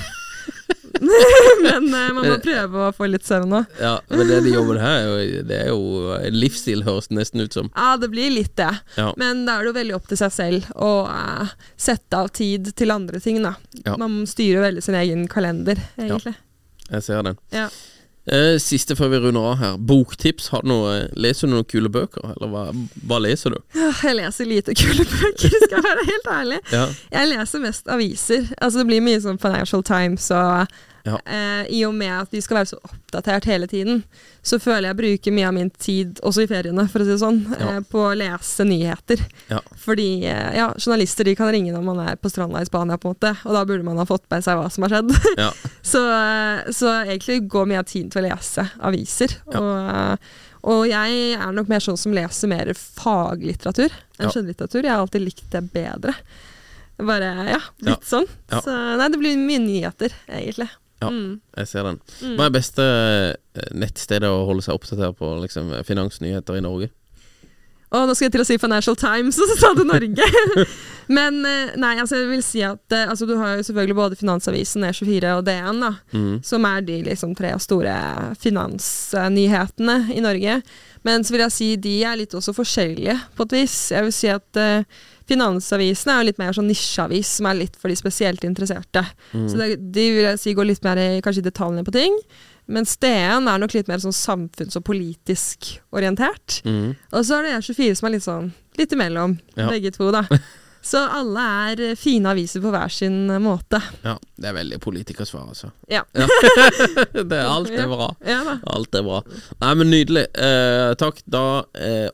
Men 1.62 1.88
uh, 1.88 2.10
man 2.16 2.28
må 2.28 2.38
prøve 2.44 2.88
å 2.88 2.92
få 2.96 3.08
litt 3.10 3.26
søvn 3.28 3.56
òg. 3.62 3.78
Ja, 3.82 3.96
men 4.12 4.28
det 4.30 4.42
de 4.46 4.54
jobber 4.54 4.80
her, 4.82 5.08
er 5.18 5.48
det 5.48 5.60
er 5.66 5.72
jo 5.72 6.14
en 6.18 6.38
livsstil, 6.38 6.84
høres 6.88 7.10
det 7.10 7.18
nesten 7.20 7.46
ut 7.46 7.58
som. 7.58 7.72
Ja, 7.76 7.96
det 8.02 8.12
blir 8.14 8.34
litt 8.34 8.54
det. 8.60 8.72
Ja. 8.98 9.10
Men 9.20 9.46
da 9.48 9.58
er 9.58 9.66
det 9.66 9.72
jo 9.72 9.78
veldig 9.80 9.98
opp 9.98 10.10
til 10.12 10.22
seg 10.22 10.36
selv 10.36 10.70
å 10.76 10.92
uh, 11.10 11.56
sette 11.80 12.22
av 12.22 12.32
tid 12.36 12.74
til 12.78 12.94
andre 12.94 13.22
ting, 13.24 13.42
da. 13.44 13.56
Ja. 13.86 13.98
Man 14.02 14.22
styrer 14.30 14.68
veldig 14.68 14.86
sin 14.86 15.00
egen 15.00 15.26
kalender, 15.32 15.82
egentlig. 15.98 16.36
Jeg 16.92 17.08
ser 17.08 17.24
den. 17.24 17.40
Ja. 17.56 17.70
Eh, 18.30 18.60
siste 18.62 18.94
før 18.96 19.10
vi 19.16 19.20
runder 19.24 19.48
av 19.50 19.56
her. 19.58 19.78
Boktips. 19.82 20.52
Har 20.54 20.62
du 20.62 20.70
noe, 20.70 21.08
leser 21.18 21.50
du 21.50 21.56
noen 21.56 21.66
kule 21.66 21.90
bøker, 21.90 22.36
eller 22.36 22.52
hva, 22.52 22.66
hva 23.10 23.18
leser 23.24 23.56
du? 23.56 23.60
Jeg 24.04 24.18
leser 24.20 24.50
lite 24.50 24.76
kule 24.78 25.08
bøker, 25.10 25.50
skal 25.64 25.78
jeg 25.80 25.86
være 25.88 26.06
helt 26.12 26.30
ærlig. 26.36 26.60
Ja. 26.74 26.86
Jeg 27.16 27.32
leser 27.34 27.64
mest 27.66 27.90
aviser. 27.90 28.46
Altså 28.62 28.82
Det 28.84 28.88
blir 28.92 29.04
mye 29.06 29.22
sånn 29.24 29.42
Financial 29.42 29.84
Times 29.86 30.30
og 30.36 30.78
Ja. 31.06 31.18
eh, 31.26 31.66
I 31.74 31.86
og 31.88 31.94
med 31.98 32.12
at 32.22 32.30
vi 32.32 32.42
skal 32.42 32.58
være 32.60 32.70
så 32.72 32.78
oppdatert 32.86 33.46
hele 33.46 33.68
tiden, 33.68 34.04
så 34.44 34.60
føler 34.62 34.90
jeg 34.92 34.98
bruker 34.98 35.32
mye 35.34 35.48
av 35.48 35.54
min 35.54 35.70
tid, 35.82 36.20
også 36.22 36.44
i 36.44 36.48
feriene, 36.48 36.88
for 36.90 37.00
å 37.02 37.06
si 37.08 37.12
det 37.12 37.20
sånn, 37.24 37.40
Ja. 37.60 37.70
eh, 37.78 37.80
på 37.82 38.04
å 38.06 38.16
lese 38.18 38.66
nyheter. 38.66 39.24
Ja. 39.50 39.60
Fordi 39.78 40.24
eh, 40.26 40.56
ja, 40.58 40.68
journalister 40.78 41.24
de 41.26 41.36
kan 41.36 41.52
ringe 41.52 41.74
når 41.74 41.84
man 41.84 42.00
er 42.08 42.16
på 42.22 42.30
stranda 42.30 42.62
i 42.62 42.66
Spania, 42.70 42.98
på 42.98 43.10
en 43.10 43.16
måte, 43.16 43.34
og 43.46 43.54
da 43.54 43.66
burde 43.66 43.84
man 43.84 43.98
ha 43.98 44.06
fått 44.06 44.30
med 44.30 44.44
seg 44.44 44.58
hva 44.58 44.70
som 44.72 44.84
har 44.84 44.90
skjedd. 44.98 45.12
Ja. 45.42 45.52
så, 45.82 46.02
eh, 46.12 46.72
så 46.72 46.94
egentlig 47.06 47.48
går 47.50 47.66
mye 47.68 47.80
av 47.80 47.86
tiden 47.90 48.10
til 48.14 48.22
å 48.24 48.30
lese 48.30 48.70
aviser. 48.82 49.38
Ja. 49.52 49.60
Og, 49.60 49.92
eh, 49.96 50.18
og 50.64 50.84
jeg 50.86 51.34
er 51.42 51.52
nok 51.58 51.68
mer 51.72 51.80
sånn 51.82 51.98
som 51.98 52.14
leser 52.14 52.48
mer 52.48 52.70
faglitteratur 52.78 53.90
enn 53.90 54.28
Ja. 54.28 54.30
skjønnlitteratur. 54.30 54.84
Jeg 54.84 54.92
har 54.92 55.02
alltid 55.02 55.24
likt 55.26 55.50
det 55.50 55.64
bedre. 55.74 56.14
Bare, 57.02 57.32
ja, 57.50 57.58
Ja. 57.82 57.92
litt 57.96 58.04
sånn. 58.06 58.28
Ja. 58.52 58.60
Så 58.62 58.70
nei, 58.98 59.08
det 59.10 59.18
blir 59.18 59.36
mye 59.42 59.58
nyheter, 59.64 60.12
egentlig. 60.30 60.70
Ja. 61.02 61.10
Mm. 61.10 61.40
Jeg 61.58 61.68
ser 61.72 61.88
den. 61.90 62.00
Mm. 62.22 62.36
Hva 62.38 62.46
er 62.48 62.56
beste 62.56 62.88
eh, 62.88 63.70
nettstedet 63.74 64.30
å 64.30 64.44
holde 64.50 64.62
seg 64.66 64.78
oppdatert 64.78 65.18
på 65.20 65.36
liksom, 65.44 65.72
finansnyheter 65.88 66.60
i 66.60 66.66
Norge? 66.66 66.92
Og 67.92 68.06
nå 68.08 68.14
skal 68.16 68.30
jeg 68.30 68.32
til 68.38 68.44
å 68.46 68.48
si 68.48 68.56
Financial 68.62 68.96
Times, 68.96 69.36
og 69.42 69.50
så 69.50 69.56
sa 69.60 69.72
du 69.76 69.82
Norge. 69.84 70.24
Men 71.18 71.42
eh, 71.44 71.74
nei, 71.82 71.96
altså 72.00 72.22
jeg 72.22 72.30
vil 72.30 72.44
si 72.46 72.62
at 72.64 72.94
eh, 72.96 73.10
altså, 73.12 73.26
du 73.28 73.34
har 73.36 73.58
jo 73.60 73.66
selvfølgelig 73.68 73.98
både 73.98 74.20
Finansavisen, 74.22 74.86
E24 74.88 75.34
og 75.40 75.44
DN, 75.50 75.82
da, 75.84 75.90
Mm. 76.16 76.38
som 76.46 76.66
er 76.70 76.86
de 76.88 77.02
liksom 77.10 77.34
tre 77.36 77.52
store 77.60 77.92
finansnyhetene 78.40 79.98
i 80.16 80.22
Norge. 80.24 80.62
Men 81.04 81.24
så 81.26 81.34
vil 81.36 81.44
jeg 81.48 81.56
si 81.56 81.70
de 81.82 81.96
er 82.08 82.20
litt 82.22 82.36
også 82.38 82.54
forskjellige, 82.56 83.18
på 83.36 83.48
et 83.50 83.56
vis. 83.60 83.76
Jeg 83.92 84.08
vil 84.08 84.16
si 84.16 84.30
at 84.32 84.60
eh, 84.62 84.86
Finansavisen 85.32 86.12
er 86.12 86.22
jo 86.22 86.28
litt 86.30 86.40
mer 86.42 86.56
sånn 86.58 86.68
nisjeavis, 86.70 87.30
som 87.40 87.48
er 87.50 87.60
litt 87.64 87.78
for 87.80 87.92
de 87.92 87.96
spesielt 88.00 88.44
interesserte. 88.48 89.04
Mm. 89.32 89.46
Så 89.50 89.60
det, 89.62 89.70
de 89.96 90.08
vil 90.18 90.26
jeg 90.28 90.40
si 90.44 90.56
går 90.58 90.68
litt 90.72 90.84
mer 90.88 91.00
i 91.00 91.22
kanskje 91.24 91.46
detaljene 91.48 91.86
på 91.88 91.94
ting. 91.96 92.18
Mens 92.72 92.94
DN 93.02 93.48
er 93.52 93.60
nok 93.60 93.74
litt 93.76 93.90
mer 93.92 94.00
sånn 94.04 94.16
samfunns- 94.16 94.78
og 94.80 94.86
politisk 94.88 95.74
orientert. 95.96 96.62
Mm. 96.68 96.94
Og 97.12 97.26
så 97.28 97.40
er 97.40 97.48
det 97.48 97.56
E24 97.58 97.96
som 98.00 98.08
er 98.12 98.16
litt 98.18 98.28
sånn 98.28 98.52
litt 98.80 98.94
imellom, 98.96 99.40
Ja. 99.58 99.68
begge 99.72 99.92
to, 99.96 100.12
da. 100.16 100.24
Så 100.82 101.02
alle 101.06 101.44
er 101.70 101.82
eh, 101.92 101.98
fine 102.00 102.32
aviser 102.34 102.64
på 102.64 102.72
hver 102.74 102.92
sin 102.94 103.30
eh, 103.30 103.42
måte. 103.42 103.80
Ja, 104.06 104.16
det 104.42 104.50
er 104.50 104.58
veldig 104.58 104.80
politikersvar, 104.82 105.52
altså. 105.54 105.70
Ja. 105.92 106.02
det 107.14 107.38
er, 107.38 107.46
alt 107.46 107.70
er 107.70 107.90
bra. 107.92 108.10
Ja 108.26 108.42
da. 108.48 108.58
Alt 108.74 108.98
er 108.98 109.06
bra. 109.06 109.22
Nei, 109.62 109.74
men 109.78 109.92
nydelig. 109.94 110.26
Eh, 110.34 110.92
takk. 111.02 111.22
Da 111.30 111.46
eh, 111.78 112.10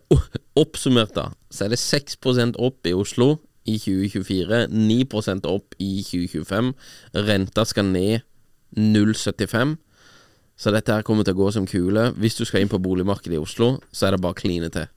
oppsummert, 0.59 1.15
da, 1.15 1.29
så 1.49 1.65
er 1.65 1.75
det 1.75 1.81
6% 1.81 2.59
opp 2.59 2.89
i 2.89 2.95
Oslo 2.97 3.37
i 3.67 3.77
2024. 3.79 4.65
9% 4.71 5.47
opp 5.47 5.79
i 5.83 5.91
2025. 6.03 6.73
Renta 7.27 7.67
skal 7.67 7.87
ned 7.91 8.27
0,75. 8.75 9.77
Så 10.57 10.73
dette 10.73 10.91
her 10.91 11.05
kommer 11.05 11.23
til 11.23 11.37
å 11.37 11.43
gå 11.43 11.51
som 11.53 11.67
kule. 11.69 12.09
Hvis 12.17 12.39
du 12.39 12.43
skal 12.47 12.63
inn 12.63 12.71
på 12.71 12.81
boligmarkedet 12.81 13.37
i 13.37 13.41
Oslo, 13.41 13.77
så 13.93 14.07
er 14.07 14.15
det 14.15 14.23
bare 14.23 14.35
å 14.35 14.41
kline 14.41 14.71
til. 14.73 14.89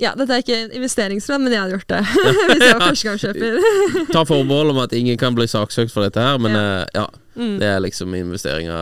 Ja, 0.00 0.14
dette 0.18 0.32
er 0.34 0.42
ikke 0.42 0.56
en 0.64 0.72
investeringsråd, 0.78 1.38
men 1.44 1.52
jeg 1.52 1.60
hadde 1.60 1.76
gjort 1.76 1.88
det. 1.92 2.00
Hvis 2.48 2.64
jeg 2.64 2.78
var 2.78 2.86
førstegangskjøper. 2.88 4.08
Ta 4.12 4.22
forbehold 4.26 4.70
om 4.72 4.78
at 4.82 4.92
ingen 4.96 5.18
kan 5.20 5.34
bli 5.36 5.46
saksøkt 5.46 5.92
for 5.92 6.02
dette 6.06 6.20
her, 6.20 6.38
men 6.42 6.56
Ja. 6.56 6.62
eh, 6.80 6.86
ja. 6.94 7.06
Mm. 7.36 7.58
Det 7.60 7.68
er 7.68 7.78
liksom 7.80 8.12
investeringer 8.14 8.76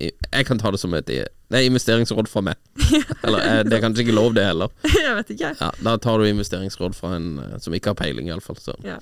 eh, 0.00 0.10
Jeg 0.32 0.46
kan 0.48 0.58
ta 0.58 0.70
det 0.72 0.80
som 0.80 0.94
et 0.96 1.10
Det 1.52 1.58
er 1.60 1.66
investeringsråd 1.68 2.28
fra 2.32 2.40
meg. 2.46 2.56
Eller 3.26 3.42
eh, 3.44 3.58
det 3.68 3.76
er 3.76 3.82
kanskje 3.84 4.06
ikke 4.06 4.14
lov, 4.16 4.30
det 4.32 4.46
heller. 4.48 4.70
jeg 4.88 5.16
vet 5.18 5.32
ikke. 5.34 5.50
Ja, 5.60 5.66
Da 5.84 5.92
tar 6.00 6.22
du 6.22 6.24
investeringsråd 6.30 6.94
fra 6.96 7.10
en 7.18 7.26
eh, 7.42 7.58
som 7.60 7.74
ikke 7.76 7.92
har 7.92 7.98
peiling, 7.98 8.30
iallfall. 8.32 8.56
Ja. 8.86 8.94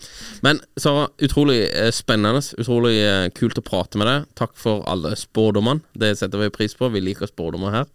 Men 0.42 0.58
Sara, 0.80 1.04
utrolig 1.22 1.60
eh, 1.68 1.92
spennende. 1.94 2.42
Utrolig 2.58 2.96
kult 3.38 3.60
å 3.60 3.64
prate 3.66 4.00
med 4.02 4.10
deg. 4.10 4.26
Takk 4.40 4.56
for 4.58 4.82
alle 4.90 5.14
spådommene. 5.20 5.84
Det 5.94 6.16
setter 6.18 6.42
vi 6.42 6.50
pris 6.58 6.74
på. 6.74 6.90
Vi 6.90 7.04
liker 7.06 7.30
spådommer 7.30 7.70
her. 7.80 7.86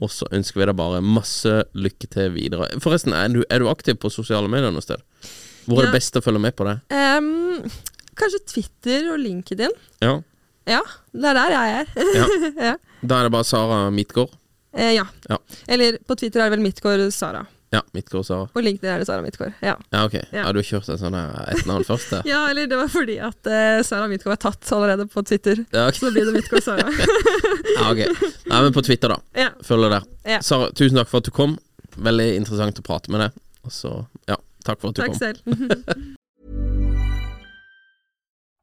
Og 0.00 0.08
så 0.14 0.28
ønsker 0.32 0.62
vi 0.62 0.70
deg 0.70 0.78
bare 0.78 1.02
masse 1.04 1.52
lykke 1.76 2.08
til 2.14 2.32
videre. 2.38 2.70
Forresten, 2.80 3.12
er 3.18 3.28
du, 3.34 3.42
er 3.50 3.60
du 3.60 3.68
aktiv 3.68 3.98
på 4.00 4.08
sosiale 4.14 4.48
medier 4.48 4.72
noe 4.72 4.84
sted? 4.84 5.04
Hvor 5.68 5.82
er 5.82 5.88
Ja. 5.88 5.92
det 5.92 5.98
best 6.00 6.16
å 6.16 6.24
følge 6.24 6.40
med 6.40 6.56
på 6.56 6.64
det? 6.64 6.78
Um, 6.96 7.66
kanskje 8.16 8.40
Twitter 8.54 9.10
og 9.12 9.20
LinkedIn. 9.20 9.74
Ja, 10.00 10.16
Ja, 10.68 10.82
det 11.16 11.28
er 11.30 11.36
der 11.38 11.52
jeg 11.54 11.76
er. 11.82 11.92
Ja. 12.56 12.74
Da 13.00 13.20
er 13.20 13.28
det 13.28 13.32
bare 13.36 13.46
Sara 13.46 13.84
Midtgaard. 13.94 14.32
Eh, 14.78 14.92
ja. 14.96 15.04
Ja. 15.28 15.38
Eller 15.66 15.98
på 16.06 16.16
Twitter 16.18 16.40
er 16.42 16.48
det 16.50 16.56
vel 16.58 16.64
Midtgaard 16.66 17.08
Sara. 17.14 17.44
Ja, 17.70 17.82
Midtgaard 17.92 18.24
Sara. 18.24 18.46
På 18.52 18.62
LinkedIn 18.64 18.88
er 18.94 19.02
det 19.02 19.06
Sara 19.08 19.20
Midtgaard. 19.22 19.52
Ja. 19.60 19.74
Ja, 19.92 20.04
ok. 20.06 20.14
Ja. 20.32 20.42
Ja, 20.46 20.52
du 20.56 20.62
kjørt 20.64 20.88
en 20.88 20.98
sånn 21.00 21.16
her 21.18 21.34
ett 21.52 21.66
navn 21.68 21.84
først 21.84 22.10
der? 22.14 22.22
ja, 22.32 22.42
eller 22.50 22.66
det 22.70 22.78
var 22.80 22.88
fordi 22.92 23.18
at 23.20 23.50
uh, 23.50 23.80
Sara 23.84 24.08
Midtgaard 24.08 24.38
er 24.38 24.42
tatt 24.46 24.70
allerede 24.72 25.04
på 25.12 25.22
Twitter. 25.28 25.60
Ja, 25.74 25.86
ok. 25.90 25.98
Så 26.00 26.12
blir 26.14 26.24
det 26.30 26.36
Midtgaard 26.38 26.64
Sara. 26.64 26.86
Ja, 27.78 27.90
ok. 27.92 28.00
Nei, 28.48 28.60
men 28.64 28.72
på 28.74 28.82
Twitter, 28.82 29.12
da. 29.12 29.20
ja. 29.38 29.50
Følger 29.64 29.92
der. 29.98 30.06
Ja. 30.26 30.40
Sara, 30.42 30.70
tusen 30.74 30.96
takk 30.98 31.10
for 31.12 31.20
at 31.22 31.28
du 31.28 31.34
kom. 31.36 31.58
Veldig 31.98 32.30
interessant 32.40 32.80
å 32.80 32.86
prate 32.86 33.12
med 33.12 33.26
deg. 33.26 33.36
Og 33.68 33.74
så, 33.74 33.92
ja, 34.30 34.38
takk 34.66 34.80
for 34.80 34.90
at 34.90 34.96
du 34.98 35.02
Takk 35.04 35.12
kom. 35.12 35.20
selv. 35.20 36.16